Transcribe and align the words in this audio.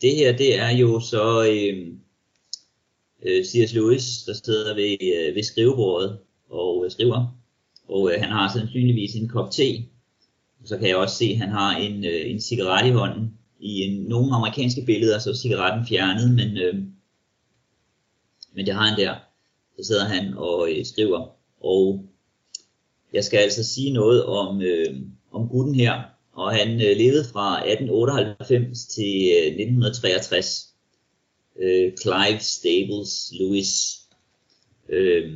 det 0.00 0.16
her, 0.16 0.36
det 0.36 0.58
er 0.58 0.70
jo 0.70 1.00
så 1.00 1.44
øhm, 1.50 2.00
øh, 3.22 3.44
C.S. 3.44 3.74
Lewis, 3.74 4.24
der 4.26 4.32
sidder 4.32 4.74
ved, 4.74 4.96
øh, 5.02 5.34
ved 5.34 5.42
skrivebordet 5.42 6.18
og 6.50 6.84
øh, 6.84 6.90
skriver. 6.90 7.36
Og 7.88 8.12
øh, 8.12 8.20
han 8.20 8.30
har 8.30 8.52
sandsynligvis 8.52 9.14
en 9.14 9.28
kop 9.28 9.50
te. 9.50 9.84
Så 10.64 10.78
kan 10.78 10.88
jeg 10.88 10.96
også 10.96 11.16
se, 11.16 11.24
at 11.24 11.38
han 11.38 11.48
har 11.48 11.76
en, 11.76 12.04
øh, 12.04 12.30
en 12.30 12.40
cigaret 12.40 12.88
i 12.88 12.90
hånden. 12.90 13.34
I 13.60 13.80
en, 13.80 14.02
nogle 14.02 14.34
amerikanske 14.34 14.82
billeder 14.86 15.18
så 15.18 15.30
er 15.30 15.34
cigaretten 15.34 15.86
fjernet, 15.86 16.34
men, 16.34 16.56
øh, 16.56 16.74
men 18.52 18.66
det 18.66 18.74
har 18.74 18.86
han 18.86 18.98
der. 18.98 19.14
Så 19.78 19.86
sidder 19.86 20.04
han 20.04 20.34
og 20.34 20.70
øh, 20.70 20.84
skriver. 20.86 21.28
Og 21.60 22.04
jeg 23.12 23.24
skal 23.24 23.38
altså 23.38 23.64
sige 23.64 23.92
noget 23.92 24.24
om, 24.24 24.62
øh, 24.62 24.96
om 25.32 25.48
gutten 25.48 25.74
her. 25.74 26.02
Og 26.32 26.52
han 26.52 26.68
øh, 26.68 26.96
levede 26.96 27.24
fra 27.32 27.70
1898 27.70 28.86
til 28.86 29.14
øh, 29.36 29.46
1963. 29.46 30.74
Øh, 31.62 31.92
Clive 32.02 32.40
Staples 32.40 33.32
Lewis. 33.40 33.98
Øh, 34.88 35.30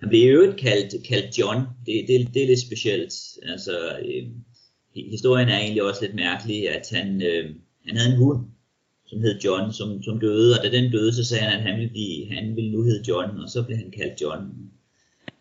han 0.00 0.08
blev 0.08 0.22
i 0.22 0.26
øvrigt 0.26 0.56
kaldt, 0.56 1.06
kaldt 1.06 1.38
John. 1.38 1.60
Det, 1.86 2.04
det, 2.08 2.34
det 2.34 2.42
er 2.42 2.46
lidt 2.46 2.60
specielt. 2.60 3.14
Altså, 3.42 3.98
øh, 4.04 4.26
historien 4.94 5.48
er 5.48 5.58
egentlig 5.58 5.82
også 5.82 6.02
lidt 6.02 6.14
mærkelig, 6.14 6.68
at 6.68 6.88
han, 6.90 7.22
øh, 7.22 7.50
han 7.86 7.96
havde 7.96 8.12
en 8.12 8.18
hund, 8.18 8.46
som 9.06 9.20
hed 9.20 9.40
John, 9.40 9.72
som, 9.72 10.02
som 10.02 10.20
døde, 10.20 10.58
og 10.58 10.64
da 10.64 10.70
den 10.70 10.92
døde, 10.92 11.12
så 11.14 11.24
sagde 11.24 11.44
han, 11.44 11.58
at 11.58 11.62
han 11.62 11.78
ville, 11.78 11.90
blive, 11.90 12.32
han 12.34 12.56
ville 12.56 12.72
nu 12.72 12.82
hedde 12.82 13.04
John, 13.08 13.40
og 13.40 13.48
så 13.48 13.62
blev 13.62 13.76
han 13.76 13.90
kaldt 13.90 14.20
John. 14.20 14.42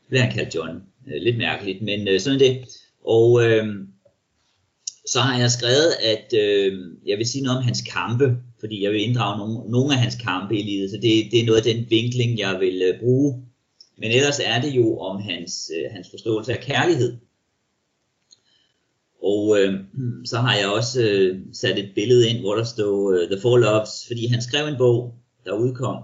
Blev 0.09 0.22
han 0.22 0.34
kaldt 0.34 0.56
John. 0.56 0.84
Øh, 1.08 1.22
lidt 1.22 1.38
mærkeligt, 1.38 1.81
men 1.81 2.08
øh, 2.08 2.20
sådan 2.20 2.42
er 2.42 2.45
det. 2.45 2.58
Og 3.04 3.45
øh, 3.45 3.66
så 5.12 5.20
har 5.20 5.40
jeg 5.40 5.52
skrevet, 5.52 5.91
at 6.13 6.34
øh, 6.34 6.80
jeg 7.05 7.17
vil 7.17 7.30
sige 7.30 7.44
noget 7.44 7.58
om 7.58 7.63
hans 7.63 7.81
kampe, 7.81 8.38
fordi 8.59 8.84
jeg 8.84 8.91
vil 8.91 9.02
inddrage 9.02 9.38
nogle, 9.38 9.72
nogle 9.72 9.94
af 9.94 10.00
hans 10.00 10.16
kampe 10.16 10.58
i 10.59 10.63
livet, 10.63 10.90
så 10.90 10.95
det, 10.95 11.31
det 11.31 11.40
er 11.40 11.45
noget 11.45 11.67
af 11.67 11.73
den 11.73 11.90
vinkling, 11.90 12.39
jeg 12.39 12.59
vil 12.59 12.81
øh, 12.81 13.00
bruge. 13.00 13.44
Men 13.97 14.11
ellers 14.11 14.39
er 14.44 14.61
det 14.61 14.72
jo 14.75 14.97
om 15.00 15.22
hans, 15.22 15.72
øh, 15.78 15.92
hans 15.92 16.09
forståelse 16.09 16.53
af 16.53 16.59
kærlighed. 16.59 17.17
Og 19.23 19.59
øh, 19.59 19.73
så 20.25 20.38
har 20.38 20.58
jeg 20.58 20.69
også 20.69 21.02
øh, 21.02 21.39
sat 21.53 21.80
et 21.80 21.91
billede 21.95 22.30
ind, 22.30 22.39
hvor 22.39 22.56
der 22.56 22.64
står 22.64 23.12
øh, 23.12 23.30
The 23.30 23.41
Four 23.41 23.58
Loves, 23.58 24.08
fordi 24.08 24.28
han 24.28 24.41
skrev 24.41 24.67
en 24.67 24.78
bog, 24.78 25.16
der 25.45 25.53
udkom 25.53 26.03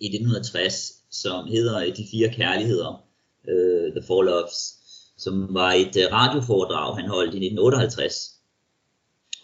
i 0.00 0.06
1960, 0.06 0.92
som 1.10 1.46
hedder 1.46 1.94
De 1.94 2.06
Fire 2.10 2.32
Kærligheder, 2.32 3.04
øh, 3.48 3.92
The 3.92 4.02
Four 4.06 4.22
Loves, 4.22 4.79
som 5.20 5.54
var 5.54 5.72
et 5.72 5.96
øh, 5.96 6.12
radioforedrag, 6.12 6.96
han 6.96 7.08
holdt 7.08 7.34
i 7.34 7.40
1958. 7.46 8.40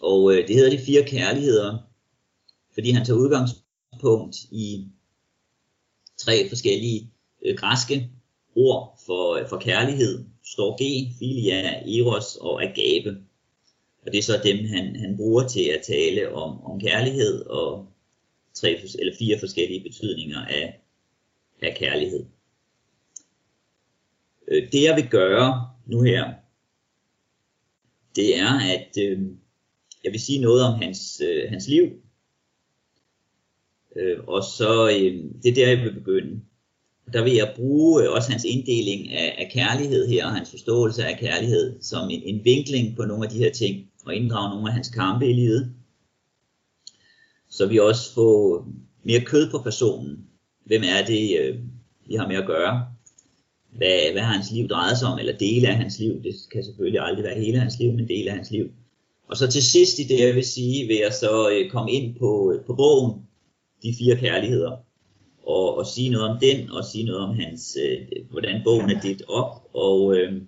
Og 0.01 0.33
øh, 0.33 0.49
det 0.49 0.57
hedder 0.57 0.71
De 0.71 0.85
Fire 0.87 1.05
Kærligheder, 1.05 1.79
fordi 2.75 2.91
han 2.91 3.05
tager 3.05 3.19
udgangspunkt 3.19 4.37
i 4.51 4.89
tre 6.19 6.49
forskellige 6.49 7.11
øh, 7.45 7.57
græske 7.57 8.11
ord 8.57 9.01
for, 9.07 9.35
øh, 9.35 9.49
for 9.49 9.59
kærlighed, 9.59 10.25
står 10.45 10.77
G, 10.81 11.13
filia, 11.19 11.61
eros 11.99 12.37
og 12.37 12.63
agape. 12.63 13.17
Og 14.03 14.13
det 14.13 14.19
er 14.19 14.23
så 14.23 14.41
dem, 14.45 14.57
han, 14.57 14.97
han 14.97 15.17
bruger 15.17 15.49
til 15.49 15.65
at 15.65 15.85
tale 15.87 16.33
om, 16.33 16.65
om 16.65 16.81
kærlighed 16.81 17.47
og 17.47 17.87
tre 18.55 18.81
eller 18.99 19.15
fire 19.19 19.39
forskellige 19.39 19.83
betydninger 19.83 20.45
af, 20.47 20.81
af 21.63 21.77
kærlighed. 21.77 22.25
Øh, 24.49 24.73
det 24.73 24.83
jeg 24.83 24.97
vil 24.97 25.09
gøre 25.09 25.69
nu 25.87 26.03
her, 26.03 26.33
det 28.17 28.39
er, 28.39 28.61
at 28.61 28.99
øh, 28.99 29.19
jeg 30.05 30.13
vil 30.13 30.21
sige 30.21 30.41
noget 30.41 30.63
om 30.63 30.75
hans, 30.83 31.23
øh, 31.25 31.51
hans 31.51 31.69
liv. 31.69 31.85
Øh, 33.97 34.19
og 34.27 34.43
så 34.45 34.89
øh, 34.89 35.25
det 35.43 35.51
er 35.51 35.55
der, 35.55 35.69
jeg 35.69 35.85
vil 35.85 35.95
begynde 35.95 36.41
der 37.13 37.25
vil 37.25 37.33
jeg 37.33 37.53
bruge 37.57 38.03
øh, 38.03 38.13
også 38.13 38.31
hans 38.31 38.45
inddeling 38.45 39.13
af, 39.13 39.35
af 39.39 39.51
kærlighed 39.53 40.09
her, 40.09 40.27
og 40.27 40.33
hans 40.33 40.51
forståelse 40.51 41.05
af 41.05 41.19
kærlighed, 41.19 41.83
som 41.83 42.11
en, 42.11 42.23
en 42.23 42.45
vinkling 42.45 42.97
på 42.97 43.05
nogle 43.05 43.25
af 43.25 43.31
de 43.31 43.39
her 43.39 43.53
ting, 43.53 43.87
og 44.05 44.15
inddrage 44.15 44.51
nogle 44.51 44.69
af 44.69 44.75
hans 44.75 44.89
kampe 44.89 45.31
i 45.31 45.33
livet. 45.33 45.75
Så 47.49 47.67
vi 47.67 47.79
også 47.79 48.15
får 48.15 48.69
mere 49.03 49.21
kød 49.21 49.51
på 49.51 49.59
personen. 49.59 50.27
Hvem 50.65 50.83
er 50.83 51.07
det, 51.07 51.39
øh, 51.41 51.59
vi 52.07 52.15
har 52.15 52.29
med 52.29 52.37
at 52.37 52.47
gøre? 52.47 52.87
Hvad, 53.77 54.13
hvad 54.13 54.23
har 54.23 54.33
hans 54.33 54.53
liv 54.53 54.69
drejet 54.69 54.99
sig 54.99 55.09
om, 55.09 55.19
eller 55.19 55.37
dele 55.39 55.69
af 55.69 55.77
hans 55.77 55.99
liv? 55.99 56.23
Det 56.23 56.35
kan 56.53 56.65
selvfølgelig 56.65 57.01
aldrig 57.01 57.25
være 57.25 57.41
hele 57.41 57.59
hans 57.59 57.79
liv, 57.79 57.93
men 57.93 58.09
dele 58.09 58.31
af 58.31 58.37
hans 58.37 58.51
liv. 58.51 58.71
Og 59.29 59.37
så 59.37 59.51
til 59.51 59.63
sidst 59.63 59.99
i 59.99 60.03
det, 60.03 60.21
jeg 60.21 60.35
vil 60.35 60.45
sige, 60.45 60.87
vil 60.87 60.97
jeg 60.97 61.13
så 61.13 61.51
øh, 61.51 61.71
komme 61.71 61.93
ind 61.93 62.17
på, 62.19 62.53
øh, 62.53 62.65
på 62.65 62.75
bogen, 62.75 63.23
De 63.83 63.95
Fire 63.99 64.17
Kærligheder 64.17 64.77
og, 65.47 65.79
og 65.79 65.87
sige 65.87 66.11
noget 66.11 66.31
om 66.31 66.39
den, 66.41 66.71
og 66.71 66.85
sige 66.85 67.05
noget 67.05 67.21
om 67.21 67.35
hans, 67.35 67.77
øh, 67.85 67.99
hvordan 68.31 68.61
bogen 68.65 68.91
er 68.91 69.01
delt 69.01 69.23
op, 69.29 69.71
og, 69.75 70.17
øh, 70.17 70.43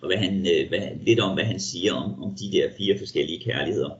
og 0.00 0.06
hvad 0.06 0.16
han, 0.16 0.38
øh, 0.38 0.68
hvad, 0.68 0.80
lidt 1.06 1.20
om, 1.20 1.34
hvad 1.34 1.44
han 1.44 1.60
siger 1.60 1.92
om, 1.92 2.22
om 2.22 2.34
de 2.34 2.52
der 2.52 2.70
fire 2.78 2.98
forskellige 2.98 3.44
kærligheder. 3.44 3.90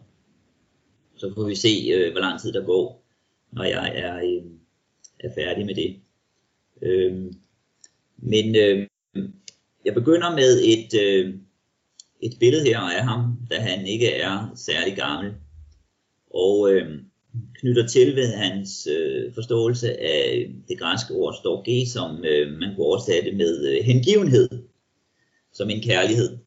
Så 1.16 1.32
får 1.34 1.44
vi 1.44 1.54
se, 1.54 1.90
øh, 1.94 2.12
hvor 2.12 2.20
lang 2.20 2.40
tid 2.40 2.52
der 2.52 2.64
går, 2.64 3.04
når 3.52 3.64
jeg 3.64 3.92
er, 3.94 4.16
øh, 4.16 4.42
er 5.20 5.34
færdig 5.34 5.66
med 5.66 5.74
det. 5.74 5.96
Øh, 6.82 7.32
men 8.24 8.56
øh, 8.56 8.86
jeg 9.84 9.94
begynder 9.94 10.30
med 10.30 10.60
et, 10.64 11.00
øh, 11.00 11.34
et 12.20 12.36
billede 12.40 12.64
her 12.64 12.78
af 12.78 13.04
ham, 13.04 13.36
da 13.50 13.58
han 13.58 13.86
ikke 13.86 14.10
er 14.10 14.52
særlig 14.54 14.96
gammel. 14.96 15.32
Og 16.30 16.72
øh, 16.72 17.00
knytter 17.60 17.86
til 17.86 18.16
ved 18.16 18.28
hans 18.28 18.86
øh, 18.86 19.34
forståelse 19.34 20.00
af 20.00 20.50
det 20.68 20.78
græske 20.78 21.14
ord 21.14 21.34
storge, 21.34 21.86
som 21.86 22.24
øh, 22.24 22.52
man 22.52 22.74
kunne 22.74 22.86
oversætte 22.86 23.32
med 23.32 23.68
øh, 23.68 23.84
hengivenhed, 23.84 24.48
som 25.52 25.70
en 25.70 25.82
kærlighed. 25.82 26.38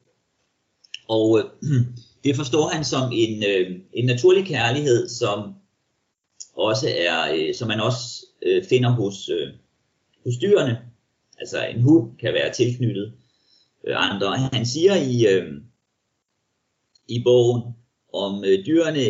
Og 1.08 1.38
øh, 1.38 1.44
det 2.24 2.36
forstår 2.36 2.68
han 2.68 2.84
som 2.84 3.12
en, 3.12 3.44
øh, 3.48 3.80
en 3.92 4.06
naturlig 4.06 4.46
kærlighed, 4.46 5.08
som 5.08 5.54
også 6.56 6.88
er, 6.96 7.34
øh, 7.34 7.54
som 7.54 7.68
man 7.68 7.80
også 7.80 8.26
øh, 8.42 8.64
finder 8.64 8.90
hos, 8.90 9.28
øh, 9.28 9.48
hos 10.24 10.34
dyrene. 10.42 10.87
Altså 11.40 11.66
en 11.66 11.82
hund 11.82 12.18
kan 12.18 12.34
være 12.34 12.52
tilknyttet 12.52 13.12
øh, 13.86 13.94
andre. 13.96 14.38
Han 14.38 14.66
siger 14.66 14.94
i, 14.94 15.26
øh, 15.34 15.52
i 17.08 17.22
bogen 17.24 17.62
om 18.12 18.44
øh, 18.44 18.66
dyrene 18.66 19.04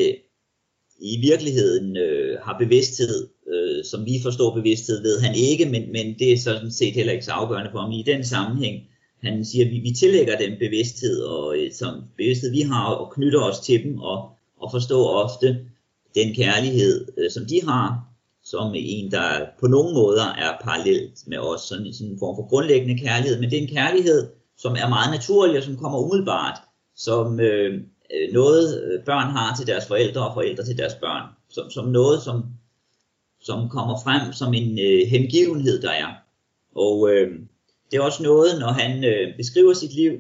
i 1.01 1.21
virkeligheden 1.21 1.97
øh, 1.97 2.39
har 2.43 2.57
bevidsthed, 2.59 3.29
øh, 3.53 3.85
som 3.85 4.07
vi 4.07 4.21
forstår 4.23 4.55
bevidsthed, 4.55 5.03
ved 5.03 5.21
han 5.21 5.35
ikke, 5.37 5.67
men, 5.67 5.93
men 5.93 6.19
det 6.19 6.33
er 6.33 6.39
sådan 6.39 6.73
set 6.73 6.95
heller 6.95 7.13
ikke 7.13 7.25
så 7.25 7.33
afgørende 7.33 7.71
for 7.71 7.81
ham 7.81 7.93
i 7.93 8.03
den 8.03 8.25
sammenhæng. 8.25 8.83
Han 9.23 9.45
siger, 9.45 9.65
at 9.65 9.71
vi, 9.71 9.79
vi 9.79 9.91
tillægger 9.91 10.39
dem 10.39 10.59
bevidsthed, 10.59 11.23
og 11.23 11.59
øh, 11.59 11.73
som 11.73 12.03
bevidsthed 12.17 12.51
vi 12.51 12.61
har, 12.61 12.85
og 12.85 13.13
knytter 13.13 13.41
os 13.41 13.61
til 13.61 13.85
dem, 13.85 13.99
og, 13.99 14.31
og 14.61 14.71
forstår 14.71 15.09
ofte 15.09 15.67
den 16.15 16.35
kærlighed, 16.35 17.07
øh, 17.19 17.31
som 17.31 17.47
de 17.47 17.63
har, 17.65 18.09
som 18.51 18.73
en, 18.75 19.11
der 19.11 19.47
på 19.61 19.67
nogle 19.67 19.95
måder 19.95 20.27
er 20.27 20.59
parallelt 20.65 21.27
med 21.27 21.39
os, 21.39 21.61
sådan, 21.61 21.93
sådan 21.93 22.13
en 22.13 22.19
form 22.19 22.37
for 22.37 22.49
grundlæggende 22.49 22.99
kærlighed, 22.99 23.41
men 23.41 23.51
det 23.51 23.59
er 23.59 23.63
en 23.63 23.75
kærlighed, 23.75 24.31
som 24.57 24.73
er 24.73 24.89
meget 24.89 25.11
naturlig, 25.11 25.59
og 25.59 25.63
som 25.63 25.77
kommer 25.77 25.99
umiddelbart, 25.99 26.59
som, 26.97 27.41
øh, 27.41 27.75
øh 28.15 28.33
noget 28.33 28.83
øh, 28.85 29.05
børn 29.05 29.31
har 29.31 29.57
til 29.57 29.67
deres 29.67 29.87
forældre 29.87 30.29
og 30.29 30.35
forældre 30.35 30.65
til 30.65 30.79
deres 30.79 30.95
børn. 30.95 31.23
Som, 31.49 31.71
som 31.71 31.89
noget, 31.89 32.23
som, 32.23 32.45
som 33.41 33.69
kommer 33.69 33.97
frem 34.05 34.33
som 34.33 34.55
en 34.55 34.79
øh, 34.79 35.07
hengivenhed, 35.09 35.83
der 35.83 35.91
er. 35.91 36.11
Og 36.75 37.11
øh, 37.11 37.31
det 37.91 37.97
er 37.97 38.03
også 38.03 38.23
noget, 38.23 38.61
når 38.61 38.73
han 38.73 39.05
øh, 39.05 39.37
beskriver 39.37 39.75
sit 39.75 39.95
liv, 39.95 40.13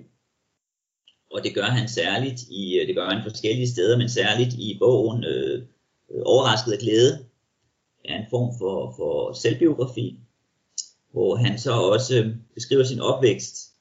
og 1.34 1.44
det 1.44 1.54
gør 1.54 1.68
han 1.78 1.88
særligt 1.88 2.40
i, 2.50 2.78
øh, 2.78 2.86
det 2.86 2.96
gør 2.96 3.08
han 3.10 3.22
forskellige 3.22 3.68
steder, 3.68 3.98
men 3.98 4.08
særligt 4.08 4.54
i 4.54 4.76
bogen 4.80 5.24
øh, 5.24 5.62
Overrasket 6.24 6.72
af 6.72 6.78
glæde, 6.78 7.27
er 8.08 8.16
en 8.16 8.30
form 8.30 8.58
for, 8.58 8.94
for 8.96 9.32
selvbiografi, 9.32 10.20
hvor 11.12 11.36
han 11.36 11.58
så 11.58 11.72
også 11.72 12.18
øh, 12.18 12.36
beskriver 12.54 12.84
sin 12.84 13.00
opvækst, 13.00 13.72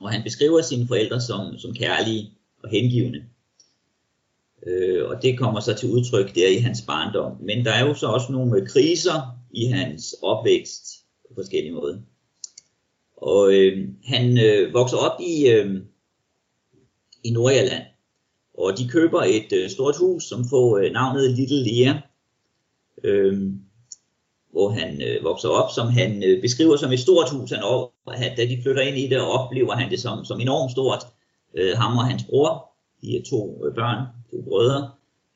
og 0.00 0.10
han 0.10 0.22
beskriver 0.22 0.62
sine 0.62 0.86
forældre 0.86 1.20
som, 1.20 1.58
som 1.58 1.74
kærlige, 1.74 2.30
og 2.62 2.70
hengivende. 2.70 3.24
Øh, 4.66 5.08
og 5.08 5.22
det 5.22 5.38
kommer 5.38 5.60
så 5.60 5.74
til 5.74 5.90
udtryk 5.90 6.34
der 6.34 6.48
i 6.48 6.58
hans 6.58 6.82
barndom. 6.86 7.36
Men 7.40 7.64
der 7.64 7.72
er 7.72 7.86
jo 7.86 7.94
så 7.94 8.06
også 8.06 8.32
nogle 8.32 8.60
øh, 8.60 8.68
kriser 8.68 9.38
i 9.50 9.64
hans 9.66 10.14
opvækst 10.22 11.04
på 11.28 11.34
forskellige 11.34 11.74
måder. 11.74 11.98
Og 13.16 13.52
øh, 13.52 13.88
han 14.04 14.38
øh, 14.38 14.74
vokser 14.74 14.96
op 14.96 15.20
i, 15.20 15.48
øh, 15.48 15.82
i 17.24 17.30
Nordjylland, 17.30 17.84
og 18.54 18.78
de 18.78 18.88
køber 18.88 19.22
et 19.22 19.52
øh, 19.52 19.70
stort 19.70 19.96
hus, 19.96 20.24
som 20.24 20.44
får 20.50 20.78
øh, 20.78 20.92
navnet 20.92 21.30
Little 21.30 21.64
Lea, 21.64 22.00
øh, 23.04 23.52
hvor 24.50 24.70
han 24.70 25.02
øh, 25.02 25.24
vokser 25.24 25.48
op, 25.48 25.70
som 25.74 25.86
han 25.86 26.22
øh, 26.24 26.42
beskriver 26.42 26.76
som 26.76 26.92
et 26.92 27.00
stort 27.00 27.30
hus. 27.30 27.50
Han, 27.50 27.62
og, 27.62 27.92
da 28.36 28.46
de 28.46 28.62
flytter 28.62 28.82
ind 28.82 28.98
i 28.98 29.08
det, 29.08 29.20
oplever 29.20 29.74
han 29.74 29.90
det 29.90 30.00
som, 30.00 30.24
som 30.24 30.40
enormt 30.40 30.72
stort 30.72 31.06
øh, 31.54 31.76
ham 31.76 31.98
og 31.98 32.06
hans 32.06 32.24
bror, 32.24 32.70
de 33.02 33.16
er 33.16 33.22
to 33.30 33.66
øh, 33.66 33.74
børn, 33.74 34.06
to 34.30 34.42
brødre, 34.42 34.90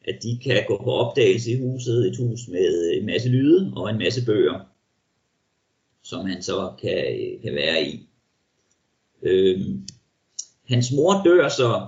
at 0.05 0.19
de 0.23 0.39
kan 0.45 0.65
gå 0.69 0.77
på 0.85 0.93
opdagelse 0.93 1.51
i 1.51 1.61
huset, 1.61 2.07
et 2.07 2.17
hus 2.17 2.49
med 2.49 2.91
øh, 2.91 3.01
en 3.01 3.07
masse 3.07 3.29
lyde 3.29 3.73
og 3.77 3.91
en 3.91 3.99
masse 3.99 4.25
bøger, 4.27 4.61
som 6.03 6.27
han 6.27 6.43
så 6.43 6.73
kan, 6.81 6.91
øh, 6.91 7.43
kan 7.43 7.55
være 7.55 7.87
i. 7.87 8.09
Øh, 9.23 9.61
hans 10.69 10.93
mor 10.93 11.23
dør 11.25 11.49
så, 11.49 11.87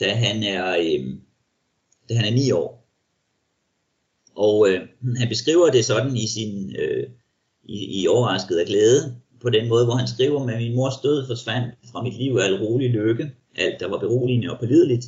da 0.00 0.14
han 0.14 0.42
er, 0.42 0.78
øh, 0.78 1.16
da 2.08 2.14
han 2.14 2.24
er 2.24 2.36
9 2.36 2.50
år. 2.50 2.79
Og 4.46 4.68
øh, 4.68 4.80
han 5.16 5.28
beskriver 5.28 5.70
det 5.70 5.84
sådan 5.84 6.16
i 6.16 6.26
sin 6.26 6.76
øh, 6.82 7.06
i, 7.64 8.02
i 8.02 8.08
overrasket 8.08 8.56
af 8.56 8.66
glæde, 8.66 9.16
på 9.42 9.50
den 9.50 9.68
måde, 9.68 9.84
hvor 9.84 9.94
han 9.94 10.08
skriver, 10.08 10.46
med 10.46 10.56
min 10.56 10.76
mors 10.76 10.98
død 11.02 11.26
forsvandt 11.26 11.74
fra 11.92 12.02
mit 12.02 12.16
liv 12.16 12.36
al 12.36 12.54
rolig 12.64 12.90
lykke, 12.90 13.30
alt 13.56 13.80
der 13.80 13.88
var 13.88 13.98
beroligende 13.98 14.50
og 14.50 14.58
pålideligt. 14.58 15.04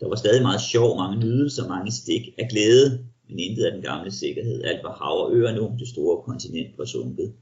Der 0.00 0.08
var 0.08 0.16
stadig 0.16 0.42
meget 0.42 0.60
sjov, 0.60 0.96
mange 0.96 1.16
nydelser, 1.24 1.68
mange 1.68 1.92
stik 1.92 2.22
af 2.38 2.48
glæde, 2.50 3.04
men 3.28 3.38
intet 3.38 3.64
af 3.64 3.72
den 3.72 3.82
gamle 3.82 4.10
sikkerhed. 4.10 4.64
Alt 4.64 4.82
var 4.84 4.94
hav 5.02 5.16
og 5.24 5.34
øer 5.34 5.54
nu, 5.54 5.72
det 5.78 5.88
store 5.88 6.22
kontinent 6.22 6.78
var 6.78 6.84
sunket, 6.84 7.32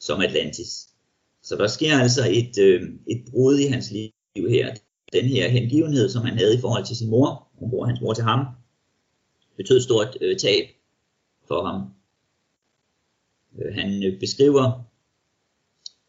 som 0.00 0.20
Atlantis. 0.20 0.88
Så 1.42 1.56
der 1.56 1.66
sker 1.66 1.98
altså 1.98 2.22
et, 2.30 2.58
øh, 2.58 2.82
et 3.06 3.22
brud 3.30 3.58
i 3.58 3.66
hans 3.66 3.90
liv 3.90 4.48
her. 4.48 4.74
Den 5.12 5.24
her 5.24 5.48
hengivenhed, 5.48 6.08
som 6.08 6.24
han 6.24 6.38
havde 6.38 6.54
i 6.54 6.60
forhold 6.60 6.84
til 6.84 6.96
sin 6.96 7.10
mor, 7.10 7.48
hun 7.58 7.70
bruger 7.70 7.86
hans 7.86 8.00
mor 8.00 8.12
til 8.12 8.24
ham, 8.24 8.46
betød 9.58 9.80
stort 9.80 10.18
øh, 10.20 10.36
tab 10.38 10.64
for 11.48 11.60
ham. 11.66 11.80
Øh, 13.58 13.74
han 13.74 14.04
øh, 14.04 14.20
beskriver, 14.20 14.64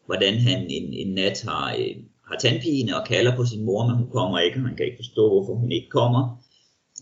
hvordan 0.05 0.33
han 0.37 0.67
en, 0.69 0.93
en 0.93 1.13
nat 1.13 1.43
har, 1.47 1.75
øh, 1.79 1.95
har 2.27 2.37
tandpine 2.39 2.95
og 2.97 3.07
kalder 3.07 3.35
på 3.35 3.45
sin 3.45 3.65
mor, 3.65 3.87
men 3.87 3.95
hun 3.95 4.09
kommer 4.09 4.39
ikke, 4.39 4.57
og 4.57 4.67
han 4.67 4.75
kan 4.77 4.85
ikke 4.85 4.97
forstå, 4.97 5.29
hvorfor 5.29 5.53
hun 5.53 5.71
ikke 5.71 5.89
kommer. 5.89 6.43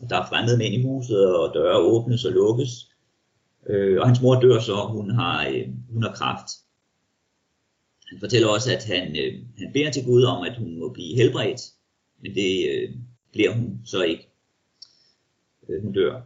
Der 0.09 0.17
er 0.17 0.27
fremmede 0.29 0.57
mænd 0.57 0.73
i 0.73 0.83
huset, 0.83 1.35
og 1.35 1.53
døre 1.53 1.77
åbnes 1.77 2.25
og 2.25 2.31
lukkes. 2.31 2.71
Øh, 3.69 3.99
og 4.01 4.07
hans 4.07 4.21
mor 4.21 4.39
dør 4.39 4.59
så, 4.59 4.75
hun 4.75 5.09
har, 5.09 5.47
øh, 5.47 5.67
hun 5.93 6.03
har 6.03 6.13
kraft. 6.13 6.47
Han 8.09 8.19
fortæller 8.19 8.47
også, 8.47 8.75
at 8.75 8.85
han, 8.85 9.15
øh, 9.15 9.33
han 9.57 9.73
beder 9.73 9.91
til 9.91 10.05
Gud 10.05 10.23
om, 10.23 10.43
at 10.43 10.57
hun 10.57 10.79
må 10.79 10.89
blive 10.89 11.15
helbredt, 11.15 11.61
men 12.21 12.35
det 12.35 12.69
øh, 12.69 12.95
bliver 13.31 13.53
hun 13.53 13.81
så 13.85 14.01
ikke. 14.01 14.29
Øh, 15.69 15.83
hun 15.83 15.93
dør. 15.93 16.21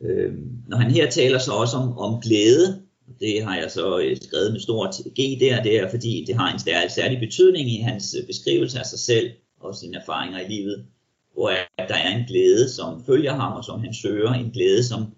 Øh, 0.00 0.34
når 0.68 0.76
han 0.76 0.90
her 0.90 1.10
taler 1.10 1.38
så 1.38 1.52
også 1.52 1.76
om, 1.76 1.98
om 1.98 2.20
glæde, 2.20 2.82
det 3.20 3.44
har 3.44 3.56
jeg 3.56 3.70
så 3.70 3.98
øh, 3.98 4.16
skrevet 4.16 4.52
med 4.52 4.60
stort 4.60 4.94
G 4.94 5.40
der, 5.40 5.62
det 5.62 5.78
er 5.78 5.90
fordi 5.90 6.24
det 6.26 6.34
har 6.34 6.52
en 6.52 6.58
særlig, 6.58 6.90
særlig 6.90 7.18
betydning 7.20 7.70
i 7.70 7.80
hans 7.80 8.16
øh, 8.20 8.26
beskrivelse 8.26 8.78
af 8.78 8.86
sig 8.86 8.98
selv 8.98 9.30
og 9.60 9.74
sine 9.74 9.96
erfaringer 9.96 10.40
i 10.40 10.48
livet, 10.48 10.86
hvor 11.32 11.50
der 11.78 11.94
er 11.94 12.16
en 12.16 12.26
glæde, 12.26 12.68
som 12.68 13.04
følger 13.04 13.32
ham 13.32 13.52
og 13.52 13.64
som 13.64 13.80
han 13.80 13.94
søger, 13.94 14.32
en 14.32 14.50
glæde, 14.50 14.84
som 14.84 15.14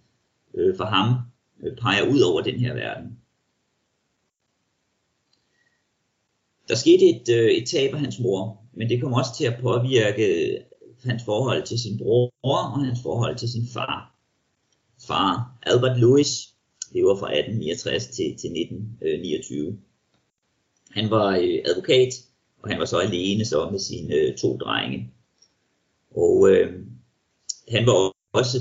øh, 0.55 0.77
for 0.77 0.85
ham 0.85 1.15
øh, 1.63 1.77
peger 1.77 2.09
ud 2.13 2.21
over 2.21 2.41
den 2.41 2.55
her 2.55 2.75
verden. 2.75 3.17
Der 6.69 6.75
skete 6.75 7.05
et, 7.05 7.29
øh, 7.29 7.51
et 7.51 7.69
tab 7.69 7.95
af 7.95 8.01
hans 8.01 8.19
mor, 8.19 8.63
men 8.73 8.89
det 8.89 9.01
kom 9.03 9.13
også 9.13 9.31
til 9.37 9.45
at 9.45 9.59
påvirke 9.63 10.27
øh, 10.27 10.61
hans 11.05 11.23
forhold 11.25 11.63
til 11.63 11.79
sin 11.79 11.99
bror 11.99 12.33
og 12.43 12.85
hans 12.85 12.99
forhold 13.03 13.37
til 13.37 13.49
sin 13.49 13.67
far. 13.75 14.20
Far 15.11 15.59
Albert 15.63 15.99
Lewis 16.01 16.55
lever 16.95 17.17
fra 17.17 17.27
1869 17.27 18.07
til, 18.07 18.29
til 18.41 18.51
1929. 18.51 19.79
Han 20.91 21.11
var 21.11 21.37
øh, 21.37 21.59
advokat, 21.65 22.13
og 22.63 22.71
han 22.71 22.79
var 22.79 22.85
så 22.85 22.99
alene 22.99 23.45
så 23.45 23.69
med 23.71 23.79
sine 23.79 24.15
øh, 24.15 24.37
to 24.37 24.57
drenge. 24.57 25.11
Og 26.17 26.51
øh, 26.51 26.73
han 27.69 27.87
var 27.87 28.13
også 28.33 28.59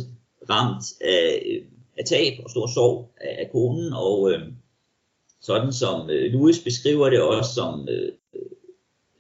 ramt 0.50 0.84
af, 1.02 1.44
øh, 1.46 1.62
af 1.98 2.06
tab 2.06 2.34
og 2.44 2.50
stor 2.50 2.68
sorg 2.68 3.12
af, 3.22 3.36
af 3.40 3.52
konen, 3.52 3.94
og 3.94 4.32
øh, 4.32 4.42
sådan 5.42 5.74
som 5.74 6.10
øh, 6.10 6.34
Louis 6.34 6.60
beskriver 6.64 7.10
det 7.10 7.22
også, 7.22 7.54
som 7.54 7.88
øh, 7.90 8.12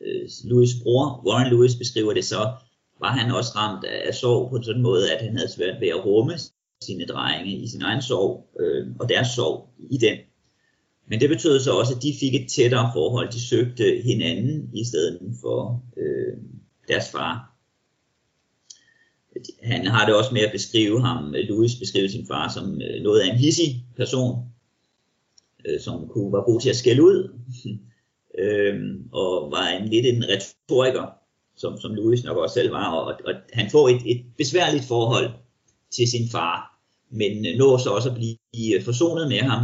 øh, 0.01 0.25
Louis' 0.25 0.83
bror, 0.83 1.23
Warren 1.27 1.51
Louis 1.51 1.75
beskriver 1.75 2.13
det, 2.13 2.25
så 2.25 2.51
var 2.99 3.11
han 3.11 3.31
også 3.31 3.51
ramt 3.55 3.83
af, 3.83 4.07
af 4.07 4.15
sorg 4.15 4.49
på 4.49 4.55
en 4.55 4.63
sådan 4.63 4.81
måde, 4.81 5.13
at 5.13 5.25
han 5.25 5.37
havde 5.37 5.51
svært 5.51 5.81
ved 5.81 5.87
at 5.87 6.05
rumme 6.05 6.33
sine 6.81 7.05
drenge 7.05 7.51
i 7.51 7.67
sin 7.67 7.81
egen 7.81 8.01
sorg, 8.01 8.49
øh, 8.59 8.87
og 8.99 9.09
deres 9.09 9.27
sorg 9.27 9.69
i 9.89 9.97
den. 9.97 10.17
Men 11.07 11.19
det 11.19 11.29
betød 11.29 11.59
så 11.59 11.71
også, 11.71 11.93
at 11.95 12.03
de 12.03 12.13
fik 12.19 12.35
et 12.35 12.49
tættere 12.49 12.91
forhold. 12.93 13.31
De 13.31 13.41
søgte 13.41 14.01
hinanden 14.03 14.69
i 14.73 14.85
stedet 14.85 15.19
for 15.41 15.83
øh, 15.97 16.37
deres 16.87 17.11
far. 17.11 17.55
Han 19.63 19.87
har 19.87 20.05
det 20.05 20.15
også 20.15 20.33
med 20.33 20.41
at 20.41 20.51
beskrive 20.51 21.01
ham, 21.01 21.35
øh, 21.35 21.43
Louis 21.49 21.75
beskriver 21.75 22.09
sin 22.09 22.27
far 22.27 22.51
som 22.53 22.81
øh, 22.81 23.03
noget 23.03 23.19
af 23.21 23.27
en 23.27 23.37
hissig 23.37 23.85
person, 23.95 24.45
øh, 25.65 25.79
som 25.79 26.07
kunne 26.07 26.33
være 26.33 26.43
god 26.43 26.61
til 26.61 26.69
at 26.69 26.75
skælde 26.75 27.03
ud, 27.03 27.39
øh, 28.41 28.95
og 29.11 29.51
var 29.51 29.67
en 29.67 29.87
lidt 29.89 30.05
en 30.05 30.23
retoriker, 30.29 31.05
som, 31.55 31.79
som 31.79 31.93
Louis 31.93 32.23
nok 32.23 32.37
også 32.37 32.53
selv 32.53 32.71
var, 32.71 32.91
og, 32.91 33.19
og 33.25 33.33
han 33.53 33.69
får 33.71 33.89
et, 33.89 34.01
et 34.05 34.25
besværligt 34.37 34.85
forhold 34.85 35.29
til 35.91 36.07
sin 36.07 36.29
far, 36.29 36.79
men 37.09 37.45
øh, 37.45 37.57
når 37.57 37.77
så 37.77 37.89
også 37.89 38.09
at 38.09 38.15
blive 38.15 38.75
øh, 38.75 38.83
forsonet 38.83 39.27
med 39.27 39.39
ham, 39.39 39.61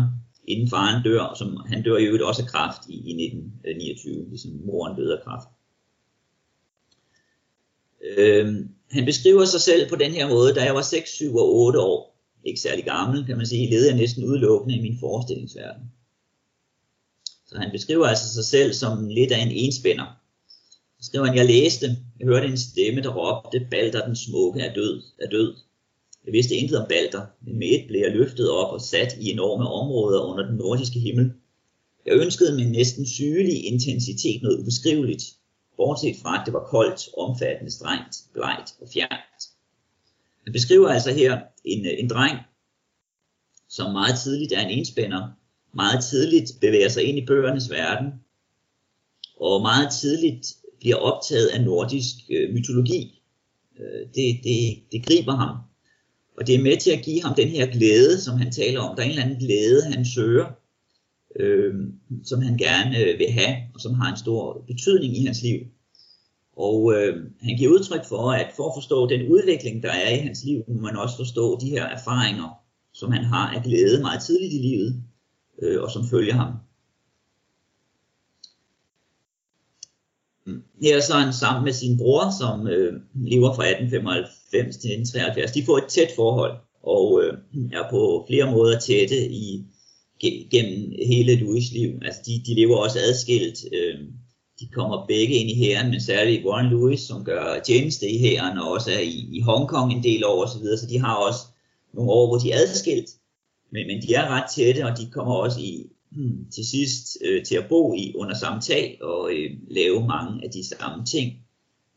inden 0.47 0.69
faren 0.69 1.03
dør, 1.03 1.33
som 1.37 1.57
han 1.67 1.83
dør 1.83 1.97
i 1.97 2.05
øvrigt 2.05 2.23
også 2.23 2.41
af 2.41 2.47
kraft 2.47 2.81
i, 2.89 2.93
i 2.93 3.25
1929, 3.25 4.15
øh, 4.15 4.29
ligesom 4.29 4.51
moren 4.65 4.95
døde 4.97 5.17
af 5.17 5.23
kraft. 5.23 5.47
Øhm, 8.17 8.69
han 8.91 9.05
beskriver 9.05 9.45
sig 9.45 9.61
selv 9.61 9.89
på 9.89 9.95
den 9.95 10.11
her 10.11 10.29
måde, 10.29 10.53
da 10.53 10.63
jeg 10.63 10.75
var 10.75 10.81
6, 10.81 11.09
7 11.09 11.35
og 11.35 11.55
8 11.55 11.79
år, 11.79 12.15
ikke 12.43 12.59
særlig 12.59 12.85
gammel, 12.85 13.25
kan 13.25 13.37
man 13.37 13.45
sige, 13.45 13.69
levede 13.69 13.87
jeg 13.87 13.97
næsten 13.97 14.23
udelukkende 14.23 14.75
i 14.75 14.81
min 14.81 14.97
forestillingsverden. 14.99 15.83
Så 17.47 17.57
han 17.57 17.71
beskriver 17.71 18.07
altså 18.07 18.33
sig 18.33 18.45
selv 18.45 18.73
som 18.73 19.09
lidt 19.09 19.31
af 19.31 19.39
en 19.39 19.51
enspænder. 19.51 20.05
Så 20.99 21.05
skriver 21.05 21.25
han, 21.25 21.35
jeg 21.35 21.45
læste, 21.45 21.97
jeg 22.19 22.27
hørte 22.27 22.47
en 22.47 22.57
stemme, 22.57 23.01
der 23.01 23.09
råbte, 23.09 23.67
Balder 23.71 24.05
den 24.05 24.15
smukke 24.15 24.61
er 24.61 24.73
død, 24.73 25.03
er 25.21 25.29
død. 25.29 25.55
Jeg 26.25 26.33
vidste 26.33 26.55
intet 26.55 26.79
om 26.81 26.87
Balder, 26.87 27.25
men 27.41 27.59
med 27.59 27.67
et 27.67 27.87
blev 27.87 28.01
jeg 28.01 28.11
løftet 28.11 28.51
op 28.51 28.73
og 28.73 28.81
sat 28.81 29.17
i 29.19 29.29
enorme 29.29 29.67
områder 29.67 30.21
under 30.21 30.45
den 30.47 30.55
nordiske 30.55 30.99
himmel. 30.99 31.33
Jeg 32.05 32.15
ønskede 32.15 32.55
med 32.55 32.65
næsten 32.65 33.05
sygelig 33.05 33.65
intensitet 33.65 34.41
noget 34.41 34.59
ubeskriveligt, 34.59 35.23
bortset 35.77 36.15
fra 36.21 36.39
at 36.39 36.45
det 36.45 36.53
var 36.53 36.63
koldt, 36.63 37.09
omfattende, 37.17 37.71
strengt, 37.71 38.15
blegt 38.33 38.69
og 38.81 38.87
fjernt. 38.93 39.43
Han 40.43 40.53
beskriver 40.53 40.89
altså 40.89 41.11
her 41.13 41.41
en, 41.65 41.85
en 41.85 42.09
dreng, 42.09 42.39
som 43.69 43.91
meget 43.91 44.19
tidligt 44.23 44.51
er 44.51 44.59
en 44.59 44.69
enspænder, 44.69 45.27
meget 45.73 46.03
tidligt 46.03 46.51
bevæger 46.61 46.89
sig 46.89 47.03
ind 47.03 47.17
i 47.17 47.25
bøgernes 47.25 47.71
verden, 47.71 48.07
og 49.39 49.61
meget 49.61 49.93
tidligt 50.01 50.55
bliver 50.79 50.95
optaget 50.95 51.47
af 51.47 51.63
nordisk 51.63 52.15
øh, 52.29 52.53
mytologi. 52.53 53.21
Øh, 53.79 54.07
det, 54.15 54.39
det, 54.43 54.83
det 54.91 55.05
griber 55.05 55.35
ham. 55.35 55.57
Og 56.37 56.47
det 56.47 56.55
er 56.55 56.63
med 56.63 56.77
til 56.77 56.91
at 56.91 57.01
give 57.03 57.23
ham 57.23 57.35
den 57.35 57.47
her 57.47 57.65
glæde, 57.65 58.21
som 58.21 58.37
han 58.37 58.51
taler 58.51 58.79
om. 58.79 58.95
Der 58.95 59.01
er 59.01 59.05
en 59.05 59.11
eller 59.11 59.23
anden 59.23 59.39
glæde, 59.39 59.83
han 59.83 60.05
søger, 60.05 60.45
øh, 61.39 61.73
som 62.23 62.41
han 62.41 62.57
gerne 62.57 62.97
øh, 62.99 63.19
vil 63.19 63.31
have, 63.31 63.55
og 63.73 63.81
som 63.81 63.93
har 63.93 64.11
en 64.11 64.17
stor 64.17 64.63
betydning 64.67 65.17
i 65.17 65.25
hans 65.25 65.43
liv. 65.43 65.59
Og 66.57 66.93
øh, 66.95 67.15
han 67.41 67.57
giver 67.57 67.71
udtryk 67.71 68.05
for, 68.05 68.31
at 68.31 68.47
for 68.55 68.67
at 68.67 68.75
forstå 68.75 69.07
den 69.09 69.27
udvikling, 69.27 69.83
der 69.83 69.91
er 69.91 70.09
i 70.09 70.17
hans 70.17 70.43
liv, 70.43 70.63
må 70.67 70.81
man 70.81 70.97
også 70.97 71.17
forstå 71.17 71.59
de 71.61 71.69
her 71.69 71.85
erfaringer, 71.85 72.49
som 72.93 73.11
han 73.11 73.23
har 73.23 73.55
af 73.55 73.63
glæde 73.63 74.01
meget 74.01 74.23
tidligt 74.23 74.53
i 74.53 74.57
livet, 74.57 75.03
øh, 75.61 75.81
og 75.81 75.91
som 75.91 76.07
følger 76.07 76.33
ham. 76.33 76.53
Her 80.81 80.95
er 80.97 81.01
så 81.01 81.13
han 81.13 81.33
sammen 81.33 81.63
med 81.63 81.73
sin 81.73 81.97
bror, 81.97 82.23
som 82.39 82.67
øh, 82.67 82.93
lever 83.13 83.53
fra 83.53 83.65
1895 83.65 84.77
til 84.77 84.91
1973. 84.91 85.51
De 85.51 85.65
får 85.65 85.77
et 85.77 85.89
tæt 85.89 86.11
forhold, 86.15 86.57
og 86.83 87.23
øh, 87.23 87.33
er 87.73 87.89
på 87.89 88.25
flere 88.29 88.51
måder 88.51 88.79
tætte 88.79 89.29
i, 89.31 89.65
gennem 90.51 90.91
hele 91.05 91.33
Louis' 91.33 91.73
liv. 91.73 91.99
Altså 92.01 92.21
de, 92.25 92.41
de 92.45 92.53
lever 92.53 92.77
også 92.77 92.99
adskilt. 92.99 93.59
Øh, 93.73 93.99
de 94.59 94.67
kommer 94.67 95.05
begge 95.07 95.35
ind 95.35 95.49
i 95.49 95.55
hæren, 95.55 95.89
men 95.91 96.01
særligt 96.01 96.45
Warren 96.45 96.69
Lewis, 96.69 96.99
som 96.99 97.23
gør 97.23 97.59
tjeneste 97.65 98.09
i 98.09 98.17
hæren, 98.17 98.57
og 98.57 98.71
også 98.71 98.91
er 98.91 98.99
i, 98.99 99.29
i 99.31 99.41
Hongkong 99.41 99.93
en 99.93 100.03
del 100.03 100.25
år 100.25 100.43
osv., 100.43 100.63
så, 100.63 100.77
så 100.81 100.87
de 100.89 100.99
har 100.99 101.15
også 101.15 101.39
nogle 101.93 102.11
år, 102.11 102.27
hvor 102.27 102.37
de 102.37 102.51
er 102.51 102.57
adskilt, 102.57 103.09
men, 103.71 103.87
men 103.87 104.01
de 104.01 104.13
er 104.13 104.27
ret 104.27 104.49
tætte, 104.55 104.85
og 104.85 104.97
de 104.97 105.11
kommer 105.11 105.33
også 105.33 105.59
i, 105.59 105.85
hmm, 106.15 106.51
til 106.51 106.65
sidst 106.67 107.17
øh, 107.25 107.45
til 107.45 107.55
at 107.55 107.65
bo 107.69 107.93
i 107.93 108.13
under 108.15 108.35
samme 108.35 108.61
tag 108.61 108.97
og 109.01 109.33
øh, 109.33 109.51
lave 109.69 110.07
mange 110.07 110.43
af 110.43 110.51
de 110.51 110.67
samme 110.67 111.05
ting 111.05 111.33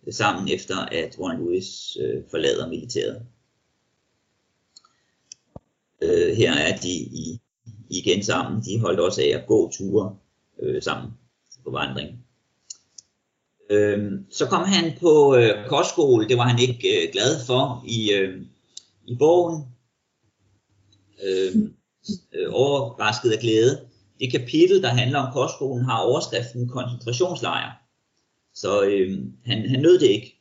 øh, 0.06 0.12
sammen 0.12 0.48
efter 0.48 0.76
at 0.76 1.16
Warren 1.18 1.38
Lewis 1.38 1.96
øh, 2.00 2.22
forlader 2.30 2.68
militæret. 2.68 3.22
Øh, 6.02 6.36
her 6.36 6.52
er 6.52 6.76
de 6.76 6.90
i, 6.98 7.40
igen 7.90 8.22
sammen. 8.22 8.62
De 8.62 8.80
holdt 8.80 9.00
også 9.00 9.22
af 9.22 9.38
at 9.38 9.46
gå 9.46 9.70
ture 9.70 10.16
øh, 10.62 10.82
sammen 10.82 11.10
på 11.64 11.70
vandring. 11.70 12.24
Øh, 13.70 14.12
så 14.30 14.46
kom 14.46 14.64
han 14.64 14.92
på 15.00 15.36
øh, 15.36 15.68
kostskole, 15.68 16.28
det 16.28 16.36
var 16.36 16.48
han 16.48 16.58
ikke 16.58 17.06
øh, 17.06 17.12
glad 17.12 17.46
for 17.46 17.84
i, 17.86 18.12
øh, 18.12 18.42
i 19.06 19.16
bogen. 19.18 19.64
Øh, 21.24 21.56
øh, 22.34 22.48
overrasket 22.50 23.30
af 23.30 23.38
glæde. 23.38 23.88
Det 24.20 24.32
kapitel, 24.32 24.82
der 24.82 24.88
handler 24.88 25.18
om 25.18 25.32
kostskolen, 25.32 25.84
har 25.84 25.98
overskriften 25.98 26.68
koncentrationslejr. 26.68 27.70
Så 28.54 28.82
øh, 28.82 29.18
han, 29.44 29.68
han 29.70 29.80
nød 29.80 29.98
det 29.98 30.06
ikke. 30.06 30.34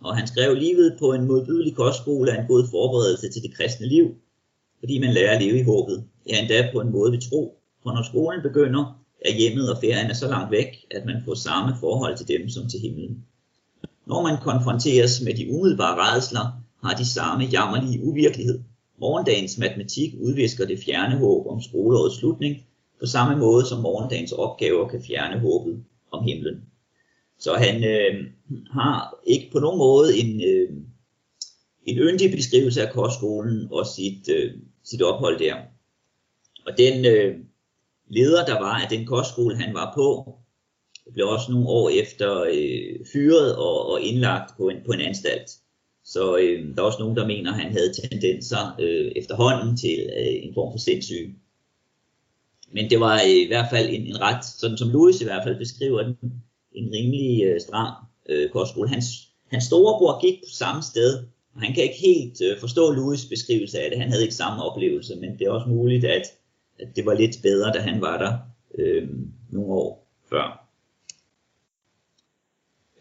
Og 0.00 0.16
han 0.16 0.26
skrev, 0.26 0.54
livet 0.54 0.96
på 0.98 1.12
en 1.12 1.24
modbydelig 1.24 1.74
kostskole 1.74 2.30
er 2.30 2.40
en 2.40 2.46
god 2.46 2.68
forberedelse 2.70 3.30
til 3.30 3.42
det 3.42 3.54
kristne 3.56 3.86
liv, 3.86 4.14
fordi 4.78 4.98
man 4.98 5.14
lærer 5.14 5.36
at 5.36 5.42
leve 5.42 5.58
i 5.58 5.62
håbet. 5.62 6.04
Ja, 6.28 6.40
endda 6.40 6.68
på 6.72 6.80
en 6.80 6.92
måde 6.92 7.12
vi 7.12 7.18
tro. 7.18 7.58
For 7.82 7.92
når 7.92 8.02
skolen 8.02 8.42
begynder, 8.42 9.00
er 9.24 9.32
hjemmet 9.38 9.70
og 9.70 9.78
ferien 9.80 10.10
er 10.10 10.14
så 10.14 10.28
langt 10.28 10.50
væk, 10.50 10.66
at 10.90 11.06
man 11.06 11.22
får 11.24 11.34
samme 11.34 11.76
forhold 11.80 12.16
til 12.16 12.28
dem 12.28 12.48
som 12.48 12.68
til 12.68 12.80
himlen. 12.80 13.24
Når 14.06 14.22
man 14.22 14.36
konfronteres 14.42 15.20
med 15.20 15.34
de 15.34 15.50
umiddelbare 15.50 15.96
redsler, 15.96 16.62
har 16.84 16.94
de 16.94 17.06
samme 17.06 17.44
jammerlige 17.44 18.02
uvirkelighed. 18.02 18.60
Morgendagens 19.00 19.58
matematik 19.58 20.14
udvisker 20.20 20.66
det 20.66 20.78
fjerne 20.84 21.18
håb 21.18 21.46
om 21.46 21.60
skoleårets 21.62 22.16
slutning, 22.16 22.56
på 23.00 23.06
samme 23.06 23.36
måde 23.38 23.66
som 23.66 23.80
morgendagens 23.80 24.32
opgaver 24.32 24.88
kan 24.88 25.02
fjerne 25.02 25.40
håbet 25.40 25.84
om 26.10 26.24
himlen. 26.24 26.62
Så 27.38 27.54
han 27.54 27.84
øh, 27.84 28.26
har 28.70 29.14
ikke 29.26 29.50
på 29.52 29.58
nogen 29.58 29.78
måde 29.78 30.18
en, 30.18 30.40
øh, 30.40 30.70
en 31.86 31.98
yndig 31.98 32.30
beskrivelse 32.30 32.86
af 32.86 32.92
kostskolen 32.92 33.68
og 33.70 33.86
sit, 33.86 34.28
øh, 34.28 34.52
sit 34.84 35.02
ophold 35.02 35.38
der. 35.38 35.54
Og 36.66 36.78
den 36.78 37.04
øh, 37.04 37.36
leder, 38.08 38.44
der 38.46 38.60
var 38.60 38.74
af 38.80 38.88
den 38.90 39.06
kostskole, 39.06 39.56
han 39.56 39.74
var 39.74 39.92
på, 39.94 40.34
blev 41.12 41.26
også 41.26 41.52
nogle 41.52 41.68
år 41.68 41.90
efter 41.90 42.42
øh, 42.42 43.06
fyret 43.12 43.56
og, 43.56 43.86
og 43.88 44.00
indlagt 44.00 44.56
på 44.56 44.68
en, 44.68 44.76
på 44.86 44.92
en 44.92 45.00
anstalt. 45.00 45.50
Så 46.04 46.36
øh, 46.36 46.74
der 46.74 46.82
er 46.82 46.86
også 46.86 46.98
nogen, 46.98 47.16
der 47.16 47.26
mener, 47.26 47.52
at 47.52 47.58
han 47.58 47.72
havde 47.72 47.92
tendenser 47.92 48.76
øh, 48.80 49.12
efterhånden 49.16 49.76
til 49.76 50.10
øh, 50.18 50.34
en 50.44 50.54
form 50.54 50.72
for 50.72 50.78
sindssyge. 50.78 51.34
Men 52.72 52.90
det 52.90 53.00
var 53.00 53.20
i 53.20 53.46
hvert 53.46 53.66
fald 53.70 53.88
en, 53.88 54.06
en 54.06 54.20
ret, 54.20 54.44
sådan 54.44 54.78
som 54.78 54.90
Louis 54.90 55.20
i 55.20 55.24
hvert 55.24 55.44
fald 55.44 55.58
beskriver 55.58 56.02
den, 56.02 56.16
en 56.72 56.92
rimelig 56.92 57.44
øh, 57.44 57.60
stram 57.60 57.94
øh, 58.28 58.50
kostskole. 58.50 58.88
Hans, 58.88 59.06
hans 59.46 59.64
storebror 59.64 60.20
gik 60.20 60.40
på 60.40 60.50
samme 60.52 60.82
sted, 60.82 61.24
og 61.54 61.60
han 61.62 61.74
kan 61.74 61.82
ikke 61.82 62.00
helt 62.00 62.40
øh, 62.42 62.60
forstå 62.60 62.92
Louis' 62.92 63.28
beskrivelse 63.28 63.80
af 63.80 63.90
det. 63.90 64.00
Han 64.00 64.10
havde 64.10 64.22
ikke 64.22 64.34
samme 64.34 64.62
oplevelse, 64.62 65.16
men 65.16 65.38
det 65.38 65.46
er 65.46 65.50
også 65.50 65.68
muligt, 65.68 66.04
at, 66.04 66.22
at 66.78 66.88
det 66.96 67.06
var 67.06 67.14
lidt 67.14 67.38
bedre, 67.42 67.72
da 67.72 67.78
han 67.78 68.00
var 68.00 68.18
der 68.18 68.38
øh, 68.78 69.08
nogle 69.50 69.72
år 69.72 70.08
før. 70.30 70.68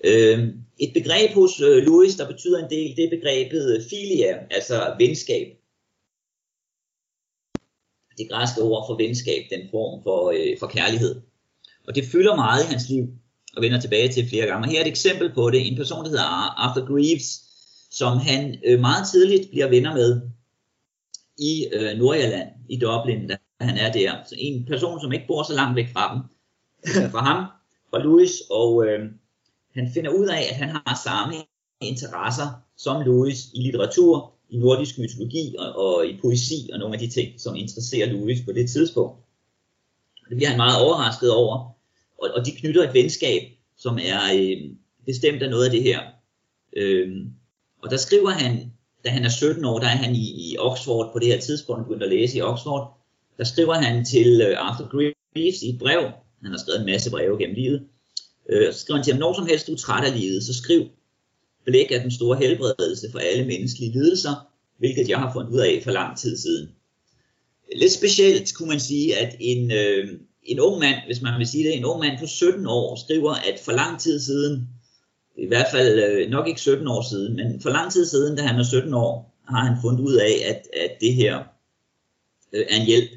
Øh, 0.04 0.48
et 0.80 0.94
begreb 0.94 1.32
hos 1.32 1.62
øh, 1.62 1.84
Louis, 1.84 2.16
der 2.16 2.28
betyder 2.28 2.64
en 2.64 2.70
del, 2.70 2.96
det 2.96 3.04
er 3.04 3.10
begrebet 3.10 3.76
øh, 3.76 3.84
filia, 3.90 4.40
altså 4.52 4.96
venskab. 5.00 5.55
Det 8.18 8.30
græske 8.32 8.62
ord 8.62 8.88
for 8.90 8.98
venskab, 8.98 9.44
den 9.52 9.68
form 9.72 10.04
for, 10.04 10.32
øh, 10.32 10.60
for 10.60 10.68
kærlighed. 10.68 11.22
Og 11.88 11.96
det 11.96 12.06
fylder 12.06 12.36
meget 12.36 12.64
i 12.64 12.68
hans 12.68 12.90
liv, 12.90 13.08
og 13.56 13.62
vender 13.62 13.80
tilbage 13.80 14.12
til 14.12 14.30
flere 14.30 14.46
gange. 14.46 14.68
Og 14.68 14.72
her 14.72 14.78
er 14.78 14.82
et 14.82 14.88
eksempel 14.88 15.34
på 15.34 15.50
det. 15.50 15.68
En 15.68 15.78
person, 15.78 16.04
der 16.04 16.10
hedder 16.10 16.60
Arthur 16.64 16.86
Greaves, 16.88 17.44
som 17.92 18.18
han 18.18 18.56
øh, 18.66 18.80
meget 18.80 19.08
tidligt 19.12 19.50
bliver 19.52 19.70
venner 19.70 19.94
med 19.94 20.22
i 21.38 21.68
øh, 21.74 21.98
Nordjylland, 21.98 22.50
i 22.70 22.78
Dublin, 22.78 23.28
da 23.28 23.38
han 23.62 23.78
er 23.78 23.92
der. 23.92 24.12
Så 24.30 24.36
en 24.38 24.66
person, 24.66 25.02
som 25.02 25.12
ikke 25.12 25.28
bor 25.28 25.44
så 25.44 25.54
langt 25.54 25.76
væk 25.76 25.88
fra 25.94 26.14
dem, 26.14 26.22
fra 27.14 27.24
ham, 27.24 27.46
fra 27.90 28.00
Louis, 28.00 28.32
og 28.52 28.86
øh, 28.86 29.10
han 29.74 29.92
finder 29.94 30.12
ud 30.12 30.28
af, 30.28 30.42
at 30.50 30.56
han 30.56 30.70
har 30.70 31.00
samme 31.04 31.36
interesser 31.82 32.48
som 32.78 33.02
Louis 33.02 33.52
i 33.54 33.62
litteratur, 33.62 34.35
i 34.50 34.58
nordisk 34.58 34.98
mytologi 35.00 35.56
og, 35.60 35.76
og 35.76 36.08
i 36.08 36.18
poesi 36.22 36.70
og 36.74 36.80
nogle 36.80 36.96
af 36.96 37.00
de 37.00 37.10
ting, 37.10 37.42
som 37.42 37.56
interesserer 37.56 38.12
Louis 38.12 38.42
på 38.46 38.52
det 38.52 38.70
tidspunkt. 38.70 39.18
Det 40.30 40.38
bliver 40.38 40.50
han 40.50 40.58
meget 40.58 40.86
overrasket 40.86 41.32
over, 41.32 41.56
og, 42.22 42.30
og 42.36 42.46
de 42.46 42.52
knytter 42.52 42.84
et 42.84 42.94
venskab, 42.94 43.42
som 43.78 44.00
er 44.02 44.20
øh, 44.36 44.72
bestemt 45.06 45.44
af 45.44 45.50
noget 45.50 45.66
af 45.66 45.72
det 45.72 45.84
her. 45.84 46.00
Øh, 46.78 47.26
og 47.84 47.92
der 47.92 47.98
skriver 47.98 48.30
han, 48.30 48.72
da 49.04 49.10
han 49.10 49.26
er 49.26 49.30
17 49.30 49.66
år, 49.66 49.80
der 49.80 49.88
er 49.88 49.98
han 50.06 50.16
i, 50.16 50.52
i 50.52 50.58
Oxford 50.60 51.14
på 51.14 51.20
det 51.20 51.28
her 51.28 51.40
tidspunkt, 51.40 51.88
begyndt 51.88 52.04
at 52.04 52.10
læse 52.10 52.38
i 52.38 52.42
Oxford, 52.42 52.98
der 53.38 53.44
skriver 53.44 53.74
han 53.74 54.06
til 54.06 54.42
øh, 54.42 54.56
Arthur 54.58 54.88
Greaves 54.88 55.62
i 55.62 55.70
et 55.70 55.80
brev, 55.80 56.02
han 56.42 56.52
har 56.52 56.58
skrevet 56.58 56.80
en 56.80 56.86
masse 56.86 57.12
breve 57.12 57.38
gennem 57.38 57.56
livet, 57.56 57.88
øh, 58.50 58.74
så 58.74 58.80
skriver 58.80 58.98
han 58.98 59.04
til 59.04 59.14
ham, 59.14 59.20
når 59.20 59.34
som 59.34 59.48
helst 59.48 59.68
du 59.68 59.74
er 59.74 59.78
træt 59.78 60.04
af 60.04 60.20
livet, 60.20 60.44
så 60.44 60.54
skriv, 60.54 60.90
blæk 61.66 61.92
af 61.92 62.02
den 62.02 62.12
store 62.12 62.38
helbredelse 62.38 63.12
for 63.12 63.20
alle 63.20 63.46
menneskelige 63.46 63.92
lidelser, 63.92 64.48
hvilket 64.78 65.10
jeg 65.10 65.20
har 65.20 65.34
fundet 65.34 65.52
ud 65.52 65.60
af 65.60 65.82
for 65.84 65.92
lang 65.92 66.18
tid 66.18 66.38
siden. 66.38 66.70
Lidt 67.76 67.92
specielt 67.92 68.54
kunne 68.56 68.70
man 68.70 68.80
sige, 68.80 69.18
at 69.18 69.36
en, 69.40 69.72
øh, 69.72 70.20
en 70.44 70.60
ung 70.60 70.80
mand, 70.80 70.96
hvis 71.06 71.22
man 71.22 71.40
vil 71.40 71.48
sige 71.48 71.64
det, 71.64 71.78
en 71.78 71.86
ung 71.86 72.00
mand 72.00 72.20
på 72.20 72.28
17 72.28 72.68
år 72.68 72.96
skriver, 72.96 73.32
at 73.32 73.60
for 73.66 73.72
lang 73.72 74.00
tid 74.00 74.20
siden, 74.20 74.70
i 75.38 75.46
hvert 75.46 75.68
fald 75.72 76.00
øh, 76.00 76.30
nok 76.30 76.48
ikke 76.48 76.62
17 76.62 76.88
år 76.88 77.10
siden, 77.10 77.36
men 77.36 77.62
for 77.62 77.70
lang 77.70 77.92
tid 77.92 78.06
siden, 78.06 78.38
da 78.38 78.42
han 78.42 78.60
er 78.60 78.64
17 78.64 78.94
år, 78.94 79.36
har 79.48 79.66
han 79.66 79.78
fundet 79.82 80.00
ud 80.00 80.16
af, 80.16 80.50
at, 80.50 80.82
at 80.84 80.92
det 81.02 81.14
her 81.14 81.44
øh, 82.54 82.66
er 82.70 82.76
en 82.80 82.86
hjælp. 82.86 83.10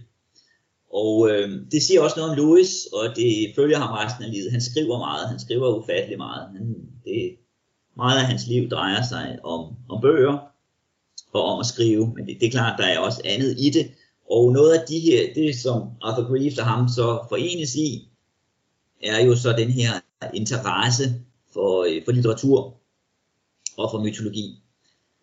Og 0.93 1.31
øh, 1.31 1.50
det 1.73 1.83
siger 1.83 2.00
også 2.00 2.17
noget 2.17 2.33
om 2.33 2.37
Louis, 2.37 2.87
og 2.93 3.17
det 3.17 3.52
følger 3.57 3.78
ham 3.78 3.95
resten 3.95 4.25
af 4.25 4.33
livet. 4.33 4.52
Han 4.52 4.61
skriver 4.61 4.99
meget, 4.99 5.28
han 5.28 5.40
skriver 5.40 5.76
ufattelig 5.83 6.19
meget. 6.19 6.49
Han, 6.57 6.76
det, 7.05 7.37
meget 7.99 8.19
af 8.19 8.26
hans 8.26 8.47
liv 8.47 8.69
drejer 8.69 9.02
sig 9.02 9.38
om, 9.45 9.76
om 9.88 10.00
bøger 10.00 10.38
og 11.33 11.45
om 11.45 11.61
at 11.61 11.67
skrive, 11.67 12.12
men 12.14 12.26
det, 12.26 12.40
det 12.40 12.47
er 12.47 12.50
klart, 12.50 12.78
der 12.78 12.87
er 12.87 12.99
også 12.99 13.21
andet 13.25 13.55
i 13.59 13.71
det. 13.71 13.90
Og 14.31 14.52
noget 14.52 14.78
af 14.78 14.87
de 14.88 14.99
her, 15.00 15.35
det 15.35 15.59
som 15.59 15.90
Arthur 16.02 16.28
Greaves 16.28 16.59
og 16.59 16.67
ham 16.67 16.88
så 16.88 17.26
forenes 17.28 17.76
i, 17.76 18.09
er 19.02 19.25
jo 19.25 19.37
så 19.37 19.52
den 19.52 19.71
her 19.71 19.93
interesse 20.35 21.05
for, 21.52 21.85
øh, 21.85 22.05
for 22.05 22.12
litteratur 22.12 22.75
og 23.76 23.90
for 23.90 24.02
mytologi. 24.02 24.62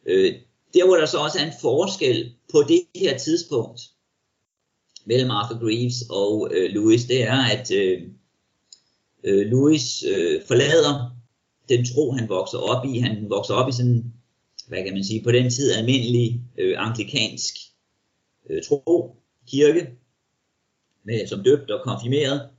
Øh, 0.05 0.33
der 0.73 0.85
hvor 0.85 0.95
der 0.95 1.05
så 1.05 1.17
også 1.17 1.39
er 1.39 1.45
en 1.45 1.53
forskel 1.61 2.33
på 2.51 2.63
det 2.67 2.81
her 2.95 3.17
tidspunkt 3.17 3.81
mellem 5.05 5.31
Arthur 5.31 5.59
Greaves 5.59 6.03
og 6.09 6.51
øh, 6.53 6.71
Louis, 6.71 7.05
det 7.05 7.23
er, 7.23 7.43
at 7.43 7.71
øh, 7.71 8.01
øh 9.23 9.47
Lewis 9.47 9.51
Louis 9.51 10.03
øh, 10.07 10.41
forlader 10.47 11.14
den 11.69 11.85
tro, 11.85 12.11
han 12.11 12.29
vokser 12.29 12.57
op 12.57 12.85
i. 12.85 12.97
Han 12.97 13.29
vokser 13.29 13.53
op 13.53 13.69
i 13.69 13.71
sådan, 13.71 14.13
hvad 14.67 14.83
kan 14.83 14.93
man 14.93 15.03
sige, 15.03 15.23
på 15.23 15.31
den 15.31 15.49
tid 15.49 15.73
almindelig 15.73 16.41
øh, 16.57 16.75
anglikansk 16.77 17.55
øh, 18.49 18.63
tro, 18.63 19.15
kirke, 19.47 19.87
med, 21.05 21.27
som 21.27 21.43
døbt 21.43 21.71
og 21.71 21.81
konfirmeret. 21.83 22.49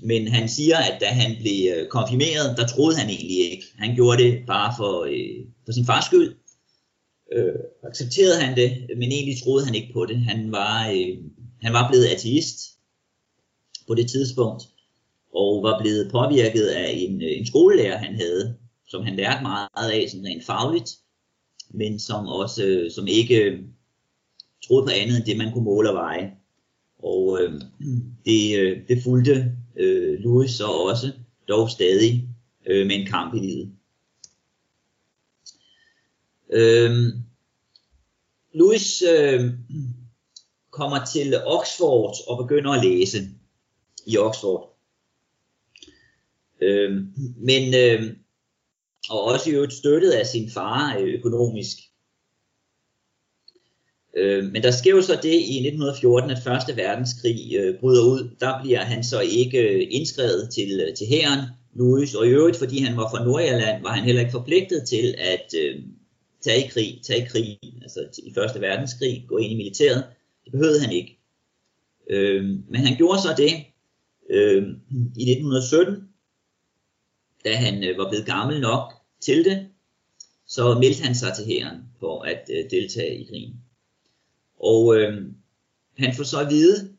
Men 0.00 0.28
han 0.28 0.48
siger, 0.48 0.76
at 0.76 1.00
da 1.00 1.06
han 1.06 1.36
blev 1.40 1.72
øh, 1.76 1.88
konfirmeret, 1.88 2.56
der 2.56 2.66
troede 2.66 2.96
han 2.96 3.08
egentlig 3.10 3.50
ikke. 3.50 3.64
Han 3.78 3.94
gjorde 3.94 4.22
det 4.22 4.46
bare 4.46 4.74
for, 4.78 5.04
øh, 5.04 5.46
for 5.64 5.72
sin 5.72 5.86
fars 5.86 6.04
skyld. 6.04 6.36
Øh, 7.32 7.54
accepterede 7.82 8.40
han 8.40 8.56
det, 8.56 8.86
men 8.96 9.12
egentlig 9.12 9.42
troede 9.42 9.64
han 9.64 9.74
ikke 9.74 9.92
på 9.92 10.06
det. 10.06 10.16
Han 10.16 10.52
var, 10.52 10.88
øh, 10.88 11.18
han 11.62 11.72
var 11.72 11.90
blevet 11.90 12.06
ateist 12.06 12.58
på 13.86 13.94
det 13.94 14.10
tidspunkt, 14.10 14.62
og 15.36 15.62
var 15.62 15.80
blevet 15.80 16.10
påvirket 16.10 16.66
af 16.66 16.92
en, 16.96 17.22
øh, 17.22 17.38
en 17.38 17.46
skolelærer, 17.46 17.96
han 17.96 18.14
havde, 18.14 18.56
som 18.88 19.04
han 19.04 19.16
lærte 19.16 19.42
meget 19.42 19.90
af, 19.92 20.06
sådan 20.10 20.26
rent 20.26 20.46
fagligt, 20.46 20.90
men 21.70 21.98
som 21.98 22.26
også 22.26 22.64
øh, 22.64 22.90
som 22.90 23.06
ikke 23.06 23.44
øh, 23.44 23.62
troede 24.66 24.86
på 24.86 24.90
andet 24.90 25.16
end 25.16 25.24
det, 25.24 25.36
man 25.36 25.52
kunne 25.52 25.64
måle 25.64 25.90
og 25.90 25.94
veje. 25.94 26.32
Og 26.98 27.38
øh, 27.40 27.60
det, 28.24 28.58
øh, 28.58 28.88
det 28.88 29.02
fulgte 29.02 29.52
øh, 29.76 30.18
Louis 30.20 30.50
så 30.50 30.66
også, 30.66 31.12
dog 31.48 31.70
stadig 31.70 32.28
øh, 32.66 32.86
med 32.86 32.96
en 32.96 33.06
kamp 33.06 33.34
i 33.34 33.38
livet. 33.38 33.72
Øh, 36.52 36.90
Louis 38.54 39.02
øh, 39.02 39.52
kommer 40.70 41.04
til 41.04 41.34
Oxford 41.46 42.14
og 42.28 42.38
begynder 42.38 42.70
at 42.70 42.84
læse 42.84 43.18
i 44.06 44.18
Oxford. 44.18 44.75
Øh, 46.60 46.90
men 47.36 47.74
øh, 47.74 48.16
og 49.10 49.24
også 49.24 49.50
jo 49.50 49.70
støttet 49.70 50.10
af 50.10 50.26
sin 50.26 50.50
far 50.50 50.98
øh, 50.98 51.14
økonomisk. 51.14 51.76
Øh, 54.16 54.44
men 54.44 54.62
der 54.62 54.70
sker 54.70 54.90
jo 54.90 55.02
så 55.02 55.18
det 55.22 55.34
i 55.34 55.56
1914, 55.66 56.30
at 56.30 56.42
Første 56.44 56.76
Verdenskrig 56.76 57.56
øh, 57.56 57.80
bryder 57.80 58.04
ud. 58.04 58.30
Der 58.40 58.62
bliver 58.62 58.80
han 58.80 59.04
så 59.04 59.20
ikke 59.20 59.58
øh, 59.58 59.86
indskrevet 59.90 60.50
til, 60.54 60.80
øh, 60.80 60.96
til 60.96 61.06
hæren, 61.06 61.40
Louis, 61.74 62.14
og 62.14 62.26
i 62.26 62.30
øvrigt, 62.30 62.56
fordi 62.56 62.78
han 62.78 62.96
var 62.96 63.10
fra 63.10 63.24
Nordjylland, 63.24 63.82
var 63.82 63.92
han 63.92 64.04
heller 64.04 64.20
ikke 64.20 64.32
forpligtet 64.32 64.88
til 64.88 65.14
at 65.18 65.54
øh, 65.62 65.82
tage 66.40 66.64
i 66.64 66.68
krig, 66.68 67.00
tage 67.02 67.22
i 67.22 67.26
krig, 67.26 67.58
altså 67.82 68.00
i 68.18 68.34
Første 68.34 68.60
Verdenskrig, 68.60 69.24
gå 69.28 69.36
ind 69.36 69.52
i 69.52 69.56
militæret. 69.56 70.04
Det 70.44 70.52
behøvede 70.52 70.80
han 70.80 70.92
ikke. 70.92 71.18
Øh, 72.10 72.44
men 72.44 72.76
han 72.86 72.96
gjorde 72.96 73.18
så 73.22 73.28
det 73.36 73.52
øh, 74.30 74.62
i 75.16 75.30
1917, 75.30 76.08
da 77.46 77.56
han 77.56 77.84
øh, 77.84 77.98
var 77.98 78.08
blevet 78.08 78.26
gammel 78.26 78.60
nok 78.60 78.92
til 79.20 79.44
det, 79.44 79.68
så 80.46 80.78
meldte 80.78 81.02
han 81.02 81.14
sig 81.14 81.32
til 81.36 81.44
hæren 81.46 81.82
for 82.00 82.22
at 82.22 82.50
øh, 82.50 82.70
deltage 82.70 83.16
i 83.16 83.24
krigen. 83.24 83.60
Og 84.60 84.96
øh, 84.96 85.32
han 85.98 86.14
får 86.16 86.24
så 86.24 86.40
at 86.40 86.50
vide, 86.50 86.96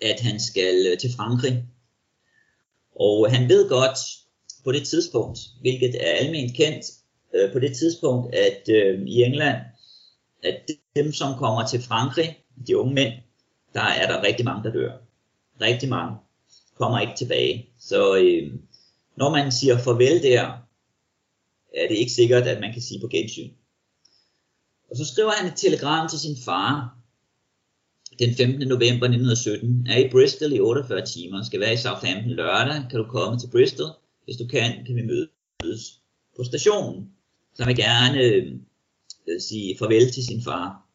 at 0.00 0.20
han 0.20 0.40
skal 0.40 0.86
øh, 0.92 0.98
til 0.98 1.10
Frankrig. 1.16 1.64
Og 2.94 3.30
han 3.30 3.48
ved 3.48 3.68
godt 3.68 3.98
på 4.64 4.72
det 4.72 4.86
tidspunkt, 4.86 5.38
hvilket 5.60 5.94
er 5.94 6.10
almindeligt 6.10 6.56
kendt 6.56 6.84
øh, 7.34 7.52
på 7.52 7.58
det 7.58 7.76
tidspunkt, 7.76 8.34
at 8.34 8.68
øh, 8.68 9.06
i 9.06 9.22
England, 9.22 9.56
at 10.42 10.70
dem, 10.96 11.12
som 11.12 11.38
kommer 11.38 11.66
til 11.66 11.82
Frankrig, 11.82 12.44
de 12.66 12.78
unge 12.78 12.94
mænd, 12.94 13.12
der 13.74 13.82
er 13.82 14.06
der 14.06 14.22
rigtig 14.22 14.44
mange, 14.44 14.64
der 14.64 14.72
dør. 14.72 14.92
Rigtig 15.60 15.88
mange 15.88 16.16
kommer 16.78 17.00
ikke 17.00 17.16
tilbage. 17.16 17.68
Så 17.78 18.16
øh, 18.16 18.52
når 19.16 19.30
man 19.30 19.52
siger 19.52 19.78
farvel 19.78 20.22
der, 20.22 20.42
er 21.74 21.88
det 21.88 21.96
ikke 21.96 22.12
sikkert, 22.12 22.42
at 22.42 22.60
man 22.60 22.72
kan 22.72 22.82
sige 22.82 23.00
på 23.00 23.08
gensyn. 23.08 23.50
Og 24.90 24.96
så 24.96 25.04
skriver 25.04 25.30
han 25.30 25.52
et 25.52 25.56
telegram 25.56 26.08
til 26.08 26.18
sin 26.18 26.36
far 26.44 26.96
den 28.18 28.34
15. 28.34 28.68
november 28.68 29.06
1917. 29.06 29.86
Er 29.90 29.98
i 29.98 30.08
Bristol 30.10 30.52
i 30.52 30.60
48 30.60 31.06
timer. 31.06 31.42
Skal 31.42 31.60
være 31.60 31.72
i 31.72 31.76
Southampton 31.76 32.30
lørdag. 32.30 32.86
Kan 32.90 32.98
du 32.98 33.04
komme 33.04 33.38
til 33.38 33.50
Bristol? 33.50 33.90
Hvis 34.24 34.36
du 34.36 34.46
kan, 34.46 34.84
kan 34.86 34.96
vi 34.96 35.02
mødes 35.02 36.00
på 36.36 36.44
stationen. 36.44 37.10
Så 37.54 37.62
han 37.62 37.68
vil 37.68 37.84
gerne 37.84 38.20
øh, 38.20 38.52
sige 39.40 39.78
farvel 39.78 40.12
til 40.12 40.24
sin 40.24 40.42
far. 40.42 40.86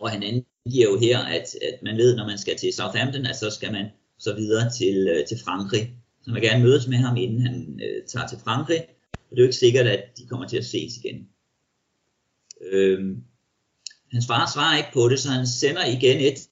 Og 0.00 0.10
han 0.10 0.22
angiver 0.22 0.90
jo 0.90 0.98
her, 0.98 1.18
at, 1.18 1.46
at 1.62 1.82
man 1.82 1.96
ved, 1.96 2.16
når 2.16 2.26
man 2.26 2.38
skal 2.38 2.56
til 2.56 2.72
Southampton, 2.72 3.26
at 3.26 3.36
så 3.36 3.50
skal 3.50 3.72
man 3.72 3.86
så 4.22 4.34
videre 4.34 4.70
til, 4.70 5.08
øh, 5.08 5.26
til 5.26 5.38
Frankrig. 5.44 5.94
Så 6.22 6.30
man 6.30 6.34
vil 6.34 6.48
gerne 6.50 6.64
mødes 6.64 6.88
med 6.88 6.98
ham, 6.98 7.16
inden 7.16 7.40
han 7.46 7.80
øh, 7.82 8.06
tager 8.06 8.26
til 8.26 8.38
Frankrig. 8.38 8.80
Og 9.12 9.30
det 9.30 9.38
er 9.38 9.42
jo 9.42 9.48
ikke 9.50 9.56
sikkert, 9.56 9.86
at 9.86 10.04
de 10.18 10.26
kommer 10.26 10.48
til 10.48 10.56
at 10.56 10.64
ses 10.64 10.96
igen. 10.96 11.28
Øhm, 12.60 13.24
hans 14.12 14.26
far 14.26 14.50
svarer 14.54 14.76
ikke 14.76 14.90
på 14.94 15.08
det, 15.08 15.20
så 15.20 15.28
han 15.30 15.46
sender 15.46 15.84
igen 15.86 16.20
et 16.20 16.48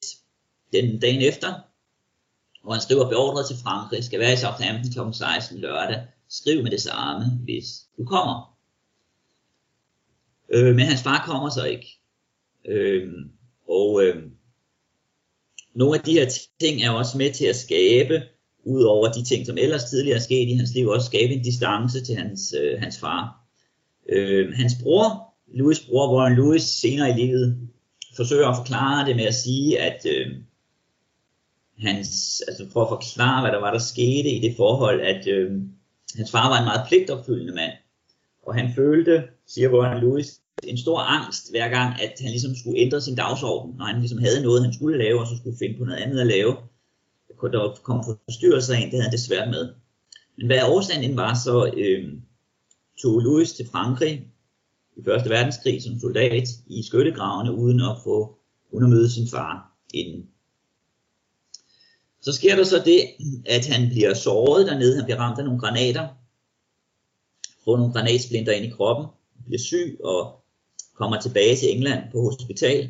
den 0.73 1.01
dagen 1.01 1.23
efter, 1.23 1.55
hvor 2.63 2.73
han 2.73 2.83
skriver 2.83 3.09
beordret 3.09 3.47
til 3.47 3.57
Frankrig, 3.63 4.05
skal 4.05 4.21
være 4.21 4.33
i 4.33 4.37
Southampton 4.37 5.13
kl. 5.13 5.17
16 5.17 5.59
lørdag. 5.59 6.07
Skriv 6.29 6.63
med 6.63 6.71
det 6.71 6.81
samme, 6.81 7.25
hvis 7.45 7.67
du 7.99 8.05
kommer. 8.05 8.59
Øh, 10.49 10.75
men 10.75 10.87
hans 10.87 11.03
far 11.03 11.23
kommer 11.27 11.51
så 11.51 11.65
ikke. 11.65 12.01
Øh, 12.65 13.13
og 13.69 14.05
øh, 14.05 14.31
nogle 15.75 15.99
af 15.99 16.05
de 16.05 16.13
her 16.13 16.31
ting 16.61 16.83
er 16.83 16.91
også 16.91 17.19
med 17.19 17.33
til 17.33 17.47
at 17.47 17.57
skabe, 17.57 18.23
ud 18.65 18.83
over 18.83 19.13
de 19.13 19.25
ting, 19.25 19.47
som 19.47 19.59
ellers 19.59 19.85
tidligere 19.85 20.17
er 20.17 20.23
sket 20.23 20.49
i 20.49 20.55
hans 20.55 20.75
liv, 20.75 20.89
også 20.89 21.07
skabe 21.07 21.33
en 21.33 21.43
distance 21.43 22.05
til 22.05 22.17
hans, 22.17 22.55
øh, 22.61 22.81
hans 22.81 22.99
far. 22.99 23.47
Øh, 24.09 24.53
hans 24.55 24.73
bror, 24.83 25.35
Louis' 25.49 25.91
bror, 25.91 26.17
Warren 26.17 26.37
Louis, 26.37 26.63
senere 26.63 27.11
i 27.11 27.13
livet, 27.13 27.69
forsøger 28.17 28.49
at 28.49 28.57
forklare 28.57 29.07
det 29.07 29.17
med 29.17 29.25
at 29.25 29.35
sige, 29.35 29.81
at 29.81 30.07
øh, 30.07 30.37
hans, 31.79 32.43
altså 32.49 32.67
for 32.73 32.83
at 32.83 32.89
forklare, 32.89 33.41
hvad 33.41 33.53
der 33.53 33.61
var, 33.61 33.73
der 33.73 33.79
skete 33.79 34.31
i 34.31 34.41
det 34.41 34.57
forhold, 34.57 35.01
at 35.01 35.27
øh, 35.27 35.53
hans 36.17 36.31
far 36.31 36.49
var 36.49 36.59
en 36.59 36.65
meget 36.65 36.89
pligtopfyldende 36.89 37.55
mand, 37.55 37.73
og 38.47 38.55
han 38.55 38.73
følte, 38.75 39.23
siger 39.47 39.73
Warren 39.73 40.01
Louis, 40.01 40.41
en 40.65 40.79
stor 40.79 40.99
angst 40.99 41.51
hver 41.51 41.69
gang, 41.69 42.01
at 42.03 42.13
han 42.21 42.31
ligesom 42.31 42.57
skulle 42.57 42.79
ændre 42.79 43.01
sin 43.01 43.15
dagsorden, 43.15 43.75
når 43.79 43.85
han 43.85 43.99
ligesom 43.99 44.19
havde 44.19 44.43
noget, 44.43 44.63
han 44.63 44.75
skulle 44.75 44.99
lave, 44.99 45.21
og 45.21 45.27
så 45.27 45.37
skulle 45.37 45.59
finde 45.59 45.79
på 45.79 45.85
noget 45.85 45.99
andet 45.99 46.21
at 46.21 46.27
lave. 46.27 46.57
Der 47.43 47.79
kom 47.83 48.05
forstyrrelser 48.05 48.75
ind, 48.75 48.85
det 48.85 48.91
havde 48.91 49.03
han 49.03 49.13
det 49.13 49.21
svært 49.21 49.49
med. 49.49 49.75
Men 50.37 50.47
hvad 50.47 50.63
årsagen 50.63 51.05
end 51.05 51.15
var, 51.15 51.35
så 51.35 51.73
øh, 51.77 52.13
tog 53.03 53.21
Louis 53.21 53.53
til 53.53 53.69
Frankrig 53.73 54.27
i 54.97 55.01
Første 55.05 55.31
Verdenskrig 55.31 55.83
som 55.83 56.01
soldat 56.01 56.49
i 56.67 56.83
skyttegravene, 56.83 57.55
uden 57.55 57.81
at 57.81 57.97
få 58.05 58.37
uden 58.71 58.85
at 58.85 58.91
møde 58.91 59.11
sin 59.11 59.29
far 59.29 59.73
inden. 59.95 60.27
Så 62.21 62.33
sker 62.33 62.57
der 62.57 62.65
så 62.65 62.83
det, 62.85 63.01
at 63.47 63.67
han 63.67 63.89
bliver 63.89 64.15
såret 64.15 64.67
dernede, 64.67 64.97
han 64.97 65.05
bliver 65.05 65.19
ramt 65.19 65.39
af 65.39 65.45
nogle 65.45 65.61
granater, 65.61 66.09
får 67.65 67.77
nogle 67.77 67.93
granatsplinter 67.93 68.53
ind 68.53 68.65
i 68.65 68.71
kroppen, 68.71 69.07
bliver 69.47 69.59
syg 69.59 70.01
og 70.05 70.40
kommer 71.01 71.21
tilbage 71.21 71.57
til 71.57 71.77
England 71.77 72.03
på 72.13 72.19
hospital. 72.23 72.89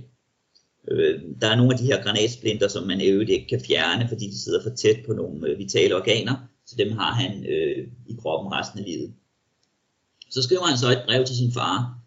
Øh, 0.89 1.21
der 1.41 1.49
er 1.49 1.57
nogle 1.57 1.73
af 1.73 1.79
de 1.79 1.85
her 1.85 2.03
granatsplinter, 2.03 2.69
som 2.69 2.87
man 2.87 3.01
øvrigt 3.01 3.31
ikke 3.31 3.49
kan 3.49 3.61
fjerne, 3.67 4.09
fordi 4.09 4.27
de 4.27 4.43
sidder 4.43 4.63
for 4.63 4.71
tæt 4.71 4.99
på 5.07 5.13
nogle 5.13 5.49
øh, 5.49 5.59
vitale 5.59 5.97
organer, 5.97 6.37
så 6.67 6.75
dem 6.79 6.93
har 6.93 7.13
han 7.13 7.47
øh, 7.47 7.89
i 8.07 8.15
kroppen 8.23 8.53
resten 8.53 8.79
af 8.79 8.85
livet. 8.85 9.13
Så 10.31 10.43
skriver 10.43 10.63
han 10.63 10.79
så 10.79 10.89
et 10.91 11.03
brev 11.07 11.25
til 11.25 11.37
sin 11.37 11.53
far 11.53 11.99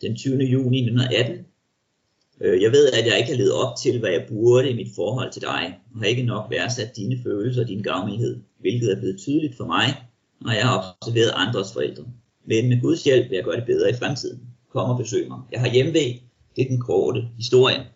den 0.00 0.16
20. 0.16 0.36
juni 0.36 0.78
1918. 0.78 1.46
Øh, 2.40 2.62
jeg 2.62 2.72
ved, 2.72 2.90
at 2.98 3.06
jeg 3.06 3.18
ikke 3.18 3.30
har 3.30 3.38
levet 3.38 3.52
op 3.52 3.72
til, 3.82 4.00
hvad 4.00 4.10
jeg 4.10 4.26
burde 4.28 4.70
i 4.70 4.76
mit 4.76 4.92
forhold 4.96 5.32
til 5.32 5.42
dig, 5.42 5.78
og 5.94 5.98
har 5.98 6.06
ikke 6.06 6.22
nok 6.22 6.50
værdsat 6.50 6.96
dine 6.96 7.22
følelser 7.22 7.62
og 7.62 7.68
din 7.68 7.82
gavmildhed, 7.82 8.40
hvilket 8.60 8.92
er 8.92 9.00
blevet 9.00 9.18
tydeligt 9.18 9.56
for 9.56 9.66
mig, 9.66 9.86
når 10.40 10.52
jeg 10.52 10.66
har 10.68 10.96
observeret 11.00 11.32
andres 11.34 11.72
forældre. 11.72 12.04
Men 12.44 12.68
med 12.68 12.80
Guds 12.80 13.04
hjælp 13.04 13.30
vil 13.30 13.36
jeg 13.36 13.44
gøre 13.44 13.56
det 13.56 13.66
bedre 13.66 13.90
i 13.90 13.94
fremtiden. 13.94 14.49
Kom 14.70 14.90
og 14.90 14.98
besøg 14.98 15.28
mig. 15.28 15.40
Jeg 15.52 15.60
har 15.60 15.70
hjemmevæg. 15.70 16.22
Det 16.56 16.62
er 16.64 16.68
den 16.68 16.80
korte 16.80 17.28
historie. 17.36 17.86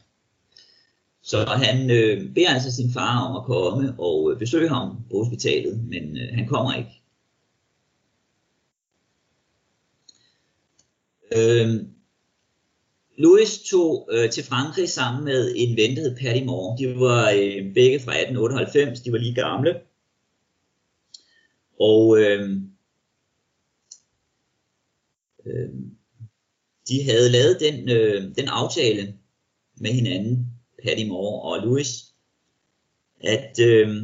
Så 1.22 1.44
han 1.44 1.90
øh, 1.90 2.34
beder 2.34 2.50
altså 2.50 2.72
sin 2.72 2.92
far 2.92 3.28
om 3.28 3.36
at 3.36 3.44
komme 3.44 3.94
og 3.98 4.32
øh, 4.32 4.38
besøge 4.38 4.68
ham 4.68 4.96
på 5.10 5.24
hospitalet, 5.24 5.84
men 5.84 6.16
øh, 6.16 6.28
han 6.34 6.46
kommer 6.46 6.74
ikke. 6.74 7.00
Øh, 11.36 11.86
Louis 13.18 13.62
tog 13.70 14.08
øh, 14.12 14.30
til 14.30 14.44
Frankrig 14.44 14.88
sammen 14.88 15.24
med 15.24 15.52
en 15.56 15.76
ven, 15.76 15.96
der 15.96 16.02
hed 16.02 16.16
Patty 16.16 16.44
Moore. 16.44 16.78
De 16.78 17.00
var 17.00 17.30
øh, 17.30 17.74
begge 17.74 18.00
fra 18.00 18.12
1898, 18.12 19.00
de 19.00 19.12
var 19.12 19.18
lige 19.18 19.34
gamle. 19.34 19.80
Og 21.80 22.18
øh, 22.18 22.60
øh, 25.46 25.70
de 26.88 27.04
havde 27.04 27.30
lavet 27.30 27.60
den, 27.60 27.88
øh, 27.88 28.22
den 28.36 28.48
aftale 28.48 29.14
med 29.76 29.90
hinanden, 29.90 30.46
Patty 30.84 31.04
Moore 31.04 31.42
og 31.42 31.66
Louis, 31.66 32.04
at 33.20 33.58
øh, 33.60 34.02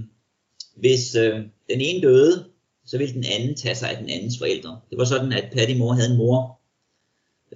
hvis 0.76 1.14
øh, 1.14 1.34
den 1.70 1.80
ene 1.80 2.02
døde, 2.08 2.44
så 2.86 2.98
ville 2.98 3.14
den 3.14 3.24
anden 3.24 3.56
tage 3.56 3.74
sig 3.74 3.90
af 3.90 3.96
den 3.96 4.10
andens 4.10 4.38
forældre. 4.38 4.80
Det 4.90 4.98
var 4.98 5.04
sådan, 5.04 5.32
at 5.32 5.52
Patty 5.52 5.74
Moore 5.74 5.96
havde 5.96 6.10
en 6.10 6.16
mor, 6.16 6.60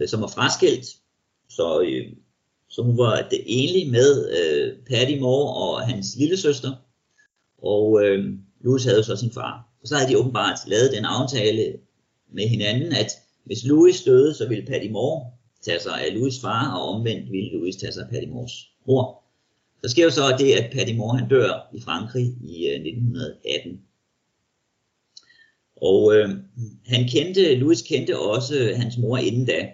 øh, 0.01 0.09
som 0.09 0.21
var 0.21 0.27
fraskilt, 0.27 0.87
så, 1.49 1.81
øh, 1.81 2.13
så 2.69 2.83
hun 2.83 2.99
var 2.99 3.29
det 3.31 3.43
enlig 3.47 3.91
med 3.91 4.31
øh, 4.39 4.77
Patty 4.87 5.19
Moore 5.21 5.55
og 5.55 5.87
hans 5.87 6.17
lille 6.17 6.37
søster, 6.37 6.73
og 7.63 8.05
øh, 8.05 8.35
Louis 8.61 8.85
havde 8.85 9.05
så 9.05 9.17
sin 9.17 9.31
far. 9.33 9.69
Og 9.83 9.89
så 9.89 9.97
havde 9.97 10.11
de 10.11 10.19
åbenbart 10.19 10.59
lavet 10.67 10.93
den 10.93 11.05
aftale 11.05 11.77
med 12.33 12.49
hinanden, 12.49 12.93
at 12.93 13.11
hvis 13.45 13.65
Louis 13.65 14.03
døde, 14.03 14.35
så 14.35 14.49
ville 14.49 14.67
Patty 14.67 14.89
Moore 14.89 15.31
tage 15.63 15.81
sig 15.81 16.07
af 16.07 16.15
Louis 16.15 16.41
far, 16.41 16.77
og 16.77 16.89
omvendt 16.89 17.33
ville 17.33 17.53
Louis 17.53 17.77
tage 17.77 17.93
sig 17.93 18.03
af 18.03 18.11
Patty 18.11 18.29
Moores 18.29 18.53
mor. 18.87 19.23
Der 19.83 19.89
sker 19.89 20.05
jo 20.05 20.11
så 20.11 20.37
det, 20.39 20.53
at 20.53 20.73
Patty 20.73 20.95
Moore 20.95 21.19
han 21.19 21.29
dør 21.29 21.71
i 21.75 21.81
Frankrig 21.81 22.27
i 22.45 22.67
øh, 22.67 22.75
1918. 22.75 23.81
Og 25.77 26.15
øh, 26.15 26.29
han 26.87 27.09
kendte, 27.09 27.55
Louis 27.55 27.83
kendte 27.83 28.19
også 28.19 28.75
hans 28.77 28.99
mor 28.99 29.19
inden 29.19 29.47
da. 29.47 29.69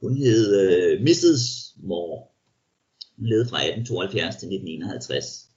Hun 0.00 0.16
hed 0.16 0.60
øh, 0.60 1.02
Mrs. 1.02 1.74
Moore. 1.76 2.22
Hun 3.16 3.26
levede 3.26 3.48
fra 3.48 3.56
1872 3.56 4.36
til 4.36 4.46
1951. 4.46 5.48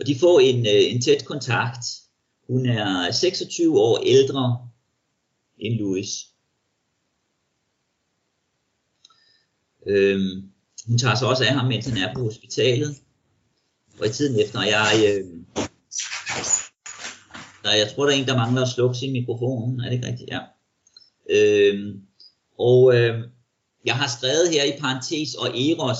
Og 0.00 0.06
de 0.06 0.18
får 0.18 0.40
en, 0.40 0.66
øh, 0.66 0.94
en 0.94 1.00
tæt 1.00 1.24
kontakt. 1.24 1.84
Hun 2.46 2.66
er 2.66 3.10
26 3.10 3.80
år 3.80 3.98
ældre 4.06 4.67
end 5.60 5.78
Louis. 5.78 6.08
Øhm, 9.86 10.50
hun 10.86 10.98
tager 10.98 11.14
sig 11.14 11.28
også 11.28 11.44
af 11.44 11.54
ham, 11.54 11.68
mens 11.68 11.86
han 11.86 11.96
er 11.96 12.14
på 12.14 12.22
hospitalet. 12.22 12.96
Og 14.00 14.06
i 14.06 14.10
tiden 14.10 14.40
efter, 14.40 14.62
jeg... 14.62 14.92
Øh, 15.08 15.26
der, 17.62 17.74
jeg 17.74 17.92
tror, 17.94 18.04
der 18.04 18.12
er 18.12 18.16
en, 18.16 18.26
der 18.26 18.36
mangler 18.36 18.62
at 18.62 18.68
slukke 18.68 18.98
sin 18.98 19.12
mikrofon. 19.12 19.80
Er 19.80 19.84
det 19.84 19.92
ikke 19.92 20.06
rigtigt? 20.06 20.30
Ja. 20.30 20.40
Øhm, 21.30 22.00
og 22.58 22.94
øh, 22.94 23.28
jeg 23.84 23.94
har 23.94 24.08
skrevet 24.18 24.50
her 24.50 24.64
i 24.64 24.78
parentes 24.80 25.34
og 25.34 25.48
Eros, 25.48 25.98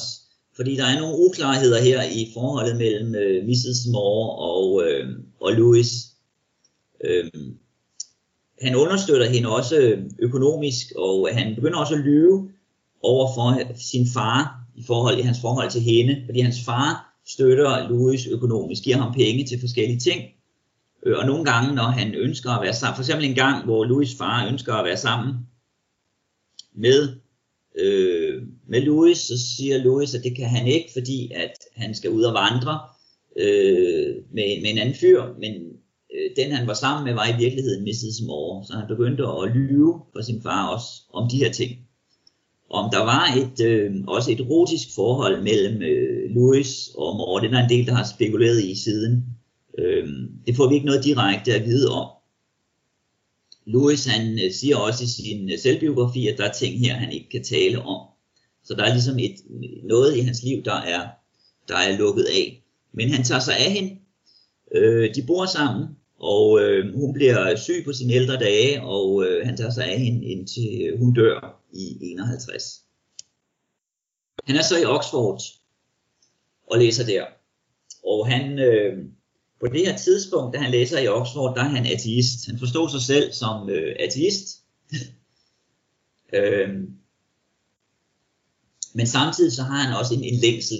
fordi 0.56 0.76
der 0.76 0.84
er 0.84 1.00
nogle 1.00 1.18
uklarheder 1.18 1.82
her 1.82 2.02
i 2.02 2.30
forholdet 2.34 2.76
mellem 2.76 3.14
øh, 3.14 3.44
Mrs. 3.46 3.86
Moore 3.92 4.30
og, 4.38 4.82
øh, 4.88 5.18
og 5.40 5.52
Louis. 5.52 5.88
Øhm, 7.04 7.58
han 8.62 8.74
understøtter 8.74 9.28
hende 9.28 9.48
også 9.48 9.98
økonomisk, 10.18 10.92
og 10.96 11.28
han 11.32 11.54
begynder 11.54 11.78
også 11.78 11.94
at 11.94 12.00
lyve 12.00 12.50
over 13.02 13.34
for 13.34 13.74
sin 13.74 14.06
far 14.14 14.60
i 14.76 14.82
forhold 14.86 15.18
i 15.18 15.22
hans 15.22 15.40
forhold 15.40 15.70
til 15.70 15.80
hende, 15.80 16.22
fordi 16.26 16.40
hans 16.40 16.64
far 16.64 17.14
støtter 17.26 17.88
Louis 17.88 18.26
økonomisk, 18.26 18.82
giver 18.82 18.96
ham 18.96 19.14
penge 19.14 19.44
til 19.44 19.60
forskellige 19.60 19.98
ting, 19.98 20.22
øh, 21.06 21.18
og 21.18 21.26
nogle 21.26 21.44
gange, 21.44 21.74
når 21.74 21.82
han 21.82 22.14
ønsker 22.14 22.50
at 22.50 22.62
være 22.62 22.74
sammen, 22.74 22.96
for 22.96 23.02
eksempel 23.02 23.26
en 23.26 23.34
gang, 23.34 23.64
hvor 23.64 23.84
Louis 23.84 24.14
far 24.18 24.48
ønsker 24.48 24.74
at 24.74 24.84
være 24.84 24.96
sammen 24.96 25.34
med, 26.74 27.16
øh, 27.78 28.42
med 28.68 28.80
Louis, 28.80 29.18
så 29.18 29.38
siger 29.56 29.78
Louis, 29.78 30.14
at 30.14 30.24
det 30.24 30.36
kan 30.36 30.48
han 30.48 30.66
ikke, 30.66 30.90
fordi 30.92 31.32
at 31.34 31.52
han 31.76 31.94
skal 31.94 32.10
ud 32.10 32.22
og 32.22 32.34
vandre 32.34 32.78
øh, 33.36 34.16
med, 34.32 34.62
med 34.62 34.70
en 34.70 34.78
anden 34.78 34.94
fyr, 34.94 35.22
men 35.38 35.77
Øh, 36.14 36.30
den 36.36 36.52
han 36.52 36.66
var 36.66 36.74
sammen 36.74 37.04
med 37.04 37.14
var 37.14 37.26
i 37.26 37.38
virkeligheden 37.38 37.84
Mrs. 37.84 38.20
Moore, 38.26 38.64
så 38.66 38.72
han 38.72 38.88
begyndte 38.88 39.22
at 39.22 39.50
lyve 39.54 40.00
for 40.12 40.22
sin 40.22 40.42
far 40.42 40.68
også 40.68 40.88
om 41.12 41.30
de 41.30 41.36
her 41.36 41.52
ting. 41.52 41.78
Om 42.70 42.90
der 42.92 43.02
var 43.04 43.24
et, 43.42 43.66
øh, 43.66 43.94
også 44.06 44.32
et 44.32 44.40
erotisk 44.40 44.94
forhold 44.94 45.42
mellem 45.42 45.82
øh, 45.82 46.30
Louis 46.30 46.90
og 46.94 47.16
Moore, 47.16 47.42
det 47.42 47.54
er 47.54 47.64
en 47.64 47.70
del, 47.70 47.86
der 47.86 47.94
har 47.94 48.06
spekuleret 48.16 48.64
i 48.64 48.74
siden. 48.74 49.24
Øh, 49.78 50.08
det 50.46 50.56
får 50.56 50.68
vi 50.68 50.74
ikke 50.74 50.86
noget 50.86 51.04
direkte 51.04 51.54
at 51.54 51.64
vide 51.64 51.90
om. 51.90 52.08
Louis 53.66 54.06
han 54.06 54.38
øh, 54.44 54.52
siger 54.52 54.76
også 54.76 55.04
i 55.04 55.06
sin 55.06 55.50
øh, 55.50 55.58
selvbiografi, 55.58 56.28
at 56.28 56.38
der 56.38 56.44
er 56.44 56.52
ting 56.52 56.78
her, 56.78 56.94
han 56.94 57.12
ikke 57.12 57.28
kan 57.28 57.44
tale 57.44 57.82
om. 57.82 58.06
Så 58.64 58.74
der 58.74 58.84
er 58.84 58.92
ligesom 58.92 59.18
et, 59.18 59.36
noget 59.84 60.16
i 60.16 60.20
hans 60.20 60.42
liv, 60.42 60.64
der 60.64 60.74
er, 60.74 61.08
der 61.68 61.76
er 61.76 61.98
lukket 61.98 62.24
af. 62.24 62.62
Men 62.92 63.10
han 63.10 63.24
tager 63.24 63.40
sig 63.40 63.54
af 63.58 63.72
hende. 63.72 63.96
Øh, 64.74 65.14
de 65.14 65.22
bor 65.26 65.46
sammen, 65.46 65.86
og 66.18 66.60
øh, 66.60 66.94
hun 66.94 67.14
bliver 67.14 67.56
syg 67.56 67.82
på 67.84 67.92
sine 67.92 68.12
ældre 68.12 68.36
dage, 68.36 68.82
og 68.82 69.24
øh, 69.24 69.46
han 69.46 69.56
tager 69.56 69.70
sig 69.70 69.84
af 69.84 70.00
hende 70.00 70.26
indtil 70.26 70.82
øh, 70.82 70.98
hun 70.98 71.14
dør 71.14 71.62
i 71.72 71.98
51. 72.00 72.84
Han 74.44 74.56
er 74.56 74.62
så 74.62 74.78
i 74.78 74.84
Oxford 74.84 75.40
og 76.70 76.78
læser 76.78 77.06
der. 77.06 77.24
Og 78.04 78.28
han, 78.28 78.58
øh, 78.58 79.04
på 79.60 79.66
det 79.66 79.86
her 79.86 79.96
tidspunkt, 79.96 80.54
da 80.54 80.58
han 80.58 80.70
læser 80.70 80.98
i 80.98 81.08
Oxford, 81.08 81.56
der 81.56 81.62
er 81.62 81.68
han 81.68 81.86
ateist. 81.86 82.46
Han 82.46 82.58
forstår 82.58 82.88
sig 82.88 83.00
selv 83.00 83.32
som 83.32 83.70
øh, 83.70 83.96
ateist. 83.98 84.62
øh, 86.36 86.68
men 88.94 89.06
samtidig 89.06 89.52
så 89.52 89.62
har 89.62 89.82
han 89.82 89.96
også 89.96 90.14
en, 90.14 90.24
en 90.24 90.40
længsel 90.40 90.78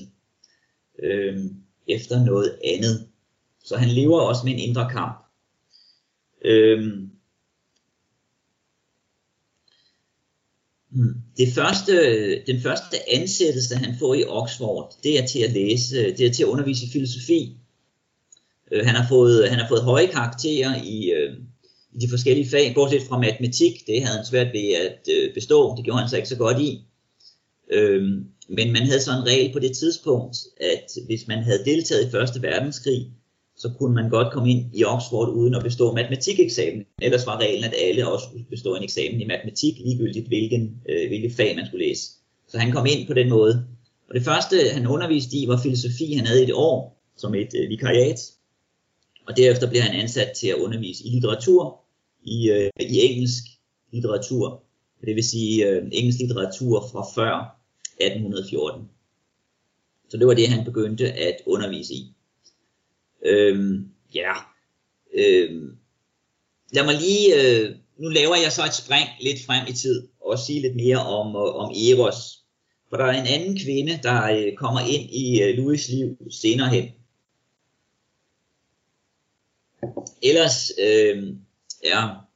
øh, 1.02 1.44
efter 1.88 2.24
noget 2.24 2.58
andet. 2.64 3.08
Så 3.64 3.76
han 3.76 3.88
lever 3.88 4.20
også 4.20 4.44
med 4.44 4.52
en 4.52 4.58
indre 4.58 4.90
kamp. 4.90 5.27
Øhm, 6.44 7.10
hmm. 10.90 11.14
det 11.36 11.48
første, 11.54 11.94
den 12.46 12.60
første 12.60 12.96
ansættelse, 13.12 13.76
han 13.76 13.98
får 13.98 14.14
i 14.14 14.24
Oxford, 14.24 14.94
det 15.02 15.18
er 15.18 15.26
til 15.26 15.38
at 15.38 15.52
læse, 15.52 15.96
det 15.96 16.26
er 16.26 16.32
til 16.32 16.42
at 16.42 16.48
undervise 16.48 16.86
i 16.86 16.90
filosofi. 16.90 17.56
Øh, 18.72 18.86
han, 18.86 18.94
har 18.94 19.08
fået, 19.08 19.50
han 19.50 19.58
har 19.58 19.68
fået 19.68 19.82
høje 19.82 20.06
karakterer 20.06 20.82
i, 20.84 21.10
øh, 21.10 21.36
i 21.92 21.98
de 21.98 22.10
forskellige 22.10 22.50
fag, 22.50 22.74
bortset 22.74 23.02
fra 23.02 23.18
matematik, 23.18 23.86
det 23.86 24.02
havde 24.02 24.16
han 24.16 24.26
svært 24.26 24.52
ved 24.52 24.72
at 24.72 25.08
øh, 25.14 25.34
bestå, 25.34 25.76
det 25.76 25.84
gjorde 25.84 26.00
han 26.00 26.08
så 26.08 26.16
ikke 26.16 26.28
så 26.28 26.36
godt 26.36 26.60
i. 26.60 26.84
Øhm, 27.70 28.26
men 28.48 28.72
man 28.72 28.82
havde 28.82 29.00
så 29.00 29.10
en 29.10 29.26
regel 29.26 29.52
på 29.52 29.58
det 29.58 29.76
tidspunkt, 29.76 30.36
at 30.60 30.86
hvis 31.06 31.26
man 31.26 31.42
havde 31.42 31.64
deltaget 31.64 32.06
i 32.06 32.10
Første 32.10 32.42
Verdenskrig, 32.42 33.12
så 33.58 33.70
kunne 33.78 33.94
man 33.94 34.10
godt 34.10 34.32
komme 34.32 34.50
ind 34.50 34.74
i 34.74 34.84
Oxford 34.84 35.28
uden 35.28 35.54
at 35.54 35.62
bestå 35.62 35.92
matematikeksamen. 35.92 36.84
Ellers 37.02 37.26
var 37.26 37.40
reglen, 37.40 37.64
at 37.64 37.74
alle 37.82 38.12
også 38.12 38.24
skulle 38.24 38.44
bestå 38.50 38.74
en 38.74 38.82
eksamen 38.82 39.20
i 39.20 39.26
matematik, 39.26 39.78
ligegyldigt 39.78 40.28
hvilken, 40.28 40.82
øh, 40.88 41.08
hvilket 41.08 41.32
fag 41.32 41.56
man 41.56 41.66
skulle 41.66 41.86
læse. 41.86 42.02
Så 42.48 42.58
han 42.58 42.72
kom 42.72 42.86
ind 42.86 43.06
på 43.06 43.14
den 43.14 43.28
måde. 43.28 43.66
Og 44.08 44.14
det 44.14 44.24
første, 44.24 44.56
han 44.72 44.86
underviste 44.86 45.36
i, 45.36 45.48
var 45.48 45.60
filosofi. 45.62 46.12
Han 46.12 46.26
havde 46.26 46.40
i 46.40 46.44
et 46.44 46.54
år 46.54 47.02
som 47.16 47.34
et 47.34 47.54
øh, 47.54 47.68
vikariat. 47.68 48.20
Og 49.26 49.36
derefter 49.36 49.70
blev 49.70 49.82
han 49.82 50.00
ansat 50.00 50.30
til 50.40 50.48
at 50.48 50.54
undervise 50.54 51.04
i 51.04 51.10
litteratur, 51.10 51.80
i, 52.24 52.50
øh, 52.50 52.70
i 52.80 53.00
engelsk 53.00 53.44
litteratur. 53.92 54.62
Det 55.06 55.14
vil 55.14 55.24
sige 55.24 55.66
øh, 55.66 55.88
engelsk 55.92 56.18
litteratur 56.18 56.88
fra 56.92 57.02
før 57.14 57.60
1814. 58.00 58.88
Så 60.08 60.16
det 60.16 60.26
var 60.26 60.34
det, 60.34 60.48
han 60.48 60.64
begyndte 60.64 61.12
at 61.12 61.36
undervise 61.46 61.94
i. 61.94 62.14
Øhm, 63.22 63.88
ja, 64.14 64.32
øhm, 65.14 65.76
lad 66.72 66.84
mig 66.84 66.94
lige, 66.94 67.26
øh, 67.40 67.76
nu 67.98 68.08
laver 68.08 68.36
jeg 68.36 68.52
så 68.52 68.64
et 68.64 68.74
spring 68.74 69.08
lidt 69.20 69.46
frem 69.46 69.66
i 69.68 69.72
tid, 69.72 70.08
og 70.20 70.38
sige 70.38 70.60
lidt 70.60 70.76
mere 70.76 71.06
om, 71.06 71.26
øh, 71.36 71.54
om 71.54 71.70
Eros. 71.70 72.44
For 72.88 72.96
der 72.96 73.04
er 73.04 73.20
en 73.20 73.26
anden 73.26 73.58
kvinde, 73.58 74.00
der 74.02 74.24
øh, 74.24 74.56
kommer 74.56 74.80
ind 74.80 75.10
i 75.10 75.42
øh, 75.42 75.58
Louis' 75.58 75.90
liv 75.94 76.16
senere 76.30 76.68
hen. 76.68 76.88
Ellers 80.22 80.72
øh, 80.78 81.34
er 81.84 82.28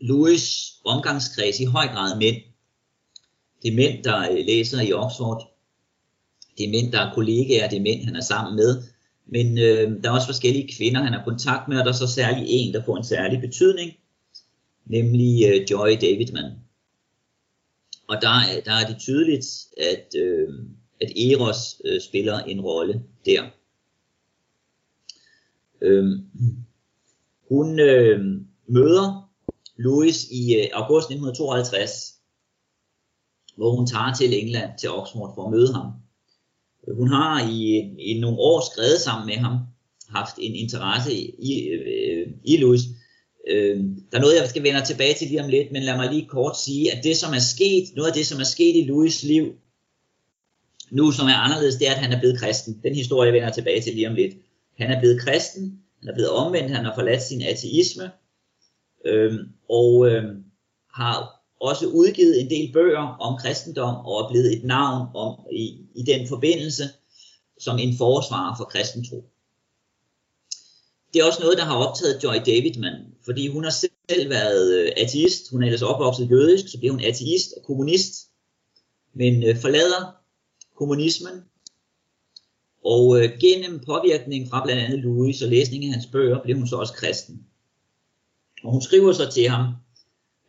Louis 0.00 0.72
omgangskreds 0.84 1.60
i 1.60 1.64
høj 1.64 1.86
grad 1.86 2.18
mænd. 2.18 2.36
Det 3.62 3.68
er 3.70 3.76
mænd, 3.76 4.04
der 4.04 4.30
øh, 4.30 4.46
læser 4.46 4.80
i 4.80 4.92
Oxford. 4.92 5.56
Det 6.58 6.64
er 6.66 6.70
mænd, 6.70 6.92
der 6.92 7.00
er 7.00 7.14
kollegaer. 7.14 7.68
Det 7.68 7.76
er 7.76 7.82
mænd, 7.82 8.04
han 8.04 8.16
er 8.16 8.20
sammen 8.20 8.56
med. 8.56 8.82
Men 9.26 9.58
øh, 9.58 10.02
der 10.02 10.10
er 10.10 10.14
også 10.14 10.28
forskellige 10.28 10.76
kvinder, 10.76 11.02
han 11.02 11.12
har 11.12 11.24
kontakt 11.24 11.68
med, 11.68 11.78
og 11.78 11.84
der 11.84 11.90
er 11.90 11.96
så 11.96 12.06
særlig 12.06 12.44
en, 12.48 12.74
der 12.74 12.84
får 12.84 12.96
en 12.96 13.04
særlig 13.04 13.40
betydning, 13.40 13.92
nemlig 14.86 15.44
øh, 15.48 15.70
Joy 15.70 15.90
Davidman. 16.00 16.52
Og 18.08 18.16
der, 18.22 18.60
der 18.64 18.72
er 18.72 18.86
det 18.86 18.98
tydeligt, 18.98 19.46
at, 19.76 20.14
øh, 20.16 20.48
at 21.00 21.12
Eros 21.16 21.82
øh, 21.84 22.00
spiller 22.00 22.38
en 22.38 22.60
rolle 22.60 23.02
der. 23.24 23.42
Øh, 25.82 26.04
hun 27.48 27.80
øh, 27.80 28.20
møder 28.66 29.30
Louis 29.76 30.24
i 30.30 30.54
øh, 30.54 30.66
august 30.72 31.04
1952, 31.04 32.14
hvor 33.56 33.76
hun 33.76 33.86
tager 33.86 34.14
til 34.14 34.42
England, 34.42 34.70
til 34.78 34.90
Oxford, 34.90 35.34
for 35.34 35.44
at 35.44 35.50
møde 35.50 35.74
ham. 35.74 35.92
Hun 36.88 37.08
har 37.08 37.50
i, 37.50 37.76
i 37.98 38.20
nogle 38.20 38.38
år 38.38 38.72
skrevet 38.72 39.00
sammen 39.00 39.26
med 39.26 39.36
ham, 39.36 39.58
haft 40.08 40.34
en 40.38 40.54
interesse 40.54 41.12
i, 41.14 41.34
i, 41.38 41.68
øh, 41.68 42.26
i 42.44 42.56
Louis. 42.56 42.80
Øh, 43.48 43.76
der 44.10 44.16
er 44.16 44.20
noget, 44.20 44.36
jeg 44.40 44.48
skal 44.48 44.62
vende 44.62 44.84
tilbage 44.84 45.14
til 45.14 45.28
lige 45.28 45.42
om 45.42 45.50
lidt, 45.50 45.72
men 45.72 45.82
lad 45.82 45.96
mig 45.96 46.12
lige 46.12 46.28
kort 46.28 46.60
sige, 46.60 46.92
at 46.92 47.04
det, 47.04 47.16
som 47.16 47.34
er 47.34 47.38
sket, 47.38 47.84
noget 47.96 48.08
af 48.08 48.14
det, 48.14 48.26
som 48.26 48.40
er 48.40 48.44
sket 48.44 48.76
i 48.76 48.88
Louis' 48.90 49.26
liv, 49.26 49.54
nu 50.90 51.10
som 51.10 51.26
er 51.26 51.34
anderledes, 51.34 51.76
det 51.76 51.88
er, 51.88 51.92
at 51.92 51.98
han 51.98 52.12
er 52.12 52.20
blevet 52.20 52.38
kristen. 52.38 52.80
Den 52.82 52.94
historie 52.94 53.32
vender 53.32 53.50
tilbage 53.50 53.80
til 53.80 53.94
lige 53.94 54.08
om 54.08 54.14
lidt. 54.14 54.34
Han 54.76 54.90
er 54.90 55.00
blevet 55.00 55.20
kristen, 55.20 55.82
han 56.00 56.08
er 56.08 56.14
blevet 56.14 56.30
omvendt, 56.30 56.70
han 56.70 56.84
har 56.84 56.94
forladt 56.94 57.22
sin 57.22 57.42
ateisme, 57.42 58.10
øh, 59.04 59.34
og 59.68 60.06
øh, 60.10 60.24
har 60.94 61.39
også 61.60 61.86
udgivet 61.86 62.40
en 62.40 62.50
del 62.50 62.72
bøger 62.72 63.16
om 63.20 63.38
kristendom 63.38 64.06
og 64.06 64.20
er 64.20 64.28
blevet 64.28 64.52
et 64.56 64.64
navn 64.64 65.08
om, 65.14 65.40
i, 65.52 65.78
i 65.94 66.02
den 66.02 66.28
forbindelse 66.28 66.84
som 67.58 67.78
en 67.78 67.96
forsvarer 67.96 68.56
for 68.56 68.64
kristentro. 68.64 69.24
Det 71.12 71.20
er 71.20 71.24
også 71.24 71.42
noget, 71.42 71.58
der 71.58 71.64
har 71.64 71.76
optaget 71.76 72.24
Joy 72.24 72.34
Davidman, 72.46 73.14
fordi 73.24 73.48
hun 73.48 73.64
har 73.64 73.70
selv 73.70 74.30
været 74.30 74.78
øh, 74.78 74.92
ateist. 74.96 75.50
Hun 75.50 75.62
er 75.62 75.66
ellers 75.66 75.82
opvokset 75.82 76.30
jødisk, 76.30 76.68
så 76.68 76.78
bliver 76.78 76.92
hun 76.92 77.00
ateist 77.00 77.52
og 77.56 77.62
kommunist, 77.64 78.28
men 79.14 79.42
øh, 79.42 79.56
forlader 79.60 80.16
kommunismen. 80.76 81.44
Og 82.84 83.18
øh, 83.18 83.38
gennem 83.40 83.80
påvirkning 83.86 84.50
fra 84.50 84.64
blandt 84.64 84.82
andet 84.82 84.98
Louis 84.98 85.42
og 85.42 85.48
læsning 85.48 85.84
af 85.84 85.92
hans 85.92 86.06
bøger, 86.06 86.42
blev 86.42 86.56
hun 86.56 86.68
så 86.68 86.76
også 86.76 86.92
kristen. 86.92 87.46
Og 88.64 88.72
hun 88.72 88.82
skriver 88.82 89.12
så 89.12 89.30
til 89.30 89.48
ham, 89.48 89.64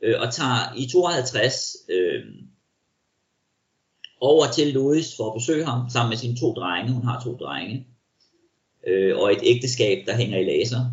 øh, 0.02 0.16
og 0.22 0.34
tager 0.34 0.76
i 0.78 0.88
52 0.88 1.78
øh, 1.90 2.24
over 4.22 4.46
til 4.48 4.74
Louis 4.74 5.16
for 5.18 5.28
at 5.28 5.34
besøge 5.34 5.66
ham 5.66 5.90
sammen 5.90 6.10
med 6.10 6.18
sine 6.18 6.38
to 6.38 6.54
drenge. 6.54 6.94
Hun 6.94 7.04
har 7.04 7.22
to 7.24 7.36
drenge. 7.36 7.88
Øh, 8.88 9.18
og 9.18 9.32
et 9.32 9.40
ægteskab, 9.44 10.06
der 10.08 10.16
hænger 10.16 10.40
i 10.40 10.44
laser. 10.44 10.92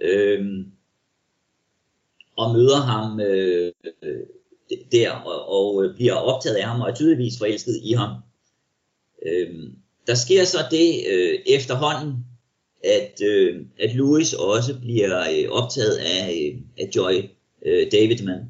Øh, 0.00 0.66
og 2.36 2.54
møder 2.54 2.80
ham 2.80 3.20
øh, 3.20 3.72
der 4.92 5.10
og, 5.10 5.48
og 5.48 5.84
øh, 5.84 5.94
bliver 5.94 6.14
optaget 6.14 6.56
af 6.56 6.64
ham 6.64 6.80
og 6.80 6.90
er 6.90 6.94
tydeligvis 6.94 7.38
forelsket 7.38 7.80
i 7.82 7.92
ham. 7.92 8.10
Øh, 9.26 9.70
der 10.06 10.14
sker 10.14 10.44
så 10.44 10.58
det 10.70 11.04
øh, 11.12 11.38
efterhånden, 11.46 12.26
at, 12.84 13.20
øh, 13.22 13.66
at 13.78 13.94
Louis 13.94 14.34
også 14.34 14.80
bliver 14.80 15.20
øh, 15.20 15.50
optaget 15.50 15.96
af, 15.96 16.52
øh, 16.54 16.60
af 16.78 16.90
Joy 16.96 17.12
øh, 17.64 17.92
Davidman. 17.92 18.40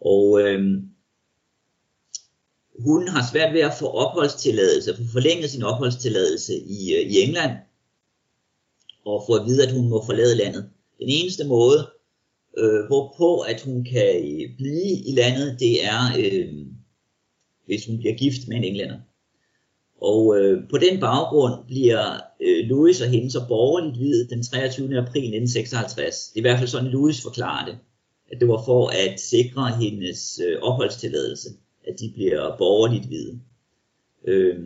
Og 0.00 0.40
øh, 0.40 0.82
hun 2.78 3.08
har 3.08 3.22
svært 3.32 3.54
ved 3.54 3.60
at 3.60 3.74
få 3.78 3.86
opholdstilladelse, 3.86 4.96
få 4.96 5.02
forlænget 5.12 5.50
sin 5.50 5.62
opholdstilladelse 5.62 6.54
i, 6.54 6.94
øh, 6.94 7.00
i 7.00 7.20
England, 7.22 7.52
og 9.04 9.24
få 9.26 9.34
at 9.34 9.46
vide, 9.46 9.66
at 9.66 9.72
hun 9.72 9.88
må 9.88 10.04
forlade 10.06 10.36
landet. 10.36 10.70
Den 10.98 11.08
eneste 11.08 11.44
måde, 11.44 11.90
øh, 12.58 12.86
hvorpå 12.86 13.38
at 13.38 13.60
hun 13.62 13.84
kan 13.84 14.16
øh, 14.16 14.56
blive 14.56 14.92
i 15.10 15.12
landet, 15.16 15.56
det 15.60 15.84
er, 15.84 16.00
øh, 16.18 16.66
hvis 17.66 17.86
hun 17.86 17.98
bliver 17.98 18.14
gift 18.14 18.48
med 18.48 18.56
en 18.56 18.64
englænder. 18.64 18.98
Og 20.00 20.38
øh, 20.38 20.68
på 20.70 20.78
den 20.78 21.00
baggrund 21.00 21.66
bliver 21.66 22.20
øh, 22.40 22.66
Louis 22.68 23.00
og 23.00 23.08
hende 23.08 23.30
så 23.30 23.44
borgerligt 23.48 23.98
videt 23.98 24.30
den 24.30 24.42
23. 24.42 24.86
april 24.86 25.24
1956. 25.24 26.28
Det 26.28 26.36
er 26.36 26.40
i 26.40 26.40
hvert 26.40 26.58
fald 26.58 26.68
sådan, 26.68 26.90
Louis 26.90 27.22
forklarer 27.22 27.66
det. 27.66 27.78
At 28.34 28.40
det 28.40 28.48
var 28.48 28.62
for 28.64 28.88
at 28.88 29.20
sikre 29.20 29.76
hendes 29.76 30.40
øh, 30.46 30.58
opholdstilladelse, 30.62 31.48
at 31.88 32.00
de 32.00 32.12
bliver 32.14 32.56
borgerligt 32.58 33.06
hvide. 33.06 33.40
Øh, 34.24 34.56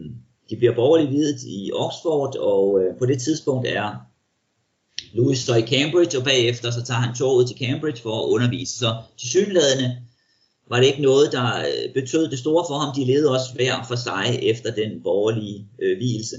de 0.51 0.57
bliver 0.57 0.75
borgerligt 0.75 1.11
hvide 1.11 1.39
i 1.49 1.73
Oxford, 1.73 2.37
og 2.37 2.81
øh, 2.81 2.99
på 2.99 3.07
det 3.07 3.21
tidspunkt 3.21 3.67
er 3.69 3.95
Louis 5.13 5.39
så 5.39 5.55
i 5.55 5.67
Cambridge, 5.67 6.19
og 6.19 6.25
bagefter 6.25 6.71
så 6.71 6.85
tager 6.85 7.01
han 7.01 7.15
toget 7.15 7.49
til 7.49 7.59
Cambridge 7.59 8.03
for 8.03 8.23
at 8.23 8.29
undervise. 8.29 8.79
Så 8.79 8.97
til 9.19 9.29
synlædende 9.29 9.97
var 10.69 10.77
det 10.77 10.87
ikke 10.87 11.03
noget, 11.03 11.33
der 11.33 11.59
øh, 11.59 11.95
betød 11.95 12.31
det 12.31 12.39
store 12.39 12.65
for 12.69 12.79
ham. 12.79 12.95
De 12.95 13.05
levede 13.05 13.31
også 13.31 13.55
hver 13.55 13.85
for 13.89 13.97
sig 13.97 14.39
efter 14.43 14.75
den 14.75 15.03
borgerlige 15.03 15.69
øh, 15.83 15.97
hvilelse. 15.97 16.37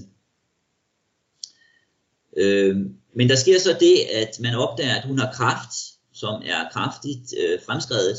Øh, 2.37 2.77
men 3.13 3.29
der 3.29 3.35
sker 3.35 3.59
så 3.59 3.77
det, 3.79 3.97
at 4.15 4.39
man 4.39 4.55
opdager, 4.55 4.95
at 4.95 5.07
hun 5.07 5.19
har 5.19 5.31
kraft, 5.33 5.73
som 6.19 6.35
er 6.45 6.69
kraftigt 6.73 7.33
øh, 7.41 7.59
fremskrevet. 7.65 8.17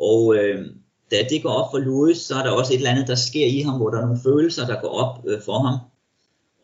Og 0.00 0.36
øh, 0.36 0.66
da 1.10 1.16
det 1.30 1.42
går 1.42 1.50
op 1.50 1.70
for 1.72 1.78
Louis, 1.78 2.18
så 2.18 2.34
er 2.34 2.42
der 2.42 2.50
også 2.50 2.72
et 2.72 2.76
eller 2.76 2.90
andet, 2.90 3.08
der 3.08 3.14
sker 3.14 3.46
i 3.46 3.60
ham, 3.60 3.76
hvor 3.76 3.90
der 3.90 3.98
er 3.98 4.06
nogle 4.06 4.20
følelser, 4.24 4.66
der 4.66 4.80
går 4.80 4.88
op 4.88 5.24
øh, 5.28 5.42
for 5.42 5.58
ham. 5.58 5.78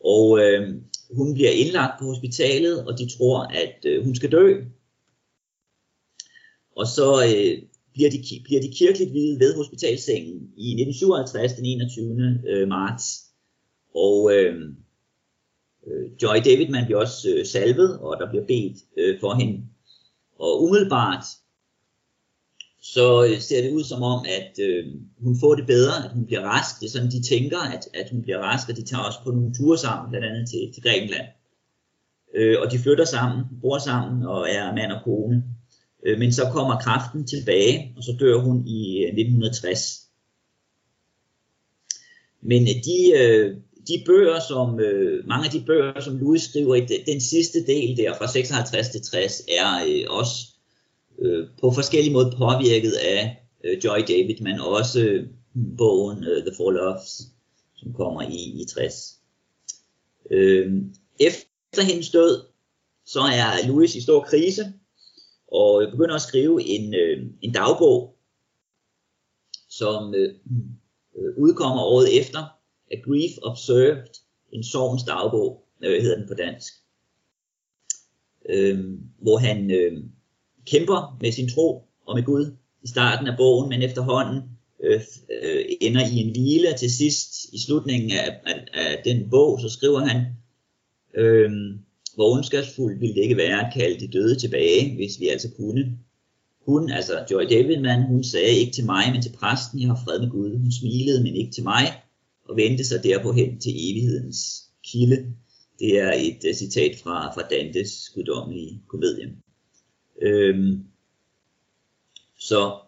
Og 0.03 0.39
øh, 0.39 0.75
hun 1.11 1.33
bliver 1.33 1.51
indlagt 1.51 1.99
på 1.99 2.05
hospitalet, 2.05 2.85
og 2.87 2.97
de 2.99 3.17
tror, 3.17 3.39
at 3.43 3.77
øh, 3.85 4.03
hun 4.03 4.15
skal 4.15 4.31
dø. 4.31 4.61
Og 6.75 6.87
så 6.87 7.07
øh, 7.23 7.63
bliver, 7.93 8.09
de, 8.09 8.19
bliver 8.43 8.61
de 8.61 8.73
kirkeligt 8.79 9.11
hvide 9.11 9.39
ved 9.39 9.55
hospitalsengen 9.55 10.35
i 10.57 10.67
1957, 10.81 11.53
den 11.53 11.65
21. 11.65 12.39
Øh, 12.47 12.67
marts. 12.67 13.05
Og 13.95 14.33
øh, 14.35 14.55
øh, 15.87 16.05
Joy 16.21 16.35
Davidman 16.45 16.85
bliver 16.85 16.99
også 16.99 17.29
øh, 17.29 17.45
salvet, 17.45 17.99
og 17.99 18.17
der 18.19 18.29
bliver 18.29 18.45
bedt 18.45 18.77
øh, 18.97 19.19
for 19.19 19.33
hende. 19.33 19.72
Og 20.39 20.63
umiddelbart 20.63 21.25
så 22.81 23.25
øh, 23.25 23.39
ser 23.39 23.61
det 23.61 23.71
ud 23.71 23.83
som 23.83 24.03
om, 24.03 24.25
at 24.39 24.59
øh, 24.59 24.85
hun 25.19 25.39
får 25.39 25.55
det 25.55 25.67
bedre, 25.67 26.05
at 26.05 26.11
hun 26.11 26.25
bliver 26.25 26.41
rask. 26.41 26.79
Det 26.79 26.85
er 26.85 26.91
sådan, 26.91 27.11
de 27.11 27.21
tænker, 27.21 27.59
at, 27.59 27.87
at 27.93 28.09
hun 28.11 28.21
bliver 28.21 28.39
rask, 28.39 28.69
og 28.69 28.75
de 28.75 28.83
tager 28.83 29.03
også 29.03 29.19
på 29.23 29.31
nogle 29.31 29.53
ture 29.53 29.77
sammen, 29.77 30.09
blandt 30.09 30.27
andet 30.27 30.49
til, 30.49 30.73
til 30.73 30.83
Grækenland. 30.83 31.27
Øh, 32.35 32.57
og 32.61 32.71
de 32.71 32.79
flytter 32.79 33.05
sammen, 33.05 33.45
bor 33.61 33.77
sammen 33.77 34.25
og 34.25 34.49
er 34.49 34.75
mand 34.75 34.91
og 34.91 35.03
kone. 35.03 35.43
Øh, 36.05 36.19
men 36.19 36.33
så 36.33 36.49
kommer 36.51 36.79
kraften 36.79 37.27
tilbage, 37.27 37.93
og 37.97 38.03
så 38.03 38.15
dør 38.19 38.37
hun 38.37 38.67
i 38.67 38.97
øh, 38.97 39.07
1960. 39.07 40.09
Men 42.41 42.61
øh, 42.61 42.75
de, 42.87 42.97
øh, 43.21 43.57
de 43.87 44.03
bøger, 44.05 44.39
som 44.47 44.79
øh, 44.79 45.27
mange 45.27 45.45
af 45.45 45.51
de 45.51 45.63
bøger, 45.65 45.99
som 45.99 46.17
Louis 46.17 46.41
skriver 46.41 46.75
i 46.75 46.85
den 47.05 47.21
sidste 47.21 47.65
del 47.65 47.97
der, 47.97 48.17
fra 48.17 48.27
56 48.27 48.89
til 48.89 49.01
60, 49.01 49.41
er 49.47 49.85
øh, 49.87 50.05
også 50.09 50.35
øh, 51.19 51.47
på 51.61 51.71
forskellige 51.71 52.13
måder 52.13 52.37
påvirket 52.37 52.91
af 52.91 53.47
øh, 53.63 53.83
Joy 53.83 53.99
David, 54.07 54.35
men 54.41 54.59
også 54.59 54.99
øh, 54.99 55.27
bogen 55.77 56.23
øh, 56.23 56.45
The 56.45 56.55
Four 56.57 56.71
Loves, 56.71 57.21
som 57.75 57.93
kommer 57.93 58.21
i, 58.21 58.61
i 58.61 58.65
60. 58.65 59.19
Øh, 60.31 60.73
efter 61.19 61.81
hendes 61.81 62.11
død, 62.11 62.45
så 63.05 63.19
er 63.19 63.67
Louis 63.67 63.95
i 63.95 64.01
stor 64.01 64.23
krise, 64.23 64.73
og 65.51 65.83
øh, 65.83 65.91
begynder 65.91 66.15
at 66.15 66.21
skrive 66.21 66.63
en, 66.63 66.93
øh, 66.93 67.25
en 67.41 67.53
dagbog, 67.53 68.15
som 69.69 70.15
øh, 70.15 70.35
øh, 71.17 71.37
udkommer 71.37 71.83
året 71.83 72.19
efter, 72.19 72.62
A 72.93 72.95
Grief 73.05 73.31
Observed, 73.41 74.07
en 74.51 74.63
sorgens 74.63 75.03
dagbog, 75.03 75.63
øh, 75.83 76.01
hedder 76.01 76.17
den 76.17 76.27
på 76.27 76.33
dansk, 76.33 76.73
øh, 78.49 78.79
hvor 79.21 79.37
han 79.37 79.71
øh, 79.71 80.03
kæmper 80.65 81.17
med 81.21 81.31
sin 81.31 81.49
tro 81.49 81.87
og 82.05 82.15
med 82.15 82.23
Gud 82.23 82.55
i 82.83 82.87
starten 82.87 83.27
af 83.27 83.37
bogen, 83.37 83.69
men 83.69 83.81
efterhånden 83.81 84.41
øh, 84.83 85.01
øh, 85.43 85.65
ender 85.81 86.01
i 86.01 86.17
en 86.17 86.31
hvile 86.31 86.77
til 86.77 86.91
sidst 86.91 87.53
i 87.53 87.59
slutningen 87.65 88.11
af, 88.11 88.39
af, 88.45 88.65
af 88.73 89.01
den 89.05 89.29
bog, 89.29 89.59
så 89.61 89.69
skriver 89.69 89.99
han, 89.99 90.25
øh, 91.15 91.51
hvor 92.15 92.35
ondskabsfuldt 92.35 93.01
ville 93.01 93.15
det 93.15 93.21
ikke 93.21 93.37
være 93.37 93.67
at 93.67 93.73
kalde 93.73 93.99
de 93.99 94.07
døde 94.07 94.35
tilbage, 94.35 94.95
hvis 94.95 95.19
vi 95.19 95.27
altså 95.27 95.49
kunne. 95.57 95.97
Hun, 96.65 96.89
altså 96.89 97.25
Joy 97.31 97.43
Davidman, 97.49 98.01
hun 98.03 98.23
sagde 98.23 98.51
ikke 98.51 98.71
til 98.71 98.85
mig, 98.85 99.11
men 99.11 99.21
til 99.21 99.35
præsten, 99.39 99.79
jeg 99.79 99.87
har 99.87 100.01
fred 100.05 100.19
med 100.19 100.29
Gud. 100.29 100.57
Hun 100.57 100.71
smilede, 100.71 101.23
men 101.23 101.35
ikke 101.35 101.51
til 101.51 101.63
mig, 101.63 102.02
og 102.53 102.57
vendte 102.57 102.85
sig 102.85 103.03
derpå 103.03 103.31
hen 103.31 103.59
til 103.59 103.73
evighedens 103.75 104.63
kilde. 104.83 105.33
Det 105.79 105.99
er 105.99 106.11
et 106.11 106.49
uh, 106.49 106.55
citat 106.55 106.95
fra, 107.03 107.33
fra 107.33 107.47
Dantes 107.49 108.09
guddommelige 108.15 108.81
komedie. 108.87 109.35
Øhm, 110.21 110.83
så 112.39 112.79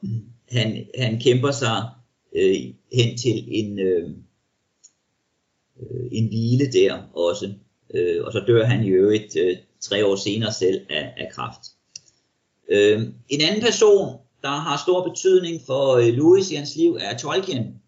han, 0.49 0.86
han 0.97 1.19
kæmper 1.19 1.51
sig 1.51 1.89
øh, 2.36 2.56
hen 2.93 3.17
til 3.17 3.45
en, 3.47 3.80
øh, 3.80 4.10
øh, 5.80 6.08
en 6.12 6.28
hvile 6.28 6.71
der 6.71 7.10
også. 7.13 7.54
Øh, 7.93 8.25
og 8.25 8.32
så 8.32 8.43
dør 8.47 8.65
han 8.65 8.86
i 8.86 8.89
øvrigt 8.89 9.36
øh, 9.36 9.58
tre 9.82 10.06
år 10.06 10.15
senere 10.15 10.54
selv 10.54 10.86
af, 10.89 11.13
af 11.17 11.32
kraft. 11.32 11.62
Øh, 12.69 13.01
en 13.30 13.41
anden 13.41 13.62
person, 13.62 14.17
der 14.41 14.49
har 14.49 14.82
stor 14.86 15.10
betydning 15.10 15.62
for 15.65 15.95
øh, 15.95 16.08
Louis 16.08 16.51
i 16.51 16.56
hans 16.56 16.75
liv, 16.75 16.97
er 17.01 17.17
Tolkien. 17.17 17.82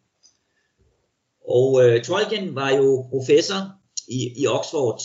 Og 1.47 1.83
øh, 1.83 2.03
Tolkien 2.03 2.55
var 2.55 2.69
jo 2.69 3.05
professor 3.09 3.61
i, 4.07 4.41
i 4.41 4.47
Oxford 4.47 5.01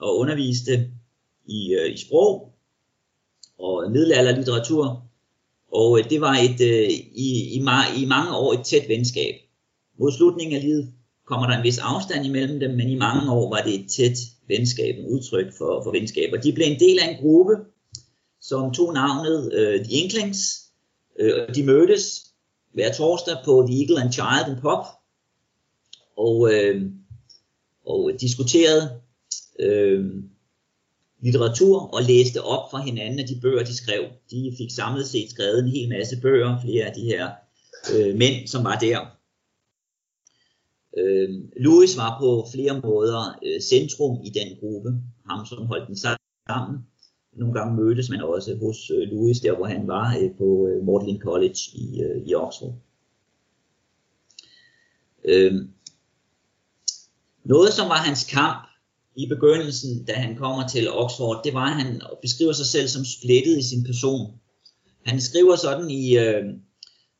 og 0.00 0.18
underviste 0.18 0.90
i, 1.46 1.74
øh, 1.74 1.94
i 1.94 1.96
sprog 1.96 2.52
og 3.58 3.90
middelalderlitteratur. 3.90 5.02
Og 5.72 5.98
øh, 5.98 6.10
det 6.10 6.20
var 6.20 6.34
et, 6.34 6.60
øh, 6.60 6.90
i, 7.14 7.54
i, 7.56 7.60
ma- 7.60 8.00
i 8.02 8.04
mange 8.04 8.36
år 8.36 8.52
et 8.52 8.64
tæt 8.64 8.88
venskab. 8.88 9.34
Mod 9.98 10.12
slutningen 10.12 10.56
af 10.56 10.62
livet 10.62 10.92
kommer 11.26 11.46
der 11.46 11.56
en 11.56 11.64
vis 11.64 11.78
afstand 11.78 12.26
imellem 12.26 12.60
dem, 12.60 12.70
men 12.70 12.88
i 12.88 12.94
mange 12.94 13.32
år 13.32 13.50
var 13.50 13.62
det 13.62 13.74
et 13.74 13.90
tæt 13.90 14.18
venskab, 14.48 14.98
en 14.98 15.06
udtryk 15.06 15.52
for, 15.58 15.82
for 15.84 15.90
venskab. 15.90 16.30
Og 16.32 16.42
de 16.42 16.52
blev 16.52 16.66
en 16.66 16.80
del 16.80 16.98
af 16.98 17.10
en 17.10 17.22
gruppe, 17.22 17.52
som 18.40 18.72
tog 18.72 18.92
navnet 18.92 19.52
øh, 19.52 19.84
The 19.84 19.92
Inklings. 19.92 20.62
Øh, 21.18 21.54
de 21.54 21.62
mødtes 21.62 22.26
hver 22.72 22.92
torsdag 22.92 23.36
på 23.44 23.66
The 23.68 23.80
Eagle 23.80 24.02
and 24.02 24.12
Child 24.12 24.46
and 24.52 24.60
Pop, 24.60 24.84
og, 26.16 26.52
øh, 26.52 26.90
og 27.84 28.12
diskuterede 28.20 29.00
øh, 29.60 30.04
litteratur 31.20 31.80
og 31.80 32.02
læste 32.02 32.42
op 32.42 32.70
for 32.70 32.78
hinanden 32.78 33.18
af 33.18 33.26
de 33.26 33.40
bøger, 33.42 33.64
de 33.64 33.76
skrev. 33.76 34.04
De 34.30 34.54
fik 34.58 34.70
samlet 34.70 35.06
set 35.06 35.30
skrevet 35.30 35.58
en 35.58 35.68
hel 35.68 35.88
masse 35.88 36.20
bøger, 36.20 36.60
flere 36.60 36.84
af 36.84 36.94
de 36.94 37.00
her 37.00 37.30
øh, 37.94 38.16
mænd, 38.16 38.46
som 38.46 38.64
var 38.64 38.78
der. 38.78 39.16
Øh, 40.98 41.28
Louis 41.56 41.96
var 41.96 42.20
på 42.20 42.46
flere 42.54 42.80
måder 42.80 43.38
øh, 43.46 43.60
centrum 43.60 44.20
i 44.24 44.30
den 44.30 44.56
gruppe, 44.60 44.90
ham 45.30 45.46
som 45.46 45.66
holdt 45.66 45.88
den 45.88 45.96
sammen. 45.96 46.86
Nogle 47.32 47.54
gange 47.54 47.76
mødtes 47.76 48.10
man 48.10 48.20
også 48.20 48.56
hos 48.56 48.90
øh, 48.90 49.08
Louis, 49.08 49.40
der 49.40 49.56
hvor 49.56 49.66
han 49.66 49.86
var 49.86 50.16
øh, 50.20 50.36
på 50.38 50.68
øh, 50.68 50.86
Magdalen 50.86 51.20
College 51.20 51.58
i, 51.74 52.02
øh, 52.02 52.22
i 52.26 52.34
Oxford. 52.34 52.74
Øh, 55.24 55.54
noget 57.48 57.72
som 57.72 57.88
var 57.88 57.96
hans 57.96 58.24
kamp 58.24 58.68
i 59.16 59.26
begyndelsen, 59.28 60.04
da 60.04 60.12
han 60.12 60.36
kommer 60.36 60.68
til 60.68 60.92
Oxford, 60.92 61.40
det 61.44 61.54
var, 61.54 61.64
at 61.64 61.82
han 61.82 62.00
beskriver 62.22 62.52
sig 62.52 62.66
selv 62.66 62.88
som 62.88 63.04
splittet 63.04 63.58
i 63.58 63.68
sin 63.68 63.84
person. 63.84 64.32
Han 65.04 65.20
skriver 65.20 65.56
sådan 65.56 65.90
i 65.90 66.16
øh, 66.16 66.44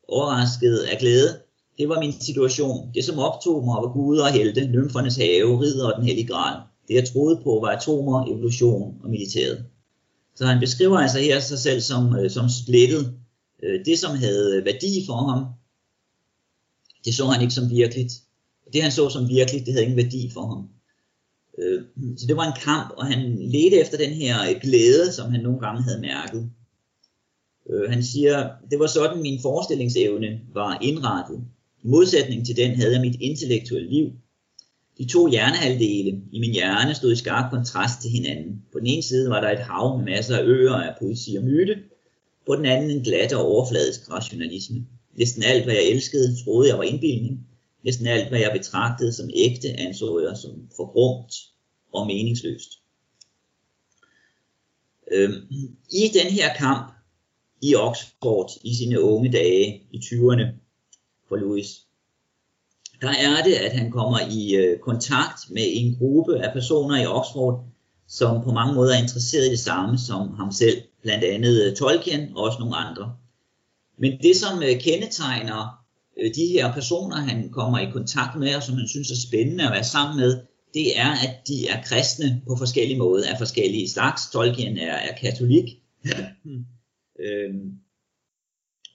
overrasket 0.08 0.78
af 0.78 0.98
glæde, 0.98 1.38
det 1.78 1.88
var 1.88 2.00
min 2.00 2.20
situation. 2.20 2.90
Det 2.94 3.04
som 3.04 3.18
optog 3.18 3.64
mig 3.64 3.76
var 3.82 3.92
Gud 3.92 4.18
og 4.18 4.32
helte, 4.32 4.66
nymfernes 4.66 5.16
have, 5.16 5.60
ridder 5.60 5.86
og 5.90 5.96
den 5.96 6.06
hellige 6.06 6.26
gral. 6.26 6.62
Det 6.88 6.94
jeg 6.94 7.08
troede 7.08 7.40
på 7.44 7.50
var 7.62 7.68
atomer, 7.68 8.26
evolution 8.26 9.00
og 9.02 9.10
militæret. 9.10 9.64
Så 10.36 10.46
han 10.46 10.60
beskriver 10.60 10.98
altså 10.98 11.18
her 11.18 11.40
sig 11.40 11.58
selv 11.58 11.80
som, 11.80 12.16
øh, 12.16 12.30
som 12.30 12.48
splittet. 12.48 13.14
Øh, 13.62 13.84
det 13.84 13.98
som 13.98 14.16
havde 14.16 14.56
øh, 14.56 14.64
værdi 14.64 15.04
for 15.06 15.16
ham, 15.16 15.44
det 17.04 17.14
så 17.14 17.26
han 17.26 17.42
ikke 17.42 17.54
som 17.54 17.70
virkeligt. 17.70 18.12
Det 18.72 18.82
han 18.82 18.92
så 18.92 19.08
som 19.08 19.28
virkelig, 19.28 19.66
det 19.66 19.72
havde 19.72 19.84
ingen 19.84 20.04
værdi 20.04 20.30
for 20.34 20.46
ham. 20.46 20.68
Øh, 21.58 21.82
så 22.16 22.26
det 22.26 22.36
var 22.36 22.46
en 22.46 22.60
kamp, 22.62 22.90
og 22.96 23.06
han 23.06 23.38
ledte 23.38 23.80
efter 23.80 23.98
den 23.98 24.10
her 24.10 24.58
glæde, 24.60 25.12
som 25.12 25.30
han 25.30 25.40
nogle 25.40 25.60
gange 25.60 25.82
havde 25.82 26.00
mærket. 26.00 26.50
Øh, 27.70 27.90
han 27.90 28.02
siger, 28.02 28.48
det 28.70 28.78
var 28.78 28.86
sådan 28.86 29.22
min 29.22 29.42
forestillingsevne 29.42 30.40
var 30.54 30.78
indrettet. 30.82 31.44
I 31.82 31.88
modsætning 31.88 32.46
til 32.46 32.56
den 32.56 32.70
havde 32.70 32.92
jeg 32.92 33.00
mit 33.00 33.16
intellektuelle 33.20 33.90
liv. 33.90 34.12
De 34.98 35.04
to 35.04 35.30
hjernehalvdele 35.30 36.22
i 36.32 36.40
min 36.40 36.52
hjerne 36.52 36.94
stod 36.94 37.12
i 37.12 37.16
skarp 37.16 37.50
kontrast 37.50 38.02
til 38.02 38.10
hinanden. 38.10 38.62
På 38.72 38.78
den 38.78 38.86
ene 38.86 39.02
side 39.02 39.30
var 39.30 39.40
der 39.40 39.50
et 39.50 39.58
hav 39.58 39.96
med 39.96 40.04
masser 40.04 40.36
af 40.38 40.44
øer 40.44 40.72
af 40.72 40.94
poesi 40.98 41.36
og 41.36 41.44
myte, 41.44 41.78
på 42.46 42.56
den 42.56 42.66
anden 42.66 42.90
en 42.90 43.02
glat 43.02 43.32
og 43.32 43.44
overfladisk 43.46 44.10
rationalisme. 44.10 44.86
Næsten 45.18 45.42
alt, 45.42 45.64
hvad 45.64 45.74
jeg 45.74 45.90
elskede, 45.90 46.44
troede 46.44 46.68
jeg 46.68 46.78
var 46.78 46.84
indbildning, 46.84 47.46
Næsten 47.86 48.06
alt, 48.06 48.28
hvad 48.28 48.38
jeg 48.38 48.52
betragtede 48.52 49.12
som 49.12 49.30
ægte, 49.34 49.68
anså 49.68 50.20
jeg 50.28 50.36
som 50.36 50.68
forgrumt 50.76 51.32
og 51.92 52.06
meningsløst. 52.06 52.70
Øhm, 55.12 55.48
I 55.90 56.10
den 56.14 56.32
her 56.32 56.54
kamp 56.54 56.92
i 57.62 57.74
Oxford 57.74 58.50
i 58.64 58.74
sine 58.74 59.02
unge 59.02 59.32
dage, 59.32 59.82
i 59.90 59.98
20'erne 59.98 60.46
for 61.28 61.36
Louis, 61.36 61.66
der 63.00 63.08
er 63.08 63.42
det, 63.44 63.54
at 63.54 63.72
han 63.72 63.90
kommer 63.90 64.18
i 64.30 64.54
øh, 64.54 64.78
kontakt 64.78 65.50
med 65.50 65.64
en 65.66 65.96
gruppe 65.98 66.38
af 66.38 66.52
personer 66.52 67.02
i 67.02 67.06
Oxford, 67.06 67.64
som 68.08 68.42
på 68.44 68.52
mange 68.52 68.74
måder 68.74 68.94
er 68.94 69.02
interesseret 69.02 69.46
i 69.46 69.50
det 69.50 69.58
samme 69.58 69.98
som 69.98 70.34
ham 70.34 70.52
selv, 70.52 70.82
blandt 71.02 71.24
andet 71.24 71.64
øh, 71.64 71.76
Tolkien 71.76 72.36
og 72.36 72.42
også 72.42 72.58
nogle 72.58 72.76
andre. 72.76 73.16
Men 73.98 74.18
det, 74.22 74.36
som 74.36 74.62
øh, 74.62 74.80
kendetegner 74.80 75.85
de 76.16 76.46
her 76.46 76.72
personer, 76.72 77.16
han 77.16 77.50
kommer 77.50 77.78
i 77.78 77.90
kontakt 77.92 78.38
med, 78.38 78.54
og 78.54 78.62
som 78.62 78.74
han 78.74 78.88
synes 78.88 79.10
er 79.10 79.28
spændende 79.28 79.64
at 79.66 79.72
være 79.72 79.84
sammen 79.84 80.16
med, 80.16 80.40
det 80.74 80.98
er, 80.98 81.10
at 81.10 81.34
de 81.48 81.68
er 81.68 81.82
kristne 81.82 82.42
på 82.48 82.56
forskellige 82.56 82.98
måder, 82.98 83.30
af 83.30 83.38
forskellige 83.38 83.88
slags. 83.88 84.22
Tolkien 84.32 84.78
er, 84.78 84.92
er 84.92 85.16
katolik, 85.16 85.64
øhm, 87.20 87.72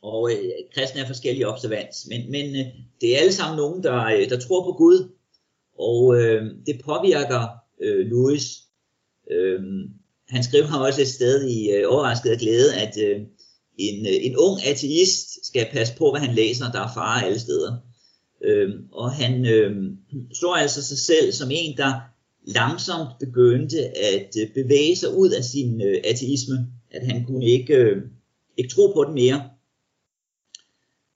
og 0.02 0.32
øh, 0.32 0.50
kristne 0.76 1.02
er 1.02 1.08
forskellige 1.08 1.48
observans, 1.48 2.08
men, 2.10 2.32
men 2.32 2.46
øh, 2.56 2.66
det 3.02 3.16
er 3.16 3.20
alle 3.20 3.34
sammen 3.34 3.58
nogen, 3.58 3.84
der, 3.84 4.06
øh, 4.06 4.30
der 4.30 4.40
tror 4.40 4.64
på 4.64 4.78
Gud, 4.78 5.12
og 5.80 6.16
øh, 6.22 6.46
det 6.66 6.82
påvirker 6.86 7.48
øh, 7.82 8.08
Louis. 8.08 8.44
Øh, 9.32 9.62
han 10.30 10.44
skriver 10.44 10.76
også 10.88 11.02
et 11.02 11.08
sted 11.08 11.48
i 11.48 11.72
øh, 11.72 11.84
overrasket 11.88 12.40
glæde, 12.40 12.76
at 12.76 12.98
øh, 13.08 13.22
en, 13.90 14.06
øh, 14.06 14.26
en 14.28 14.38
ung 14.38 14.66
ateist 14.66 15.46
skal 15.46 15.68
passe 15.74 15.94
på, 15.98 16.12
hvad 16.12 16.22
han 16.22 16.36
læser, 16.36 16.72
der 16.72 16.80
er 16.80 16.94
fare 16.94 17.26
alle 17.26 17.40
steder. 17.40 17.78
Øh, 18.44 18.70
og 18.92 19.12
han 19.12 19.46
øh, 19.46 19.92
så 20.34 20.52
altså 20.52 20.84
sig 20.84 20.98
selv 20.98 21.32
som 21.32 21.50
en, 21.52 21.78
der 21.78 21.94
langsomt 22.48 23.20
begyndte 23.20 23.98
at 23.98 24.30
øh, 24.42 24.54
bevæge 24.54 24.96
sig 24.96 25.18
ud 25.18 25.30
af 25.30 25.44
sin 25.44 25.82
øh, 25.82 26.02
ateisme, 26.04 26.68
at 26.92 27.06
han 27.08 27.26
kunne 27.26 27.46
ikke, 27.46 27.74
øh, 27.74 28.02
ikke 28.58 28.70
tro 28.70 28.92
på 28.94 29.04
den 29.04 29.14
mere. 29.14 29.50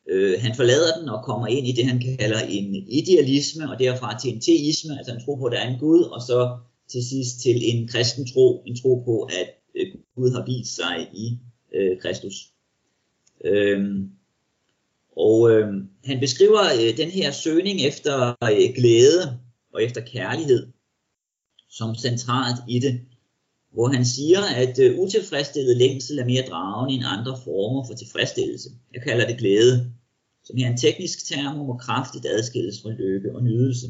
Øh, 0.10 0.42
han 0.42 0.56
forlader 0.56 1.00
den 1.00 1.10
og 1.10 1.24
kommer 1.24 1.48
ind 1.48 1.68
i 1.68 1.72
det, 1.72 1.86
han 1.86 2.00
kalder 2.20 2.40
en 2.40 2.76
idealisme, 2.76 3.70
og 3.72 3.80
derfra 3.80 4.20
til 4.20 4.34
en 4.34 4.42
teisme, 4.42 4.98
altså 4.98 5.12
han 5.12 5.22
tror 5.26 5.38
på, 5.38 5.46
at 5.46 5.52
der 5.52 5.60
er 5.60 5.70
en 5.74 5.80
Gud, 5.80 6.04
og 6.04 6.22
så 6.22 6.58
til 6.92 7.04
sidst 7.10 7.40
til 7.40 7.58
en 7.64 7.88
kristen 7.88 8.28
tro, 8.28 8.64
en 8.68 8.76
tro 8.82 9.04
på, 9.06 9.22
at 9.24 9.50
øh, 9.76 9.88
Gud 10.16 10.32
har 10.32 10.46
vist 10.46 10.76
sig 10.76 11.10
i 11.14 11.38
øh, 11.76 12.00
Kristus. 12.02 12.36
Øhm, 13.44 14.10
og 15.18 15.52
øh, 15.52 15.68
han 16.06 16.20
beskriver 16.20 16.64
øh, 16.82 16.98
den 16.98 17.10
her 17.10 17.32
søgning 17.32 17.82
efter 17.82 18.36
øh, 18.44 18.76
glæde 18.76 19.40
og 19.74 19.84
efter 19.84 20.02
kærlighed 20.02 20.68
som 21.70 21.96
centralt 21.96 22.60
i 22.70 22.80
det, 22.80 23.02
hvor 23.74 23.88
han 23.88 24.06
siger, 24.06 24.40
at 24.56 24.80
øh, 24.80 25.00
utilfredsstillet 25.00 25.78
længsel 25.78 26.20
er 26.20 26.26
mere 26.26 26.44
dragende 26.50 26.94
end 26.94 27.04
andre 27.06 27.38
former 27.44 27.84
for 27.88 27.94
tilfredsstillelse. 27.94 28.70
Jeg 28.94 29.02
kalder 29.02 29.28
det 29.28 29.38
glæde, 29.38 29.92
som 30.44 30.58
er 30.58 30.68
en 30.68 30.78
teknisk 30.78 31.26
term, 31.26 31.56
må 31.58 31.78
kraftigt 31.78 32.26
adskilles 32.26 32.82
fra 32.82 32.90
lykke 32.90 33.36
og 33.36 33.44
nydelse. 33.44 33.88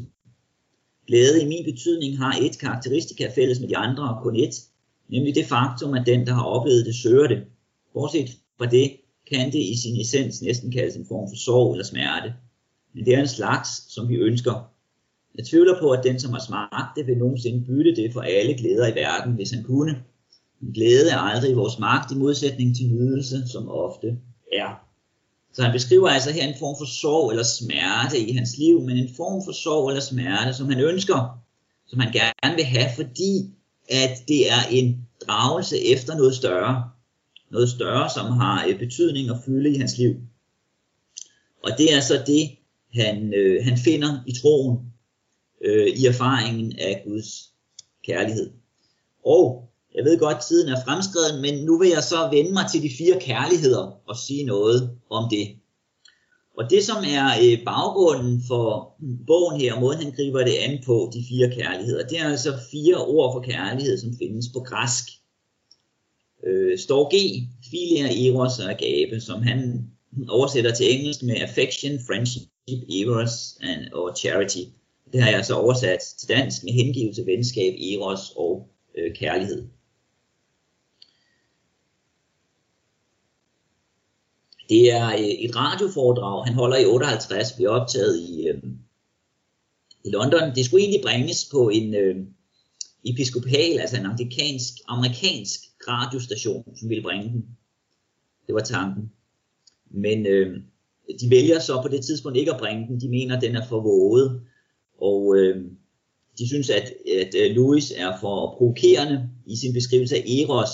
Glæde 1.06 1.42
i 1.42 1.46
min 1.46 1.64
betydning 1.64 2.18
har 2.18 2.38
et 2.42 2.58
karakteristika 2.58 3.30
fælles 3.34 3.60
med 3.60 3.68
de 3.68 3.76
andre 3.76 4.14
og 4.14 4.22
kun 4.22 4.36
et, 4.36 4.54
nemlig 5.08 5.34
det 5.34 5.46
faktum, 5.46 5.94
at 5.94 6.06
den, 6.06 6.26
der 6.26 6.32
har 6.32 6.44
oplevet 6.44 6.86
det, 6.86 6.94
søger 6.94 7.26
det. 7.26 7.44
Bortset 7.92 8.30
fra 8.58 8.66
det, 8.66 8.96
kan 9.32 9.52
det 9.52 9.58
i 9.58 9.76
sin 9.76 10.00
essens 10.00 10.42
næsten 10.42 10.72
kaldes 10.72 10.96
en 10.96 11.06
form 11.08 11.28
for 11.30 11.36
sorg 11.36 11.72
eller 11.72 11.84
smerte. 11.84 12.34
Men 12.94 13.04
det 13.04 13.14
er 13.14 13.20
en 13.20 13.28
slags, 13.28 13.68
som 13.94 14.08
vi 14.08 14.14
ønsker. 14.14 14.70
Jeg 15.36 15.46
tvivler 15.46 15.80
på, 15.80 15.90
at 15.90 16.04
den, 16.04 16.20
som 16.20 16.32
har 16.32 16.40
smagt 16.40 16.96
det, 16.96 17.06
vil 17.06 17.18
nogensinde 17.18 17.64
bytte 17.66 17.96
det 17.96 18.12
for 18.12 18.20
alle 18.20 18.54
glæder 18.54 18.86
i 18.86 18.94
verden, 18.94 19.32
hvis 19.32 19.50
han 19.50 19.62
kunne. 19.62 20.02
Men 20.60 20.72
glæde 20.72 21.10
er 21.10 21.18
aldrig 21.18 21.56
vores 21.56 21.78
magt 21.78 22.12
i 22.12 22.14
modsætning 22.14 22.76
til 22.76 22.86
nydelse, 22.86 23.48
som 23.48 23.68
ofte 23.68 24.18
er. 24.52 24.86
Så 25.52 25.62
han 25.62 25.72
beskriver 25.72 26.08
altså 26.08 26.30
her 26.32 26.48
en 26.48 26.58
form 26.58 26.76
for 26.78 26.84
sorg 26.84 27.30
eller 27.30 27.44
smerte 27.44 28.18
i 28.18 28.32
hans 28.32 28.58
liv, 28.58 28.80
men 28.80 28.96
en 28.96 29.14
form 29.16 29.44
for 29.44 29.52
sorg 29.52 29.88
eller 29.88 30.00
smerte, 30.00 30.54
som 30.54 30.68
han 30.68 30.80
ønsker, 30.80 31.38
som 31.86 32.00
han 32.00 32.12
gerne 32.12 32.56
vil 32.56 32.64
have, 32.64 32.90
fordi 32.96 33.50
at 33.88 34.28
det 34.28 34.50
er 34.50 34.62
en 34.70 35.08
dragelse 35.26 35.76
efter 35.84 36.16
noget 36.16 36.34
større. 36.34 36.90
Noget 37.50 37.68
større, 37.68 38.10
som 38.10 38.26
har 38.26 38.66
øh, 38.68 38.78
betydning 38.78 39.30
og 39.30 39.38
fylde 39.46 39.70
i 39.70 39.78
hans 39.78 39.98
liv. 39.98 40.14
Og 41.62 41.70
det 41.78 41.94
er 41.94 42.00
så 42.00 42.22
det, 42.26 42.50
han, 42.94 43.34
øh, 43.34 43.64
han 43.64 43.78
finder 43.78 44.18
i 44.26 44.32
troen, 44.32 44.78
øh, 45.64 45.86
i 45.86 46.06
erfaringen 46.06 46.78
af 46.78 47.02
Guds 47.06 47.50
kærlighed. 48.06 48.50
Og 49.24 49.68
jeg 49.94 50.04
ved 50.04 50.18
godt, 50.18 50.36
at 50.36 50.44
tiden 50.48 50.68
er 50.68 50.84
fremskreden, 50.84 51.42
men 51.42 51.64
nu 51.64 51.78
vil 51.78 51.88
jeg 51.88 52.02
så 52.02 52.28
vende 52.32 52.52
mig 52.52 52.64
til 52.72 52.82
de 52.82 52.90
fire 52.98 53.20
kærligheder 53.20 54.00
og 54.06 54.16
sige 54.16 54.44
noget 54.44 54.90
om 55.10 55.28
det. 55.30 55.56
Og 56.58 56.70
det, 56.70 56.84
som 56.84 56.96
er 56.96 57.26
øh, 57.44 57.64
baggrunden 57.64 58.42
for 58.48 58.94
hmm, 58.98 59.26
bogen 59.26 59.60
her, 59.60 59.74
og 59.74 59.80
måden 59.80 60.02
han 60.02 60.12
griber 60.12 60.44
det 60.44 60.54
an 60.54 60.78
på, 60.86 61.10
de 61.14 61.24
fire 61.28 61.50
kærligheder, 61.50 62.06
det 62.06 62.18
er 62.20 62.28
altså 62.28 62.52
fire 62.70 62.96
ord 62.96 63.34
for 63.34 63.40
kærlighed, 63.40 63.98
som 63.98 64.18
findes 64.18 64.46
på 64.54 64.60
græsk. 64.60 65.04
Øh, 66.46 66.78
står 66.78 67.10
G, 67.14 67.46
filia, 67.70 68.28
eros 68.28 68.58
og 68.58 68.70
agape, 68.70 69.20
som 69.20 69.42
han 69.42 69.90
oversætter 70.28 70.74
til 70.74 70.94
engelsk 70.94 71.22
med 71.22 71.36
affection, 71.36 71.98
friendship, 72.06 72.42
eros 72.68 73.58
and, 73.60 73.92
og 73.92 74.16
charity. 74.16 74.64
Det 75.12 75.22
har 75.22 75.30
jeg 75.30 75.44
så 75.44 75.54
oversat 75.54 75.98
til 76.18 76.28
dansk 76.28 76.64
med 76.64 76.72
hengivelse, 76.72 77.26
venskab, 77.26 77.74
eros 77.74 78.20
og 78.36 78.68
øh, 78.98 79.14
kærlighed. 79.14 79.68
Det 84.68 84.92
er 84.92 85.06
øh, 85.06 85.20
et 85.20 85.56
radioforedrag, 85.56 86.44
han 86.44 86.54
holder 86.54 86.76
i 86.76 86.86
58, 86.86 87.52
bliver 87.52 87.70
optaget 87.70 88.18
i, 88.18 88.48
øh, 88.48 88.62
i 90.04 90.10
London. 90.10 90.54
Det 90.54 90.64
skulle 90.64 90.84
egentlig 90.84 91.02
bringes 91.02 91.48
på 91.52 91.68
en 91.68 91.94
øh, 91.94 92.16
episkopal, 93.04 93.78
altså 93.78 93.96
en 93.96 94.06
amerikansk, 94.06 94.72
amerikansk 94.88 95.60
radiostation, 95.88 96.76
som 96.76 96.88
ville 96.88 97.02
bringe 97.02 97.28
den. 97.28 97.44
Det 98.46 98.54
var 98.54 98.60
tanken. 98.60 99.12
Men 99.90 100.26
øh, 100.26 100.60
de 101.20 101.30
vælger 101.30 101.58
så 101.58 101.82
på 101.82 101.88
det 101.88 102.04
tidspunkt 102.04 102.38
ikke 102.38 102.52
at 102.52 102.60
bringe 102.60 102.86
den. 102.86 103.00
De 103.00 103.08
mener, 103.08 103.36
at 103.36 103.42
den 103.42 103.56
er 103.56 103.66
for 103.66 103.80
våget. 103.80 104.40
Og 104.98 105.36
øh, 105.36 105.64
de 106.38 106.48
synes, 106.48 106.70
at, 106.70 106.92
at 107.20 107.34
øh, 107.38 107.56
Louis 107.56 107.92
er 107.96 108.18
for 108.20 108.54
provokerende 108.58 109.30
i 109.46 109.56
sin 109.56 109.72
beskrivelse 109.72 110.16
af 110.16 110.24
Eros, 110.28 110.70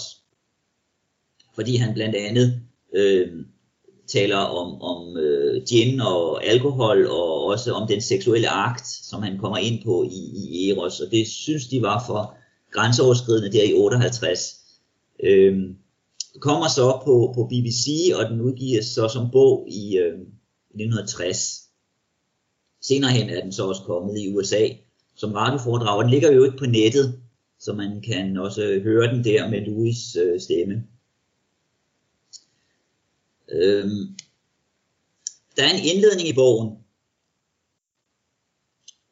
fordi 1.55 1.77
han 1.77 1.95
blandt 1.95 2.17
andet 2.17 2.63
øh, 2.95 3.29
taler 4.07 4.37
om, 4.37 4.83
om 4.83 5.17
øh, 5.17 5.63
gin 5.69 6.01
og 6.01 6.47
alkohol, 6.47 7.07
og 7.07 7.45
også 7.45 7.73
om 7.73 7.89
den 7.89 8.01
seksuelle 8.01 8.49
akt, 8.49 8.87
som 8.87 9.23
han 9.23 9.39
kommer 9.39 9.59
ind 9.59 9.85
på 9.85 10.05
i, 10.05 10.23
i 10.37 10.71
Eros, 10.71 11.01
og 11.01 11.11
det 11.11 11.29
synes 11.29 11.69
de 11.69 11.83
var 11.83 12.05
for 12.07 12.37
grænseoverskridende 12.71 13.53
der 13.53 13.65
i 13.65 13.75
58. 13.75 14.62
Øh, 15.23 15.75
kommer 16.41 16.69
så 16.69 17.01
på, 17.05 17.33
på 17.35 17.47
BBC, 17.47 18.13
og 18.15 18.31
den 18.31 18.41
udgives 18.41 18.87
så 18.87 19.09
som 19.09 19.31
bog 19.31 19.67
i 19.71 19.99
øh, 19.99 20.21
1960. 20.21 21.69
Senere 22.81 23.13
hen 23.13 23.31
er 23.31 23.43
den 23.43 23.53
så 23.53 23.67
også 23.67 23.83
kommet 23.83 24.19
i 24.19 24.35
USA 24.35 24.69
som 25.15 25.33
radioforedrag, 25.33 25.97
og 25.97 26.05
den 26.05 26.11
ligger 26.11 26.33
jo 26.33 26.45
ikke 26.45 26.57
på 26.57 26.67
nettet, 26.67 27.23
så 27.59 27.73
man 27.73 28.01
kan 28.01 28.37
også 28.37 28.81
høre 28.83 29.15
den 29.15 29.25
der 29.25 29.51
med 29.51 29.61
Louis 29.61 30.17
øh, 30.17 30.41
stemme. 30.41 30.87
Øhm, 33.49 34.17
der 35.57 35.63
er 35.65 35.71
en 35.75 35.85
indledning 35.85 36.29
i 36.29 36.35
bogen, 36.35 36.79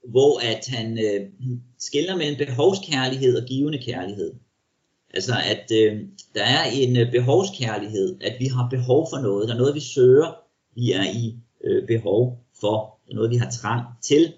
hvor 0.08 0.40
at 0.40 0.66
han 0.66 0.98
øh, 0.98 1.30
skiller 1.78 2.16
mellem 2.16 2.38
behovskærlighed 2.46 3.42
og 3.42 3.48
givende 3.48 3.78
kærlighed. 3.78 4.34
Altså 5.14 5.34
at 5.44 5.72
øh, 5.74 6.00
der 6.34 6.44
er 6.44 6.64
en 6.72 6.96
øh, 6.96 7.12
behovskærlighed, 7.12 8.16
at 8.20 8.36
vi 8.38 8.46
har 8.46 8.68
behov 8.70 9.06
for 9.12 9.18
noget, 9.18 9.48
der 9.48 9.54
er 9.54 9.58
noget 9.58 9.74
vi 9.74 9.80
søger, 9.80 10.34
vi 10.74 10.92
er 10.92 11.04
i 11.04 11.36
øh, 11.64 11.86
behov 11.86 12.44
for, 12.60 12.98
Der 13.06 13.12
er 13.12 13.14
noget 13.14 13.30
vi 13.30 13.36
har 13.36 13.50
trang 13.50 13.84
til. 14.02 14.32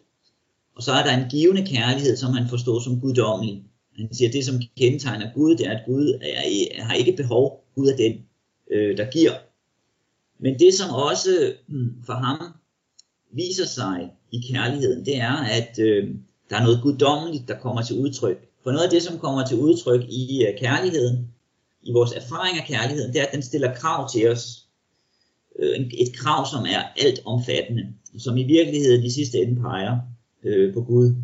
Og 0.77 0.83
så 0.83 0.93
er 0.93 1.03
der 1.05 1.17
en 1.17 1.31
givende 1.31 1.67
kærlighed, 1.67 2.17
som 2.17 2.33
han 2.33 2.49
forstår 2.49 2.81
som 2.81 3.01
guddommelig. 3.01 3.65
Han 3.97 4.15
siger, 4.15 4.29
at 4.29 4.35
det 4.35 4.45
som 4.45 4.61
kendetegner 4.77 5.35
Gud, 5.35 5.57
det 5.57 5.67
er, 5.67 5.71
at 5.71 5.83
Gud 5.87 6.19
er, 6.23 6.83
har 6.83 6.95
ikke 6.95 7.17
behov, 7.17 7.65
Gud 7.75 7.89
er 7.89 7.97
den, 7.97 8.13
øh, 8.71 8.97
der 8.97 9.11
giver. 9.11 9.33
Men 10.39 10.59
det 10.59 10.75
som 10.75 10.95
også 10.95 11.55
hmm, 11.69 12.03
for 12.07 12.13
ham 12.13 12.53
viser 13.33 13.67
sig 13.67 14.11
i 14.33 14.41
kærligheden, 14.53 15.05
det 15.05 15.17
er, 15.17 15.37
at 15.37 15.79
øh, 15.79 16.15
der 16.51 16.57
er 16.57 16.63
noget 16.63 16.83
guddommeligt, 16.83 17.49
der 17.49 17.59
kommer 17.59 17.83
til 17.83 17.99
udtryk. 17.99 18.49
For 18.63 18.71
noget 18.71 18.85
af 18.85 18.91
det, 18.91 19.03
som 19.03 19.19
kommer 19.19 19.47
til 19.47 19.59
udtryk 19.59 20.05
i 20.09 20.47
øh, 20.47 20.59
kærligheden, 20.59 21.35
i 21.83 21.93
vores 21.93 22.13
erfaring 22.13 22.59
af 22.59 22.67
kærligheden, 22.67 23.13
det 23.13 23.21
er, 23.21 23.27
at 23.27 23.35
den 23.35 23.43
stiller 23.43 23.75
krav 23.75 24.09
til 24.11 24.31
os. 24.31 24.67
øh, 25.59 25.81
et 25.81 26.17
krav, 26.17 26.47
som 26.53 26.65
er 26.65 26.83
alt 27.07 27.21
omfattende, 27.25 27.95
som 28.19 28.37
i 28.37 28.45
virkeligheden 28.45 29.05
i 29.05 29.11
sidste 29.11 29.39
ende 29.39 29.61
peger 29.61 29.99
øh, 30.43 30.75
på 30.75 30.83
Gud. 30.83 31.15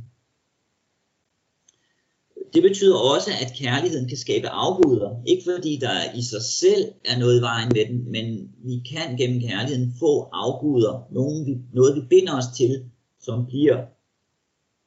Det 2.55 2.63
betyder 2.63 2.97
også, 2.97 3.31
at 3.43 3.57
kærligheden 3.57 4.09
kan 4.09 4.17
skabe 4.17 4.49
afguder. 4.49 5.23
Ikke 5.27 5.43
fordi 5.45 5.79
der 5.81 6.15
i 6.15 6.23
sig 6.23 6.43
selv 6.43 6.85
er 7.05 7.19
noget 7.19 7.39
i 7.39 7.43
vejen 7.43 7.69
med 7.69 7.87
den, 7.89 8.13
men 8.13 8.51
vi 8.59 8.83
kan 8.93 9.17
gennem 9.17 9.41
kærligheden 9.41 9.95
få 9.99 10.23
afguder. 10.23 11.09
noget 11.73 11.97
vi 11.97 12.07
binder 12.09 12.37
os 12.37 12.57
til, 12.57 12.91
som 13.21 13.47
bliver 13.47 13.77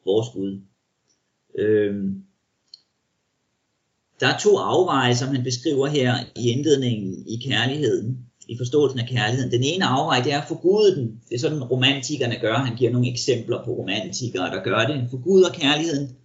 vores 0.06 0.28
Gud. 0.34 0.62
Øhm, 1.56 2.24
der 4.22 4.28
er 4.28 4.38
to 4.38 4.58
afveje, 4.58 5.16
som 5.16 5.36
han 5.36 5.44
beskriver 5.44 5.88
her 5.88 6.16
i 6.36 6.50
indledningen 6.50 7.28
i 7.28 7.36
kærligheden, 7.48 8.18
i 8.48 8.58
forståelsen 8.58 9.00
af 9.00 9.08
kærligheden. 9.08 9.52
Den 9.52 9.64
ene 9.64 9.86
afvej, 9.86 10.22
det 10.24 10.34
er 10.34 10.42
at 10.42 10.48
forgude 10.48 10.96
den. 10.96 11.22
Det 11.30 11.36
er 11.36 11.40
sådan, 11.40 11.64
romantikerne 11.64 12.40
gør. 12.42 12.54
Han 12.54 12.78
giver 12.78 12.92
nogle 12.92 13.12
eksempler 13.12 13.66
på 13.66 13.72
romantikere, 13.72 14.56
der 14.56 14.64
gør 14.64 14.86
det. 14.88 15.08
Forguder 15.10 15.50
kærligheden. 15.50 16.16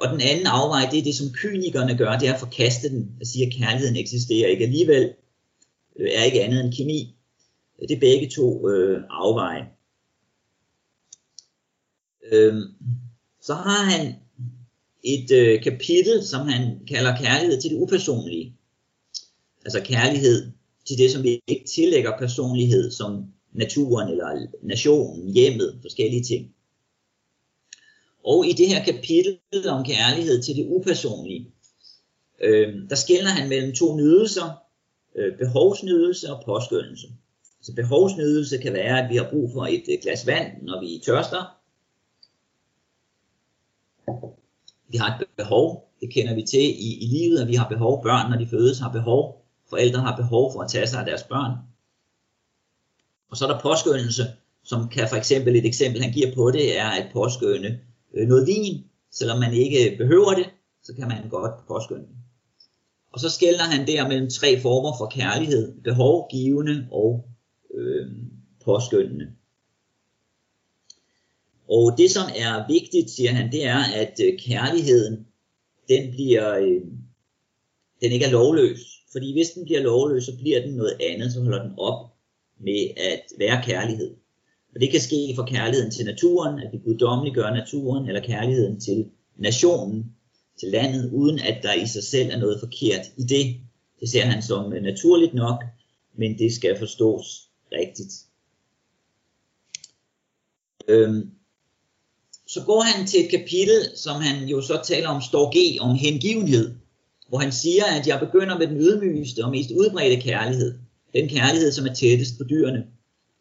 Og 0.00 0.08
den 0.08 0.20
anden 0.20 0.46
afvej, 0.46 0.88
det 0.90 0.98
er 0.98 1.02
det, 1.02 1.14
som 1.14 1.32
kynikerne 1.32 1.98
gør, 1.98 2.18
det 2.18 2.28
er 2.28 2.34
at 2.34 2.40
forkaste 2.40 2.88
den, 2.90 3.16
at 3.20 3.26
sige, 3.26 3.46
at 3.46 3.52
kærligheden 3.52 3.96
eksisterer 3.96 4.48
ikke 4.48 4.64
alligevel, 4.64 5.12
øh, 5.96 6.10
er 6.14 6.22
ikke 6.22 6.42
andet 6.42 6.64
end 6.64 6.72
kemi. 6.72 7.16
Det 7.88 7.90
er 7.90 8.00
begge 8.00 8.30
to 8.30 8.68
øh, 8.68 9.02
afveje. 9.10 9.66
Øhm, 12.32 12.62
så 13.42 13.54
har 13.54 13.84
han 13.84 14.14
et 15.06 15.30
øh, 15.30 15.62
kapitel, 15.62 16.24
som 16.24 16.48
han 16.48 16.80
kalder 16.88 17.16
kærlighed 17.16 17.60
til 17.60 17.70
det 17.70 17.76
upersonlige. 17.76 18.56
Altså 19.64 19.80
kærlighed 19.84 20.52
til 20.86 20.98
det, 20.98 21.10
som 21.10 21.22
vi 21.22 21.40
ikke 21.46 21.64
tillægger 21.64 22.18
personlighed, 22.18 22.90
som 22.90 23.24
naturen 23.52 24.08
eller 24.08 24.46
nationen, 24.62 25.32
hjemmet, 25.32 25.78
forskellige 25.82 26.22
ting. 26.22 26.54
Og 28.24 28.46
i 28.46 28.52
det 28.52 28.68
her 28.68 28.84
kapitel 28.84 29.38
om 29.68 29.84
kærlighed 29.84 30.42
til 30.42 30.56
det 30.56 30.66
upersonlige, 30.68 31.50
øh, 32.40 32.74
der 32.88 32.94
skiller 32.94 33.30
han 33.30 33.48
mellem 33.48 33.74
to 33.74 33.96
nydelser, 33.96 34.62
øh, 35.14 35.38
behovsnydelse 35.38 36.32
og 36.32 36.42
påskyndelse. 36.44 37.06
Så 37.06 37.72
altså 37.72 37.74
behovsnydelse 37.74 38.58
kan 38.58 38.72
være, 38.72 39.04
at 39.04 39.10
vi 39.10 39.16
har 39.16 39.30
brug 39.30 39.50
for 39.52 39.66
et 39.66 39.84
øh, 39.92 39.98
glas 40.02 40.26
vand, 40.26 40.62
når 40.62 40.80
vi 40.80 41.02
tørster. 41.04 41.56
Vi 44.88 44.96
har 44.96 45.18
et 45.18 45.26
behov, 45.36 45.90
det 46.00 46.12
kender 46.12 46.34
vi 46.34 46.42
til 46.42 46.60
i, 46.60 46.98
i 47.04 47.06
livet, 47.06 47.40
at 47.40 47.48
vi 47.48 47.54
har 47.54 47.68
behov. 47.68 48.02
Børn, 48.02 48.30
når 48.30 48.38
de 48.38 48.46
fødes, 48.46 48.78
har 48.78 48.92
behov. 48.92 49.44
Forældre 49.70 50.00
har 50.00 50.16
behov 50.16 50.52
for 50.52 50.62
at 50.62 50.70
tage 50.70 50.86
sig 50.86 51.00
af 51.00 51.06
deres 51.06 51.22
børn. 51.22 51.52
Og 53.30 53.36
så 53.36 53.46
er 53.46 53.52
der 53.52 53.60
påskyndelse, 53.60 54.22
som 54.64 54.88
kan 54.88 55.08
for 55.08 55.16
eksempel, 55.16 55.56
et 55.56 55.66
eksempel 55.66 56.02
han 56.02 56.12
giver 56.12 56.34
på 56.34 56.50
det, 56.50 56.78
er 56.78 56.88
at 56.88 57.10
påskynde 57.12 57.78
øh, 58.14 58.28
noget 58.28 58.46
vin, 58.46 58.84
selvom 59.12 59.38
man 59.38 59.52
ikke 59.52 59.96
behøver 59.98 60.34
det, 60.34 60.46
så 60.82 60.94
kan 60.94 61.08
man 61.08 61.28
godt 61.28 61.66
påskynde 61.68 62.00
det. 62.00 62.16
Og 63.12 63.20
så 63.20 63.30
skældner 63.30 63.64
han 63.64 63.86
der 63.86 64.08
mellem 64.08 64.30
tre 64.30 64.60
former 64.60 64.92
for 64.98 65.06
kærlighed, 65.06 65.80
behov, 65.84 66.28
givende 66.30 66.88
og 66.92 67.28
øh, 67.74 68.06
påskyndende. 68.64 69.32
Og 71.68 71.98
det 71.98 72.10
som 72.10 72.26
er 72.36 72.72
vigtigt, 72.72 73.10
siger 73.10 73.32
han, 73.32 73.52
det 73.52 73.64
er, 73.64 73.82
at 73.94 74.20
øh, 74.24 74.38
kærligheden, 74.38 75.26
den 75.88 76.10
bliver, 76.10 76.56
øh, 76.56 76.80
den 78.00 78.12
ikke 78.12 78.24
er 78.24 78.30
lovløs. 78.30 78.80
Fordi 79.12 79.32
hvis 79.32 79.50
den 79.50 79.64
bliver 79.64 79.80
lovløs, 79.80 80.24
så 80.24 80.36
bliver 80.36 80.60
den 80.62 80.74
noget 80.74 80.96
andet, 81.00 81.32
så 81.32 81.42
holder 81.42 81.62
den 81.62 81.72
op 81.78 82.10
med 82.60 82.88
at 82.96 83.22
være 83.38 83.62
kærlighed. 83.62 84.14
Og 84.74 84.80
det 84.80 84.90
kan 84.90 85.00
ske 85.00 85.32
for 85.36 85.44
kærligheden 85.44 85.90
til 85.90 86.04
naturen, 86.04 86.58
at 86.58 86.72
vi 86.72 86.78
guddommeliggør 86.78 87.50
naturen, 87.54 88.08
eller 88.08 88.20
kærligheden 88.22 88.80
til 88.80 89.10
nationen, 89.36 90.16
til 90.60 90.68
landet, 90.68 91.10
uden 91.12 91.38
at 91.38 91.62
der 91.62 91.74
i 91.74 91.86
sig 91.86 92.04
selv 92.04 92.30
er 92.30 92.38
noget 92.38 92.60
forkert 92.60 93.06
i 93.16 93.22
det. 93.22 93.56
Det 94.00 94.08
ser 94.08 94.22
han 94.22 94.42
som 94.42 94.72
øh, 94.72 94.82
naturligt 94.82 95.34
nok, 95.34 95.64
men 96.14 96.38
det 96.38 96.52
skal 96.52 96.78
forstås 96.78 97.48
rigtigt. 97.72 98.12
Øhm, 100.88 101.30
så 102.46 102.62
går 102.66 102.80
han 102.80 103.06
til 103.06 103.24
et 103.24 103.30
kapitel, 103.30 103.80
som 103.94 104.20
han 104.20 104.48
jo 104.48 104.60
så 104.60 104.80
taler 104.84 105.08
om 105.08 105.22
storge, 105.22 105.80
om 105.80 105.94
hengivenhed, 105.94 106.74
hvor 107.28 107.38
han 107.38 107.52
siger, 107.52 107.84
at 107.84 108.06
jeg 108.06 108.20
begynder 108.20 108.58
med 108.58 108.66
den 108.66 108.76
ydmygeste 108.76 109.44
og 109.44 109.50
mest 109.50 109.70
udbredte 109.70 110.20
kærlighed. 110.20 110.78
Den 111.14 111.28
kærlighed, 111.28 111.72
som 111.72 111.86
er 111.86 111.94
tættest 111.94 112.38
på 112.38 112.44
dyrene. 112.44 112.86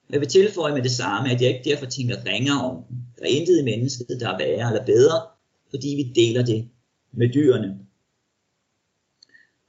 Jeg 0.09 0.19
vil 0.19 0.29
tilføje 0.29 0.73
med 0.73 0.83
det 0.83 0.91
samme, 0.91 1.31
at 1.31 1.41
jeg 1.41 1.49
ikke 1.49 1.69
derfor 1.69 1.85
tænker 1.85 2.25
ringere 2.25 2.61
om 2.61 2.83
den. 2.89 2.97
Der 3.19 3.23
er 3.23 3.29
intet 3.29 3.59
i 3.59 3.63
mennesket, 3.63 4.17
der 4.19 4.29
er 4.29 4.37
værre 4.37 4.69
eller 4.69 4.85
bedre, 4.85 5.21
fordi 5.69 5.87
vi 5.87 6.21
deler 6.21 6.45
det 6.45 6.69
med 7.11 7.29
dyrene. 7.33 7.79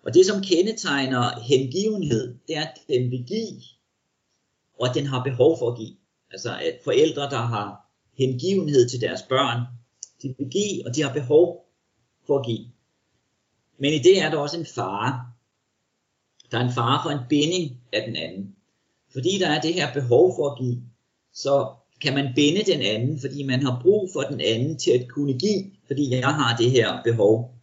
Og 0.05 0.14
det, 0.14 0.26
som 0.26 0.43
kendetegner 0.43 1.41
hengivenhed, 1.41 2.34
det 2.49 2.57
er, 2.57 2.62
at 2.62 2.78
den 2.89 3.11
vil 3.11 3.24
give, 3.26 3.62
og 4.78 4.89
at 4.89 4.95
den 4.95 5.07
har 5.07 5.24
behov 5.24 5.59
for 5.59 5.70
at 5.70 5.78
give. 5.78 5.97
Altså 6.30 6.51
at 6.51 6.78
forældre, 6.84 7.22
der 7.22 7.37
har 7.37 7.86
hengivenhed 8.19 8.89
til 8.89 9.01
deres 9.01 9.23
børn, 9.23 9.61
de 10.23 10.35
vil 10.39 10.49
give, 10.51 10.87
og 10.87 10.97
de 10.97 11.03
har 11.03 11.12
behov 11.12 11.67
for 12.27 12.39
at 12.39 12.47
give. 12.47 12.67
Men 13.79 13.93
i 13.93 13.99
det 13.99 14.23
er 14.23 14.31
der 14.31 14.39
også 14.39 14.59
en 14.59 14.67
fare. 14.67 15.21
Der 16.51 16.59
er 16.59 16.64
en 16.64 16.75
fare 16.75 17.01
for 17.05 17.11
en 17.11 17.29
binding 17.29 17.81
af 17.93 18.03
den 18.07 18.17
anden. 18.17 18.57
Fordi 19.12 19.39
der 19.39 19.49
er 19.49 19.61
det 19.61 19.75
her 19.75 19.93
behov 19.93 20.35
for 20.37 20.51
at 20.51 20.59
give, 20.59 20.83
så 21.33 21.73
kan 22.01 22.14
man 22.14 22.33
binde 22.35 22.73
den 22.73 22.83
anden, 22.83 23.21
fordi 23.21 23.43
man 23.43 23.62
har 23.62 23.81
brug 23.83 24.11
for 24.12 24.21
den 24.21 24.41
anden 24.41 24.79
til 24.79 24.91
at 24.91 25.09
kunne 25.09 25.39
give, 25.39 25.71
fordi 25.87 26.11
jeg 26.11 26.35
har 26.35 26.57
det 26.57 26.71
her 26.71 27.03
behov. 27.05 27.55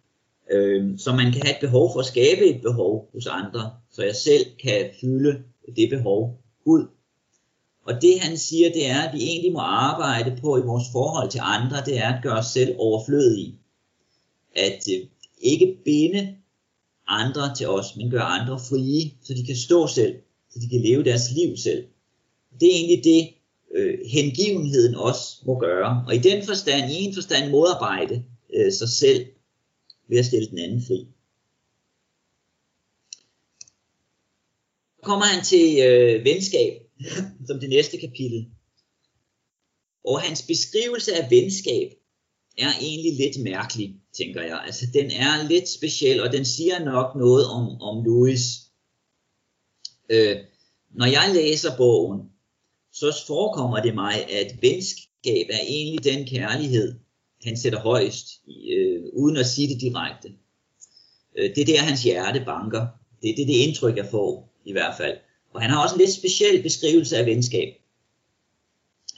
Øhm, 0.52 0.98
så 0.98 1.12
man 1.12 1.32
kan 1.32 1.42
have 1.44 1.56
et 1.56 1.62
behov 1.62 1.94
for 1.94 2.00
at 2.00 2.06
skabe 2.06 2.46
et 2.46 2.62
behov 2.62 3.10
hos 3.14 3.28
andre, 3.28 3.72
så 3.92 4.04
jeg 4.04 4.16
selv 4.16 4.46
kan 4.64 4.90
fylde 5.02 5.44
det 5.76 5.90
behov 5.90 6.42
ud. 6.66 6.88
Og 7.84 8.02
det 8.02 8.20
han 8.20 8.38
siger, 8.38 8.72
det 8.72 8.88
er, 8.90 9.02
at 9.02 9.14
vi 9.14 9.24
egentlig 9.24 9.52
må 9.52 9.60
arbejde 9.60 10.38
på 10.42 10.58
i 10.58 10.62
vores 10.62 10.84
forhold 10.92 11.30
til 11.30 11.40
andre, 11.44 11.86
det 11.86 11.98
er 11.98 12.14
at 12.14 12.24
gøre 12.24 12.38
os 12.38 12.46
selv 12.46 12.76
overflødige. 12.78 13.60
At 14.56 14.88
øh, 14.94 15.08
ikke 15.42 15.78
binde 15.86 16.36
andre 17.08 17.56
til 17.56 17.70
os, 17.70 17.96
men 17.96 18.12
gøre 18.12 18.24
andre 18.24 18.60
frie, 18.60 19.12
så 19.24 19.34
de 19.34 19.46
kan 19.46 19.56
stå 19.56 19.88
selv, 19.88 20.16
så 20.50 20.60
de 20.60 20.70
kan 20.70 20.82
leve 20.82 21.04
deres 21.04 21.32
liv 21.32 21.58
selv. 21.58 21.88
Det 22.60 22.68
er 22.68 22.76
egentlig 22.76 23.04
det, 23.04 23.30
øh, 23.76 24.00
hengivenheden 24.12 24.96
også 24.96 25.38
må 25.46 25.60
gøre. 25.60 26.04
Og 26.08 26.16
i 26.16 26.18
den 26.18 26.46
forstand, 26.46 26.92
i 26.92 27.04
en 27.04 27.14
forstand 27.14 27.52
modarbejde 27.52 28.24
øh, 28.54 28.72
sig 28.72 28.90
selv 28.90 29.26
ved 30.08 30.20
at 30.20 30.26
stille 30.26 30.50
den 30.50 30.60
anden 30.60 30.82
fri. 30.88 31.08
Så 34.96 35.02
kommer 35.04 35.26
han 35.26 35.44
til 35.44 35.80
øh, 35.88 36.26
venskab, 36.26 36.83
som 37.48 37.60
det 37.60 37.70
næste 37.70 37.98
kapitel. 37.98 38.48
Og 40.06 40.22
hans 40.22 40.42
beskrivelse 40.42 41.14
af 41.14 41.32
venskab 41.32 41.94
er 42.58 42.70
egentlig 42.82 43.14
lidt 43.18 43.44
mærkelig, 43.44 43.96
tænker 44.18 44.42
jeg. 44.42 44.62
Altså 44.66 44.86
den 44.94 45.12
er 45.12 45.48
lidt 45.48 45.70
speciel, 45.70 46.24
og 46.24 46.32
den 46.32 46.46
siger 46.46 46.86
nok 46.86 47.16
noget 47.16 47.46
om, 47.48 47.82
om 47.82 48.04
Louis. 48.04 48.42
Øh, 50.10 50.38
når 50.92 51.06
jeg 51.06 51.32
læser 51.34 51.78
bogen, 51.78 52.22
så 52.92 53.24
forekommer 53.28 53.82
det 53.82 53.96
mig, 53.96 54.30
at 54.32 54.62
venskab 54.62 55.48
er 55.50 55.60
egentlig 55.68 56.04
den 56.04 56.28
kærlighed, 56.28 56.96
han 57.44 57.58
sætter 57.58 57.80
højst, 57.80 58.28
øh, 58.48 59.04
uden 59.14 59.38
at 59.38 59.46
sige 59.46 59.74
det 59.74 59.82
direkte. 59.82 60.34
Øh, 61.38 61.56
det 61.56 61.62
er 61.62 61.66
der, 61.66 61.80
hans 61.80 62.04
hjerte 62.04 62.44
banker. 62.46 62.88
Det 63.22 63.30
er 63.30 63.36
det, 63.36 63.48
det 63.48 63.54
indtryk, 63.54 63.98
jeg 63.98 64.08
får, 64.12 64.54
i 64.66 64.72
hvert 64.72 64.98
fald. 64.98 65.18
Og 65.54 65.62
han 65.62 65.70
har 65.70 65.84
også 65.84 65.96
en 65.96 66.02
lidt 66.02 66.14
speciel 66.14 66.64
beskrivelse 66.64 67.18
af 67.18 67.26
venskab. 67.26 67.74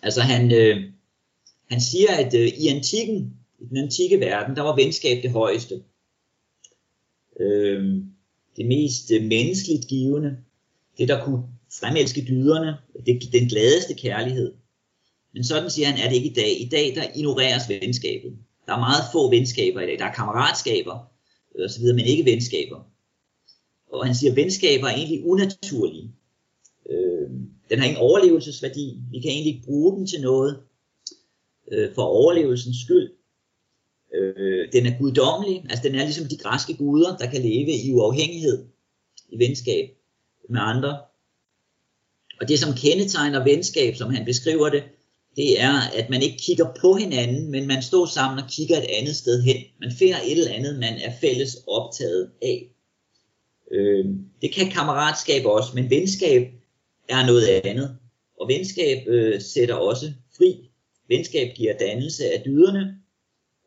Altså 0.04 0.22
han, 0.22 0.52
øh, 0.52 0.92
han 1.70 1.82
siger, 1.82 2.12
at 2.12 2.34
øh, 2.34 2.48
i 2.48 2.68
antikken, 2.68 3.34
i 3.60 3.66
den 3.66 3.78
antikke 3.78 4.20
verden, 4.20 4.56
der 4.56 4.62
var 4.62 4.76
venskab 4.76 5.24
det 5.24 5.32
højeste. 5.32 5.84
Øh, 7.40 8.04
det 8.58 8.66
mest 8.66 9.12
øh, 9.12 9.24
menneskeligt 9.24 9.88
givende. 9.88 10.38
Det, 10.98 11.08
der 11.08 11.26
kunne 11.26 11.44
fremelske 11.80 12.26
dyderne. 12.28 12.78
Det, 13.06 13.34
den 13.34 13.50
gladeste 13.50 13.94
kærlighed. 13.94 14.54
Men 15.34 15.44
sådan 15.44 15.70
siger 15.70 15.88
han, 15.88 16.00
er 16.00 16.10
det 16.10 16.16
ikke 16.16 16.30
i 16.30 16.34
dag. 16.34 16.62
I 16.62 16.70
dag, 16.72 16.96
der 16.96 17.04
ignoreres 17.16 17.70
venskabet. 17.70 18.38
Der 18.66 18.74
er 18.74 18.80
meget 18.80 19.04
få 19.12 19.30
venskaber 19.30 19.82
i 19.82 19.86
dag. 19.86 20.00
Der 20.00 20.06
er 20.06 20.14
kammeratskaber 20.14 21.12
øh, 21.56 21.66
osv., 21.66 21.84
men 21.84 22.06
ikke 22.06 22.26
venskaber. 22.26 22.84
Og 23.92 24.06
han 24.06 24.16
siger, 24.16 24.32
at 24.32 24.38
venskaber 24.38 24.88
er 24.88 24.96
egentlig 24.96 25.26
unaturlige. 25.26 26.12
Øh, 26.90 27.30
den 27.70 27.80
har 27.80 27.86
ingen 27.86 28.02
overlevelsesværdi. 28.02 29.00
Vi 29.12 29.20
kan 29.20 29.32
egentlig 29.32 29.54
ikke 29.54 29.66
bruge 29.66 29.98
den 29.98 30.08
til 30.08 30.22
noget 30.22 30.60
øh, 31.72 31.94
for 31.96 32.02
overlevelsens 32.02 32.78
skyld. 32.86 33.12
Øh, 34.16 34.72
den 34.74 34.86
er 34.86 34.98
guddommelig, 35.00 35.66
altså 35.70 35.84
den 35.88 35.96
er 35.96 36.04
ligesom 36.04 36.28
de 36.28 36.38
græske 36.38 36.74
guder, 36.74 37.18
der 37.18 37.30
kan 37.30 37.42
leve 37.42 37.72
i 37.72 37.94
uafhængighed, 37.94 38.66
i 39.30 39.40
venskab 39.40 39.90
med 40.50 40.60
andre. 40.62 40.98
Og 42.42 42.48
det, 42.48 42.60
som 42.60 42.74
kendetegner 42.74 43.44
venskab, 43.44 43.96
som 43.96 44.10
han 44.10 44.26
beskriver 44.26 44.70
det, 44.70 44.84
det 45.36 45.62
er, 45.62 45.74
at 45.94 46.10
man 46.10 46.22
ikke 46.22 46.38
kigger 46.38 46.66
på 46.82 46.94
hinanden, 46.94 47.52
men 47.52 47.68
man 47.68 47.82
står 47.82 48.06
sammen 48.06 48.44
og 48.44 48.50
kigger 48.50 48.78
et 48.78 48.88
andet 49.00 49.16
sted 49.16 49.44
hen. 49.44 49.58
Man 49.80 49.92
finder 49.92 50.18
et 50.26 50.32
eller 50.32 50.54
andet, 50.54 50.80
man 50.80 50.94
er 50.94 51.12
fælles 51.22 51.58
optaget 51.68 52.32
af. 52.42 52.72
Øh, 53.72 54.06
det 54.42 54.54
kan 54.54 54.72
kammeratskab 54.72 55.46
også, 55.46 55.70
men 55.76 55.90
venskab 55.90 56.52
er 57.10 57.26
noget 57.26 57.47
andet. 57.47 57.97
Og 58.39 58.47
venskab 58.47 59.08
øh, 59.08 59.41
sætter 59.41 59.76
også 59.76 60.14
fri. 60.38 60.70
Venskab 61.08 61.56
giver 61.56 61.78
dannelse 61.78 62.24
af 62.24 62.41
dyderne, 62.45 62.95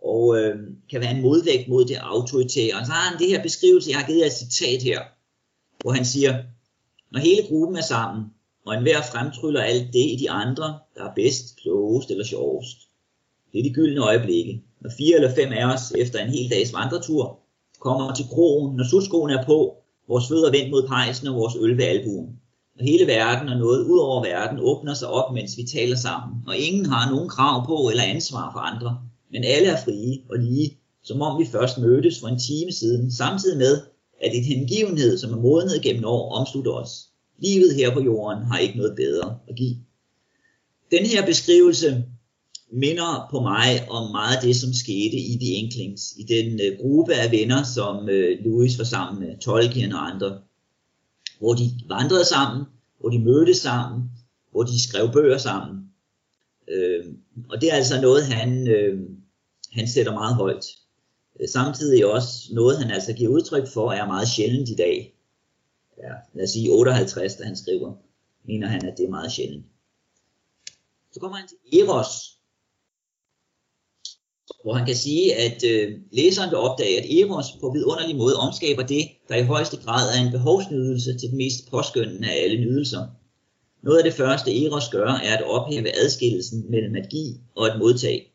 og 0.03 0.39
øh, 0.39 0.57
kan 0.91 1.01
være 1.01 1.14
en 1.14 1.22
modvægt 1.22 1.68
mod 1.68 1.84
det 1.84 1.97
autoritære. 2.01 2.74
Og 2.80 2.86
så 2.86 2.93
har 2.93 3.11
han 3.11 3.18
det 3.18 3.28
her 3.28 3.43
beskrivelse, 3.43 3.91
jeg 3.91 3.99
har 3.99 4.07
givet 4.07 4.20
jer 4.20 4.26
et 4.26 4.32
citat 4.32 4.82
her, 4.82 5.01
hvor 5.82 5.93
han 5.93 6.05
siger, 6.05 6.43
når 7.12 7.20
hele 7.20 7.43
gruppen 7.49 7.76
er 7.76 7.82
sammen, 7.82 8.24
og 8.66 8.74
enhver 8.74 9.03
fremtryller 9.12 9.61
alt 9.61 9.93
det 9.93 10.05
i 10.12 10.16
de 10.20 10.30
andre, 10.30 10.78
der 10.95 11.05
er 11.05 11.14
bedst, 11.14 11.57
klogest 11.62 12.11
eller 12.11 12.24
sjovest. 12.24 12.76
Det 13.53 13.59
er 13.59 13.62
de 13.62 13.74
gyldne 13.74 14.01
øjeblikke. 14.01 14.62
Når 14.80 14.91
fire 14.99 15.16
eller 15.16 15.34
fem 15.34 15.53
af 15.53 15.74
os 15.74 15.93
efter 15.99 16.18
en 16.18 16.30
hel 16.30 16.51
dags 16.51 16.72
vandretur 16.72 17.39
kommer 17.80 18.14
til 18.14 18.24
krogen, 18.24 18.76
når 18.76 18.84
sudskoen 18.91 19.30
er 19.30 19.45
på, 19.45 19.76
vores 20.09 20.28
fødder 20.28 20.51
vendt 20.51 20.70
mod 20.70 20.89
pejsen 20.89 21.28
og 21.28 21.34
vores 21.34 21.55
øl 21.61 21.76
ved 21.76 21.84
albuen. 21.84 22.41
Og 22.79 22.85
hele 22.85 23.07
verden 23.07 23.49
og 23.49 23.59
noget 23.59 23.85
ud 23.85 23.99
over 23.99 24.22
verden 24.22 24.59
åbner 24.61 24.95
sig 24.95 25.09
op, 25.09 25.33
mens 25.35 25.57
vi 25.57 25.62
taler 25.62 25.97
sammen, 25.97 26.37
og 26.47 26.57
ingen 26.57 26.87
har 26.87 27.11
nogen 27.11 27.29
krav 27.29 27.66
på 27.66 27.89
eller 27.91 28.03
ansvar 28.03 28.53
for 28.53 28.59
andre, 28.59 28.99
men 29.33 29.45
alle 29.45 29.68
er 29.68 29.85
frie 29.85 30.18
og 30.31 30.39
lige, 30.39 30.79
som 31.03 31.22
om 31.22 31.41
vi 31.41 31.47
først 31.47 31.79
mødtes 31.79 32.20
for 32.20 32.29
en 32.29 32.39
time 32.39 32.72
siden, 32.72 33.12
samtidig 33.12 33.59
med, 33.59 33.81
at 34.22 34.33
et 34.35 34.45
hengivenhed, 34.45 35.18
som 35.18 35.33
er 35.33 35.37
modnet 35.37 35.83
gennem 35.83 36.05
år, 36.05 36.33
omslutter 36.33 36.72
os. 36.72 36.91
Livet 37.39 37.74
her 37.74 37.95
på 37.95 38.01
jorden 38.01 38.45
har 38.45 38.59
ikke 38.59 38.76
noget 38.76 38.97
bedre 38.97 39.39
at 39.49 39.57
give. 39.57 39.76
Den 40.91 41.07
her 41.07 41.26
beskrivelse 41.26 42.05
minder 42.72 43.29
på 43.31 43.41
mig 43.41 43.91
om 43.91 44.11
meget 44.11 44.37
af 44.37 44.43
det, 44.43 44.57
som 44.57 44.72
skete 44.72 45.16
i 45.16 45.39
The 45.41 45.53
Inklings, 45.53 46.14
i 46.18 46.22
den 46.22 46.61
øh, 46.61 46.79
gruppe 46.81 47.14
af 47.14 47.33
venner, 47.33 47.62
som 47.62 48.09
øh, 48.09 48.39
uh, 48.39 48.45
Louis 48.45 48.79
var 48.79 48.85
sammen 48.85 49.20
med, 49.20 49.39
Tolkien 49.39 49.93
og 49.93 50.11
andre, 50.11 50.39
hvor 51.39 51.55
de 51.55 51.70
vandrede 51.89 52.24
sammen, 52.24 52.66
hvor 53.01 53.09
de 53.09 53.18
mødtes 53.18 53.57
sammen, 53.57 54.11
hvor 54.51 54.62
de 54.62 54.82
skrev 54.82 55.12
bøger 55.12 55.39
sammen. 55.39 55.91
Øh, 56.68 57.05
og 57.49 57.61
det 57.61 57.72
er 57.72 57.76
altså 57.76 58.01
noget, 58.01 58.26
han, 58.26 58.68
øh, 58.68 59.01
han 59.72 59.89
sætter 59.89 60.12
meget 60.12 60.34
højt. 60.34 60.66
Øh, 61.41 61.49
samtidig 61.49 62.07
også 62.07 62.55
noget, 62.55 62.78
han 62.78 62.91
altså 62.91 63.12
giver 63.12 63.30
udtryk 63.30 63.68
for, 63.68 63.93
er 63.93 64.07
meget 64.07 64.28
sjældent 64.28 64.68
i 64.68 64.74
dag 64.74 65.18
ja, 66.03 66.12
lad 66.34 66.45
os 66.45 66.51
sige 66.51 66.70
58, 66.70 67.36
da 67.36 67.45
han 67.45 67.57
skriver, 67.57 67.95
mener 68.45 68.66
han, 68.66 68.84
at 68.84 68.95
det 68.99 69.05
er 69.05 69.11
meget 69.11 69.32
sjældent. 69.32 69.66
Så 71.12 71.20
kommer 71.20 71.36
han 71.36 71.49
til 71.49 71.80
Eros, 71.80 72.38
hvor 74.62 74.74
han 74.74 74.86
kan 74.86 74.96
sige, 74.96 75.34
at 75.34 75.64
øh, 75.64 75.98
læseren 76.12 76.50
vil 76.50 76.59
opdage, 76.59 76.98
at 76.98 77.20
Eros 77.20 77.46
på 77.61 77.70
vidunderlig 77.70 78.16
måde 78.16 78.36
omskaber 78.36 78.82
det, 78.82 79.09
der 79.28 79.36
i 79.36 79.44
højeste 79.44 79.76
grad 79.76 80.14
er 80.14 80.26
en 80.26 80.32
behovsnydelse 80.32 81.18
til 81.18 81.28
den 81.28 81.36
mest 81.36 81.70
påskyndende 81.70 82.28
af 82.28 82.42
alle 82.44 82.61
nydelser. 82.61 83.06
Noget 83.82 83.98
af 83.98 84.04
det 84.04 84.14
første 84.14 84.64
Eros 84.64 84.88
gør, 84.88 85.09
er 85.09 85.36
at 85.36 85.44
ophæve 85.44 85.96
adskillelsen 85.96 86.70
mellem 86.70 86.92
magi 86.92 87.40
og 87.54 87.66
et 87.66 87.78
modtag. 87.78 88.32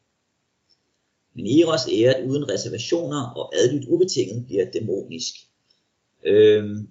Men 1.36 1.48
Eros 1.48 1.88
æret 1.92 2.30
uden 2.30 2.50
reservationer 2.50 3.22
og 3.22 3.54
adlydt 3.56 3.88
ubetinget 3.88 4.46
bliver 4.46 4.66
dæmonisk. 4.72 5.34
Øhm, 6.26 6.88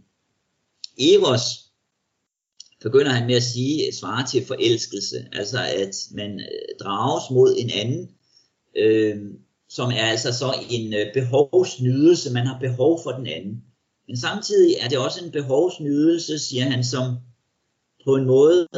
Eros 0.98 1.42
begynder 2.82 3.12
han 3.12 3.26
med 3.26 3.34
at 3.34 3.42
sige, 3.42 3.92
svare 3.92 4.26
til 4.26 4.46
forelskelse, 4.46 5.28
altså 5.32 5.58
at 5.58 5.96
man 6.10 6.40
øh, 6.40 6.78
drages 6.80 7.30
mod 7.30 7.56
en 7.58 7.70
anden, 7.70 8.10
øh, 8.76 9.16
som 9.68 9.90
er 9.90 10.04
altså 10.04 10.32
så 10.32 10.54
en 10.70 10.94
øh, 10.94 11.14
behovsnydelse, 11.14 12.32
man 12.32 12.46
har 12.46 12.58
behov 12.60 13.00
for 13.02 13.10
den 13.10 13.26
anden. 13.26 13.64
Men 14.06 14.16
samtidig 14.16 14.76
er 14.80 14.88
det 14.88 14.98
også 14.98 15.24
en 15.24 15.30
behovsnydelse, 15.30 16.38
siger 16.38 16.64
han, 16.64 16.84
som 16.84 17.16
på 18.04 18.14
en 18.14 18.24
måde 18.24 18.68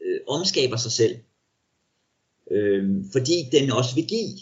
øh, 0.00 0.20
omskaber 0.28 0.76
sig 0.76 0.92
selv. 0.92 1.16
Øh, 2.50 3.04
fordi 3.12 3.34
den 3.52 3.70
også 3.70 3.94
vil 3.94 4.06
give. 4.06 4.38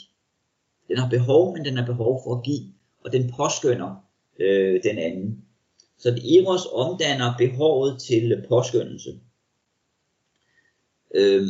Den 0.89 0.99
har 0.99 1.09
behov, 1.09 1.53
men 1.57 1.65
den 1.65 1.77
har 1.77 1.87
behov 1.87 2.21
for 2.25 2.37
at 2.37 2.45
give, 2.45 2.73
og 3.05 3.13
den 3.13 3.33
påskynder 3.37 4.05
øh, 4.41 4.83
den 4.83 4.99
anden. 4.99 5.45
Så 5.99 6.09
Eros 6.09 6.67
omdanner 6.73 7.35
behovet 7.39 8.01
til 8.01 8.45
påskyndelse. 8.49 9.21
Øh, 11.15 11.47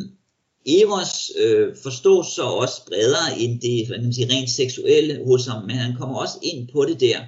Eros 0.67 1.31
øh, 1.39 1.77
forstås 1.83 2.27
så 2.27 2.43
også 2.43 2.87
bredere 2.87 3.39
end 3.39 3.61
det 3.61 3.89
hvad 3.89 3.99
man 3.99 4.13
siger, 4.13 4.29
rent 4.31 4.51
seksuelle 4.51 5.25
hos 5.25 5.47
ham, 5.47 5.63
men 5.63 5.77
han 5.77 5.97
kommer 5.97 6.17
også 6.17 6.39
ind 6.43 6.69
på 6.73 6.85
det 6.85 7.01
der. 7.01 7.19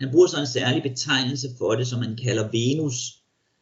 Han 0.00 0.10
bruger 0.12 0.26
så 0.26 0.40
en 0.40 0.46
særlig 0.46 0.82
betegnelse 0.82 1.48
for 1.58 1.74
det, 1.74 1.86
som 1.86 2.00
man 2.00 2.18
kalder 2.24 2.48
Venus, 2.52 2.94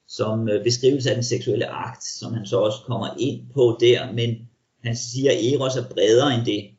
som 0.08 0.48
øh, 0.48 0.64
beskrivelse 0.64 1.10
af 1.10 1.16
den 1.16 1.24
seksuelle 1.24 1.66
akt, 1.66 2.04
som 2.04 2.34
han 2.34 2.46
så 2.46 2.56
også 2.56 2.78
kommer 2.86 3.14
ind 3.18 3.40
på 3.54 3.76
der, 3.80 4.12
men 4.12 4.48
han 4.84 4.96
siger, 4.96 5.30
at 5.30 5.52
Eros 5.52 5.76
er 5.76 5.88
bredere 5.88 6.34
end 6.34 6.46
det. 6.46 6.70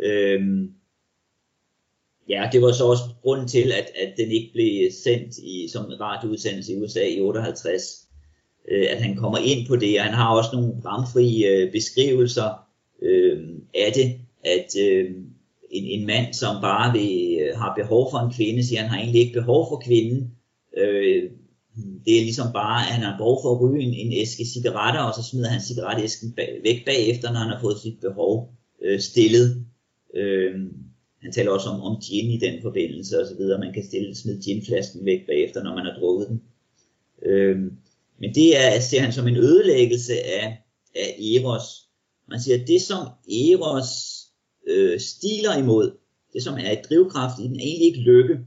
Øhm, 0.00 0.76
Ja, 2.28 2.48
det 2.52 2.62
var 2.62 2.72
så 2.72 2.84
også 2.84 3.02
grunden 3.22 3.48
til, 3.48 3.72
at, 3.72 3.90
at 3.94 4.14
den 4.16 4.30
ikke 4.30 4.50
blev 4.52 4.90
sendt 5.04 5.38
i, 5.38 5.68
som 5.72 5.84
radioudsendelse 5.84 6.72
i 6.72 6.76
USA 6.76 7.06
i 7.08 7.20
58. 7.20 8.05
Øh, 8.70 8.86
at 8.90 9.02
han 9.02 9.16
kommer 9.16 9.38
ind 9.38 9.66
på 9.66 9.76
det, 9.76 9.98
og 9.98 10.04
han 10.04 10.14
har 10.14 10.36
også 10.36 10.50
nogle 10.52 10.82
bramfri 10.82 11.44
øh, 11.46 11.72
beskrivelser 11.72 12.66
øh, 13.02 13.48
af 13.74 13.92
det, 13.94 14.20
at 14.44 14.68
øh, 14.80 15.10
en, 15.70 15.84
en 16.00 16.06
mand, 16.06 16.34
som 16.34 16.62
bare 16.62 16.92
vil, 16.92 17.38
øh, 17.40 17.58
har 17.58 17.74
behov 17.76 18.10
for 18.10 18.18
en 18.18 18.32
kvinde, 18.32 18.66
siger, 18.66 18.80
han 18.80 18.90
har 18.90 18.98
egentlig 18.98 19.20
ikke 19.20 19.40
behov 19.40 19.66
for 19.70 19.82
kvinden. 19.86 20.30
Øh, 20.76 21.30
det 22.04 22.18
er 22.18 22.22
ligesom 22.22 22.52
bare, 22.52 22.78
at 22.86 22.92
han 22.94 23.02
har 23.02 23.16
behov 23.16 23.38
for 23.42 23.54
at 23.54 23.60
ryge 23.62 23.82
en, 23.82 23.94
en 23.94 24.12
æske 24.12 24.44
cigaretter, 24.44 25.00
og 25.00 25.14
så 25.14 25.22
smider 25.30 25.48
han 25.48 25.60
cigaretæsken 25.60 26.32
bag, 26.32 26.60
væk 26.64 26.84
bagefter, 26.84 27.32
når 27.32 27.40
han 27.40 27.50
har 27.50 27.60
fået 27.60 27.78
sit 27.78 28.00
behov 28.00 28.52
øh, 28.82 29.00
stillet. 29.00 29.64
Øh, 30.14 30.54
han 31.22 31.32
taler 31.32 31.50
også 31.50 31.68
om, 31.68 31.80
om 31.80 32.00
gin 32.00 32.30
i 32.30 32.38
den 32.38 32.62
forbindelse 32.62 33.20
og 33.20 33.26
så 33.26 33.34
videre. 33.36 33.60
Man 33.60 33.72
kan 33.72 33.84
stille, 33.84 34.14
smide 34.14 34.42
ginflasken 34.42 35.04
væk 35.04 35.26
bagefter, 35.26 35.62
når 35.62 35.74
man 35.74 35.84
har 35.84 35.98
drukket 36.00 36.28
den. 36.28 36.42
Øh, 37.22 37.72
men 38.18 38.34
det 38.34 38.56
er, 38.56 38.80
ser 38.80 39.00
han 39.00 39.12
som 39.12 39.28
en 39.28 39.36
ødelæggelse 39.36 40.12
af, 40.22 40.62
af 40.94 41.16
Eros. 41.18 41.64
Man 42.28 42.40
siger, 42.40 42.60
at 42.60 42.68
det 42.68 42.82
som 42.82 43.06
Eros 43.28 43.88
øh, 44.66 45.00
stiler 45.00 45.56
imod, 45.56 45.96
det 46.32 46.42
som 46.42 46.54
er 46.54 46.70
et 46.70 46.88
drivkraft 46.88 47.40
i 47.40 47.42
den, 47.42 47.56
er 47.56 47.64
egentlig 47.64 47.86
ikke 47.86 48.00
lykke. 48.00 48.38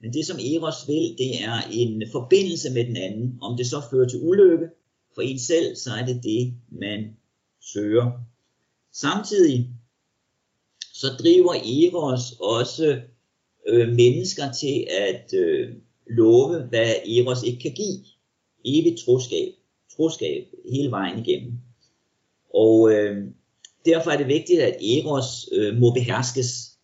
Men 0.00 0.12
det 0.12 0.26
som 0.26 0.38
Eros 0.38 0.88
vil, 0.88 1.14
det 1.18 1.42
er 1.42 1.62
en 1.70 2.02
forbindelse 2.12 2.70
med 2.70 2.84
den 2.84 2.96
anden. 2.96 3.38
Om 3.42 3.56
det 3.56 3.66
så 3.66 3.82
fører 3.90 4.08
til 4.08 4.20
ulykke 4.22 4.66
for 5.14 5.22
en 5.22 5.38
selv, 5.38 5.76
så 5.76 5.90
er 5.90 6.06
det 6.06 6.22
det, 6.22 6.54
man 6.68 7.16
søger. 7.60 8.12
Samtidig 8.92 9.68
så 10.92 11.06
driver 11.06 11.54
Eros 11.54 12.32
også 12.40 13.00
øh, 13.68 13.88
mennesker 13.88 14.52
til 14.52 14.86
at 14.90 15.34
øh, 15.34 15.74
love, 16.10 16.62
hvad 16.62 16.94
Eros 17.06 17.42
ikke 17.42 17.60
kan 17.60 17.72
give. 17.72 18.04
Evigt 18.64 19.00
troskab. 19.04 19.48
Troskab 19.96 20.44
hele 20.72 20.90
vejen 20.90 21.18
igennem. 21.18 21.52
Og 22.54 22.92
øh, 22.92 23.26
derfor 23.84 24.10
er 24.10 24.16
det 24.16 24.26
vigtigt, 24.26 24.60
at 24.60 24.76
Eros 24.82 25.48
øh, 25.52 25.76
må 25.76 25.90
beherskes. 25.90 26.78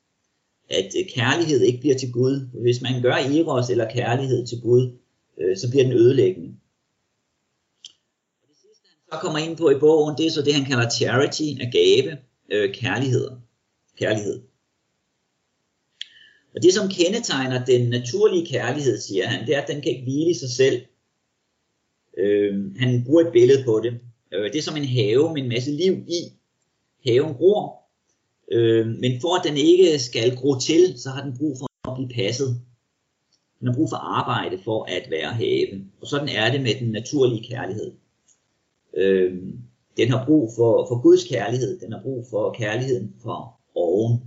At 0.68 0.90
øh, 0.98 1.06
kærlighed 1.14 1.60
ikke 1.60 1.80
bliver 1.80 1.98
til 1.98 2.12
Gud. 2.12 2.48
Hvis 2.62 2.82
man 2.82 3.02
gør 3.02 3.14
Eros 3.14 3.70
eller 3.70 3.90
kærlighed 3.90 4.46
til 4.46 4.60
Gud, 4.60 4.98
øh, 5.40 5.56
så 5.56 5.70
bliver 5.70 5.84
den 5.84 5.92
ødelæggende. 5.92 6.48
Og 8.42 8.48
det 8.48 8.56
sidste, 8.56 8.88
han 8.88 8.98
så 9.12 9.18
kommer 9.20 9.38
ind 9.38 9.56
på 9.56 9.70
i 9.70 9.78
bogen, 9.80 10.16
det 10.18 10.26
er 10.26 10.30
så 10.30 10.42
det, 10.42 10.54
han 10.54 10.64
kalder 10.64 10.90
charity, 10.90 11.48
at 11.60 11.72
gave 11.72 12.18
øh, 12.50 12.74
kærligheder 12.74 13.36
kærlighed. 13.98 14.42
Og 16.54 16.62
det, 16.62 16.74
som 16.74 16.88
kendetegner 16.88 17.64
den 17.64 17.90
naturlige 17.90 18.46
kærlighed, 18.46 19.00
siger 19.00 19.26
han, 19.26 19.46
det 19.46 19.56
er, 19.56 19.62
at 19.62 19.68
den 19.68 19.80
kan 19.82 19.90
ikke 19.90 20.02
hvile 20.02 20.30
i 20.30 20.34
sig 20.34 20.50
selv. 20.50 20.82
Øh, 22.18 22.76
han 22.76 23.04
bruger 23.04 23.20
et 23.20 23.32
billede 23.32 23.64
på 23.64 23.80
det. 23.84 24.00
Øh, 24.32 24.52
det 24.52 24.58
er 24.58 24.62
som 24.62 24.76
en 24.76 24.84
have 24.84 25.34
med 25.34 25.42
en 25.42 25.48
masse 25.48 25.70
liv 25.70 25.92
i. 25.92 26.20
Haven 27.06 27.34
gror, 27.34 27.84
øh, 28.52 28.86
men 28.86 29.20
for 29.20 29.38
at 29.38 29.44
den 29.44 29.56
ikke 29.56 29.98
skal 29.98 30.36
gro 30.36 30.58
til, 30.58 30.98
så 30.98 31.10
har 31.10 31.22
den 31.22 31.38
brug 31.38 31.56
for 31.58 31.90
at 31.90 31.96
blive 31.96 32.24
passet. 32.24 32.60
Den 33.60 33.68
har 33.68 33.74
brug 33.74 33.88
for 33.90 33.96
arbejde 33.96 34.58
for 34.64 34.84
at 34.84 35.10
være 35.10 35.32
have. 35.32 35.66
Og 36.00 36.06
sådan 36.06 36.28
er 36.28 36.52
det 36.52 36.60
med 36.60 36.74
den 36.80 36.88
naturlige 36.88 37.48
kærlighed. 37.50 37.92
Øh, 38.96 39.42
den 39.96 40.10
har 40.10 40.24
brug 40.26 40.52
for, 40.56 40.86
for 40.88 41.02
Guds 41.02 41.24
kærlighed. 41.24 41.80
Den 41.80 41.92
har 41.92 42.02
brug 42.02 42.26
for 42.30 42.52
kærligheden 42.52 43.14
for 43.22 43.60
oven. 43.74 44.20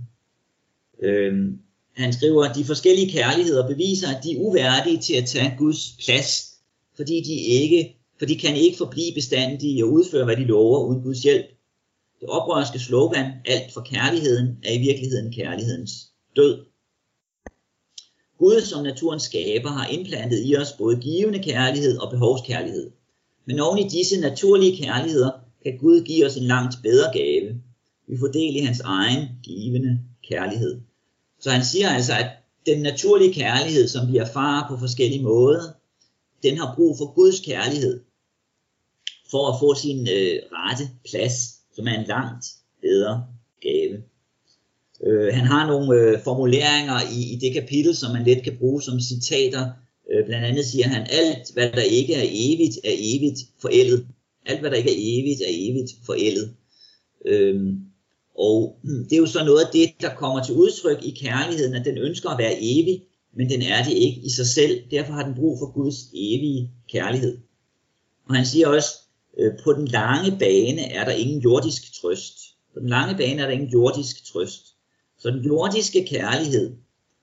Øh, 1.02 1.52
han 1.92 2.12
skriver, 2.12 2.44
at 2.44 2.56
de 2.56 2.64
forskellige 2.64 3.12
kærligheder 3.12 3.68
beviser, 3.68 4.08
at 4.16 4.24
de 4.24 4.32
er 4.32 4.40
uværdige 4.40 4.98
til 4.98 5.14
at 5.14 5.24
tage 5.24 5.54
Guds 5.58 5.96
plads, 6.04 6.47
fordi 6.98 7.20
de 7.20 7.34
ikke, 7.34 7.96
for 8.18 8.26
de 8.26 8.36
kan 8.36 8.56
ikke 8.56 8.78
forblive 8.78 9.14
bestandige 9.14 9.84
og 9.84 9.92
udføre, 9.92 10.24
hvad 10.24 10.36
de 10.36 10.44
lover 10.44 10.86
uden 10.86 11.02
Guds 11.02 11.22
hjælp. 11.22 11.46
Det 12.20 12.28
oprørske 12.28 12.78
slogan, 12.78 13.32
alt 13.44 13.72
for 13.72 13.80
kærligheden, 13.80 14.46
er 14.64 14.72
i 14.72 14.78
virkeligheden 14.78 15.32
kærlighedens 15.32 15.92
død. 16.36 16.64
Gud 18.38 18.60
som 18.60 18.84
naturens 18.84 19.22
skaber 19.22 19.70
har 19.70 19.86
indplantet 19.86 20.42
i 20.44 20.56
os 20.56 20.72
både 20.72 20.96
givende 20.96 21.38
kærlighed 21.38 21.98
og 21.98 22.10
behovskærlighed. 22.10 22.90
Men 23.46 23.60
oven 23.60 23.78
i 23.78 23.88
disse 23.88 24.20
naturlige 24.20 24.84
kærligheder 24.84 25.30
kan 25.62 25.78
Gud 25.78 26.04
give 26.04 26.26
os 26.26 26.36
en 26.36 26.42
langt 26.42 26.74
bedre 26.82 27.12
gave. 27.12 27.60
Vi 28.08 28.18
får 28.18 28.26
del 28.26 28.56
i 28.56 28.60
hans 28.60 28.80
egen 28.80 29.28
givende 29.42 30.00
kærlighed. 30.28 30.80
Så 31.40 31.50
han 31.50 31.64
siger 31.64 31.88
altså, 31.88 32.12
at 32.12 32.30
den 32.66 32.82
naturlige 32.82 33.34
kærlighed, 33.34 33.88
som 33.88 34.12
vi 34.12 34.16
erfarer 34.16 34.68
på 34.68 34.76
forskellige 34.78 35.22
måder, 35.22 35.77
den 36.42 36.58
har 36.58 36.74
brug 36.76 36.98
for 36.98 37.14
Guds 37.14 37.40
kærlighed 37.40 38.00
for 39.30 39.48
at 39.48 39.60
få 39.60 39.74
sin 39.74 40.00
øh, 40.00 40.38
rette 40.52 40.84
plads, 41.10 41.34
som 41.74 41.86
er 41.86 42.00
en 42.00 42.06
langt 42.06 42.46
bedre 42.82 43.26
gave. 43.60 44.02
Øh, 45.06 45.34
han 45.34 45.44
har 45.44 45.66
nogle 45.66 45.94
øh, 46.00 46.22
formuleringer 46.24 46.98
i, 47.12 47.32
i 47.34 47.36
det 47.36 47.52
kapitel, 47.54 47.96
som 47.96 48.12
man 48.12 48.24
let 48.24 48.42
kan 48.42 48.56
bruge 48.58 48.82
som 48.82 49.00
citater. 49.00 49.70
Øh, 50.12 50.26
blandt 50.26 50.46
andet 50.46 50.64
siger 50.64 50.88
han, 50.88 51.06
alt 51.10 51.52
hvad 51.54 51.72
der 51.72 51.82
ikke 51.82 52.14
er 52.14 52.26
evigt, 52.32 52.78
er 52.84 52.94
evigt 52.98 53.38
forældet. 53.58 54.06
Alt 54.46 54.60
hvad 54.60 54.70
der 54.70 54.76
ikke 54.76 54.90
er 54.90 55.20
evigt, 55.20 55.40
er 55.40 55.50
evigt 55.50 55.92
forældet. 56.06 56.54
Øh, 57.24 57.74
og 58.38 58.78
hmm, 58.82 59.04
det 59.04 59.12
er 59.12 59.20
jo 59.20 59.26
så 59.26 59.44
noget 59.44 59.60
af 59.60 59.70
det, 59.72 59.90
der 60.00 60.14
kommer 60.14 60.44
til 60.44 60.54
udtryk 60.54 61.02
i 61.02 61.10
kærligheden, 61.10 61.74
at 61.74 61.84
den 61.84 61.98
ønsker 61.98 62.30
at 62.30 62.38
være 62.38 62.56
evig, 62.60 63.02
men 63.38 63.50
den 63.50 63.62
er 63.62 63.84
det 63.84 63.92
ikke 63.92 64.20
i 64.20 64.30
sig 64.30 64.46
selv. 64.46 64.82
Derfor 64.90 65.12
har 65.12 65.22
den 65.22 65.34
brug 65.34 65.58
for 65.58 65.72
Guds 65.72 65.96
evige 66.14 66.70
kærlighed. 66.92 67.38
Og 68.24 68.34
han 68.34 68.46
siger 68.46 68.68
også, 68.68 68.88
øh, 69.38 69.52
på 69.64 69.72
den 69.72 69.88
lange 69.88 70.38
bane 70.38 70.82
er 70.82 71.04
der 71.04 71.12
ingen 71.12 71.40
jordisk 71.40 72.00
trøst. 72.00 72.38
På 72.74 72.80
den 72.80 72.88
lange 72.88 73.16
bane 73.16 73.42
er 73.42 73.46
der 73.46 73.52
ingen 73.52 73.68
jordisk 73.68 74.32
trøst. 74.32 74.74
Så 75.18 75.30
den 75.30 75.44
jordiske 75.44 76.06
kærlighed 76.10 76.76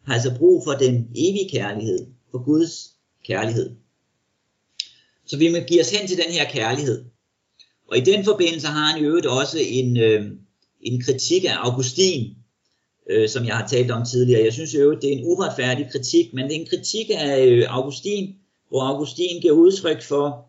har 0.03 0.13
altså 0.13 0.36
brug 0.38 0.63
for 0.63 0.72
den 0.72 1.09
evige 1.16 1.49
kærlighed, 1.49 2.07
for 2.32 2.43
Guds 2.43 2.91
kærlighed. 3.28 3.76
Så 5.26 5.38
vi 5.38 5.51
må 5.51 5.57
give 5.57 5.82
os 5.82 5.91
hen 5.91 6.07
til 6.07 6.18
den 6.18 6.34
her 6.34 6.49
kærlighed. 6.49 7.05
Og 7.88 7.97
i 7.97 8.01
den 8.01 8.24
forbindelse 8.24 8.68
har 8.68 8.91
han 8.91 9.03
i 9.03 9.05
øvrigt 9.05 9.26
også 9.26 9.57
en, 9.61 9.97
øh, 9.97 10.32
en 10.82 11.01
kritik 11.01 11.45
af 11.45 11.55
Augustin, 11.57 12.36
øh, 13.10 13.30
som 13.30 13.45
jeg 13.45 13.58
har 13.58 13.68
talt 13.68 13.91
om 13.91 14.06
tidligere. 14.06 14.43
Jeg 14.43 14.53
synes 14.53 14.76
jo, 14.76 14.93
det 14.93 15.03
er 15.03 15.18
en 15.18 15.26
uretfærdig 15.26 15.88
kritik, 15.91 16.34
men 16.34 16.45
det 16.45 16.56
er 16.56 16.60
en 16.60 16.68
kritik 16.68 17.06
af 17.10 17.45
øh, 17.45 17.66
Augustin, 17.70 18.36
hvor 18.70 18.82
Augustin 18.82 19.41
giver 19.41 19.53
udtryk 19.53 20.01
for, 20.01 20.45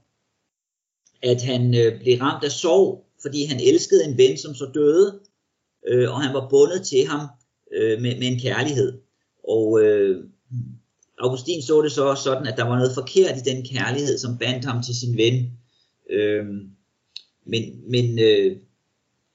at 1.23 1.43
han 1.43 1.75
øh, 1.75 2.01
blev 2.01 2.19
ramt 2.19 2.45
af 2.45 2.51
sorg, 2.51 3.05
fordi 3.23 3.45
han 3.45 3.61
elskede 3.61 4.05
en 4.05 4.19
ven, 4.19 4.39
som 4.39 4.55
så 4.55 4.71
døde, 4.75 5.21
øh, 5.89 6.11
og 6.11 6.23
han 6.23 6.35
var 6.35 6.49
bundet 6.51 6.83
til 6.87 7.07
ham 7.07 7.27
øh, 7.73 8.01
med, 8.01 8.19
med 8.19 8.27
en 8.27 8.41
kærlighed. 8.41 8.93
Og 9.49 9.83
øh, 9.83 10.25
Augustin 11.19 11.63
så 11.63 11.83
det 11.83 11.93
så 11.93 12.15
sådan, 12.25 12.47
at 12.47 12.57
der 12.57 12.65
var 12.65 12.77
noget 12.77 12.95
forkert 12.95 13.37
i 13.37 13.51
den 13.51 13.67
kærlighed, 13.67 14.19
som 14.19 14.39
bandt 14.39 14.65
ham 14.65 14.83
til 14.83 14.95
sin 14.97 15.17
ven. 15.17 15.51
Øh, 16.11 16.45
men 17.47 17.91
men 17.91 18.19
øh, 18.19 18.57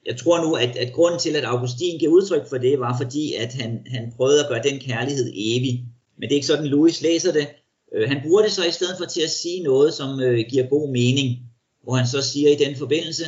jeg 0.06 0.18
tror 0.18 0.46
nu, 0.46 0.56
at, 0.56 0.78
at 0.78 0.94
grunden 0.94 1.20
til, 1.20 1.36
at 1.36 1.44
Augustin 1.44 2.00
giver 2.00 2.12
udtryk 2.12 2.50
for 2.50 2.58
det, 2.58 2.80
var 2.80 2.98
fordi, 2.98 3.34
at 3.34 3.54
han, 3.54 3.86
han 3.88 4.14
prøvede 4.18 4.44
at 4.44 4.50
gøre 4.50 4.64
den 4.64 4.80
kærlighed 4.80 5.32
evig. 5.36 5.86
Men 6.18 6.30
det 6.30 6.32
er 6.32 6.36
ikke 6.36 6.48
sådan, 6.48 6.66
Louis 6.66 7.02
læser 7.02 7.32
det. 7.32 7.48
Øh, 7.96 8.10
han 8.10 8.22
bruger 8.24 8.42
det 8.42 8.52
så 8.52 8.66
i 8.66 8.72
stedet 8.72 8.98
for 8.98 9.06
til 9.06 9.22
at 9.22 9.30
sige 9.30 9.64
noget, 9.64 9.94
som 9.94 10.20
øh, 10.20 10.46
giver 10.50 10.70
god 10.70 10.92
mening. 10.92 11.40
Hvor 11.84 11.96
han 11.96 12.08
så 12.08 12.22
siger 12.22 12.50
i 12.50 12.56
den 12.66 12.76
forbindelse, 12.76 13.26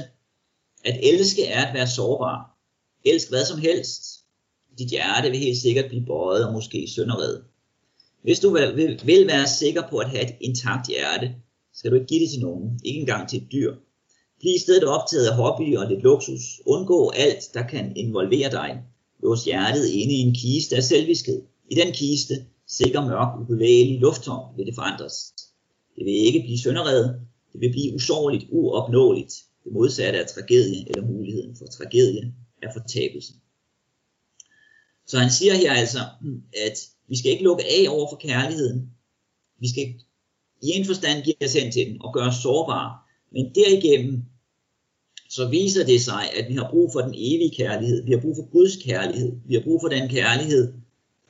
at 0.85 0.99
elske 1.03 1.45
er 1.45 1.65
at 1.65 1.73
være 1.73 1.87
sårbar. 1.87 2.57
Elsk 3.05 3.29
hvad 3.29 3.45
som 3.45 3.59
helst. 3.59 4.03
Dit 4.77 4.89
hjerte 4.89 5.29
vil 5.29 5.39
helt 5.39 5.57
sikkert 5.57 5.85
blive 5.89 6.05
bøjet 6.05 6.47
og 6.47 6.53
måske 6.53 6.87
sønderredet. 6.95 7.43
Hvis 8.21 8.39
du 8.39 8.53
vil, 8.53 8.75
vil, 8.75 9.01
vil 9.05 9.27
være 9.27 9.47
sikker 9.47 9.83
på 9.89 9.97
at 9.97 10.09
have 10.09 10.23
et 10.23 10.35
intakt 10.41 10.87
hjerte, 10.87 11.35
skal 11.73 11.91
du 11.91 11.95
ikke 11.95 12.07
give 12.07 12.19
det 12.19 12.29
til 12.29 12.39
nogen, 12.39 12.79
ikke 12.83 12.99
engang 12.99 13.29
til 13.29 13.41
et 13.41 13.51
dyr. 13.51 13.75
Bliv 14.43 14.55
i 14.55 14.59
stedet 14.59 14.83
optaget 14.83 15.27
af 15.27 15.35
hobby 15.35 15.77
og 15.77 15.89
lidt 15.89 16.03
luksus. 16.03 16.61
Undgå 16.65 17.09
alt, 17.09 17.43
der 17.53 17.67
kan 17.67 17.97
involvere 17.97 18.51
dig. 18.51 18.81
Lås 19.23 19.43
hjertet 19.43 19.87
inde 19.87 20.13
i 20.13 20.17
en 20.17 20.33
kiste 20.33 20.75
af 20.75 20.83
selviskhed. 20.83 21.41
I 21.71 21.75
den 21.75 21.93
kiste, 21.93 22.45
sikker 22.67 23.01
mørk, 23.05 23.41
ubevægelig, 23.41 23.99
lufttom, 23.99 24.57
vil 24.57 24.65
det 24.65 24.75
forandres. 24.75 25.33
Det 25.95 26.05
vil 26.05 26.13
ikke 26.13 26.39
blive 26.39 26.59
sønderredet. 26.59 27.21
Det 27.53 27.61
vil 27.61 27.71
blive 27.71 27.95
usårligt, 27.95 28.45
uopnåeligt. 28.49 29.33
Det 29.63 29.71
modsatte 29.73 30.19
af 30.19 30.27
tragedie, 30.27 30.89
eller 30.89 31.07
muligheden 31.07 31.55
for 31.55 31.65
tragedie, 31.65 32.33
er 32.63 32.73
fortabelsen. 32.73 33.35
Så 35.07 35.19
han 35.19 35.31
siger 35.31 35.53
her 35.53 35.71
altså, 35.71 35.99
at 36.67 36.77
vi 37.07 37.17
skal 37.17 37.31
ikke 37.31 37.43
lukke 37.43 37.63
af 37.63 37.85
over 37.89 38.07
for 38.11 38.17
kærligheden. 38.17 38.89
Vi 39.59 39.69
skal 39.69 39.83
i 40.61 40.69
en 40.69 40.85
forstand 40.85 41.23
give 41.23 41.35
os 41.45 41.53
hen 41.53 41.71
til 41.71 41.87
den 41.87 42.01
og 42.01 42.13
gøre 42.13 42.27
os 42.27 42.35
sårbare. 42.35 42.97
Men 43.31 43.55
derigennem 43.55 44.23
så 45.35 45.47
viser 45.49 45.85
det 45.85 46.01
sig, 46.01 46.23
at 46.39 46.49
vi 46.49 46.53
har 46.53 46.67
brug 46.71 46.89
for 46.93 47.01
den 47.01 47.13
evige 47.17 47.55
kærlighed. 47.55 48.03
Vi 48.03 48.11
har 48.11 48.19
brug 48.19 48.35
for 48.35 48.49
Guds 48.51 48.75
kærlighed. 48.85 49.31
Vi 49.45 49.53
har 49.53 49.61
brug 49.61 49.81
for 49.81 49.87
den 49.87 50.09
kærlighed, 50.09 50.73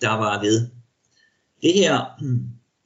der 0.02 0.10
var 0.10 0.42
ved. 0.42 0.68
Det 1.62 1.74
her, 1.74 2.18
hmm, 2.20 2.40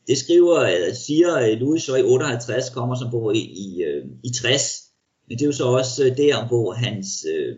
det 0.07 0.17
skriver, 0.17 0.93
siger 0.93 1.37
øh, 1.37 1.59
Louis 1.59 1.83
så 1.83 1.95
i 1.95 2.03
58, 2.03 2.69
kommer 2.69 2.95
som 2.95 3.11
bor 3.11 3.31
i, 3.31 3.39
i, 3.39 3.83
øh, 3.83 4.05
i 4.23 4.29
60. 4.29 4.83
Men 5.27 5.37
det 5.37 5.43
er 5.43 5.47
jo 5.47 5.51
så 5.51 5.65
også 5.65 6.05
øh, 6.05 6.17
der, 6.17 6.47
hvor 6.47 6.73
hans, 6.73 7.25
øh, 7.35 7.57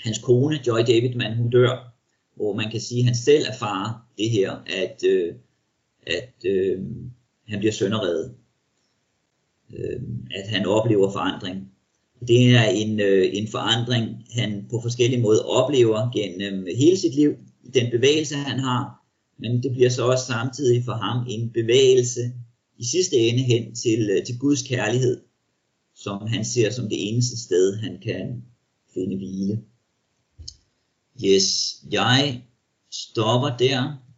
hans 0.00 0.18
kone, 0.18 0.60
Joy 0.66 0.80
Davidman, 0.86 1.36
hun 1.36 1.50
dør. 1.50 1.94
Hvor 2.36 2.54
man 2.54 2.70
kan 2.70 2.80
sige, 2.80 2.98
at 2.98 3.04
han 3.04 3.14
selv 3.14 3.44
erfarer 3.48 4.08
det 4.18 4.30
her, 4.30 4.56
at, 4.66 5.04
øh, 5.06 5.34
at 6.06 6.34
øh, 6.46 6.78
han 7.48 7.58
bliver 7.58 7.72
sønderredet. 7.72 8.34
Øh, 9.78 10.02
at 10.34 10.48
han 10.48 10.66
oplever 10.66 11.12
forandring. 11.12 11.69
Det 12.28 12.50
er 12.54 12.64
en, 12.64 13.00
øh, 13.00 13.30
en 13.32 13.48
forandring, 13.48 14.26
han 14.30 14.66
på 14.70 14.80
forskellige 14.82 15.22
måder 15.22 15.42
oplever 15.42 16.10
gennem 16.12 16.66
hele 16.76 16.96
sit 16.96 17.14
liv, 17.14 17.36
den 17.74 17.90
bevægelse 17.90 18.34
han 18.34 18.58
har, 18.58 19.00
men 19.38 19.62
det 19.62 19.72
bliver 19.72 19.90
så 19.90 20.06
også 20.06 20.26
samtidig 20.26 20.84
for 20.84 20.92
ham 20.92 21.26
en 21.28 21.50
bevægelse 21.50 22.20
i 22.78 22.84
sidste 22.84 23.16
ende 23.16 23.42
hen 23.42 23.74
til, 23.74 24.10
øh, 24.10 24.24
til 24.26 24.38
Guds 24.38 24.62
kærlighed, 24.62 25.20
som 25.94 26.26
han 26.26 26.44
ser 26.44 26.70
som 26.70 26.88
det 26.88 27.08
eneste 27.08 27.42
sted, 27.42 27.76
han 27.76 27.98
kan 28.02 28.42
finde 28.94 29.16
hvile. 29.16 29.60
Yes, 31.24 31.76
jeg 31.90 32.42
stopper 32.90 33.56
der. 33.56 34.09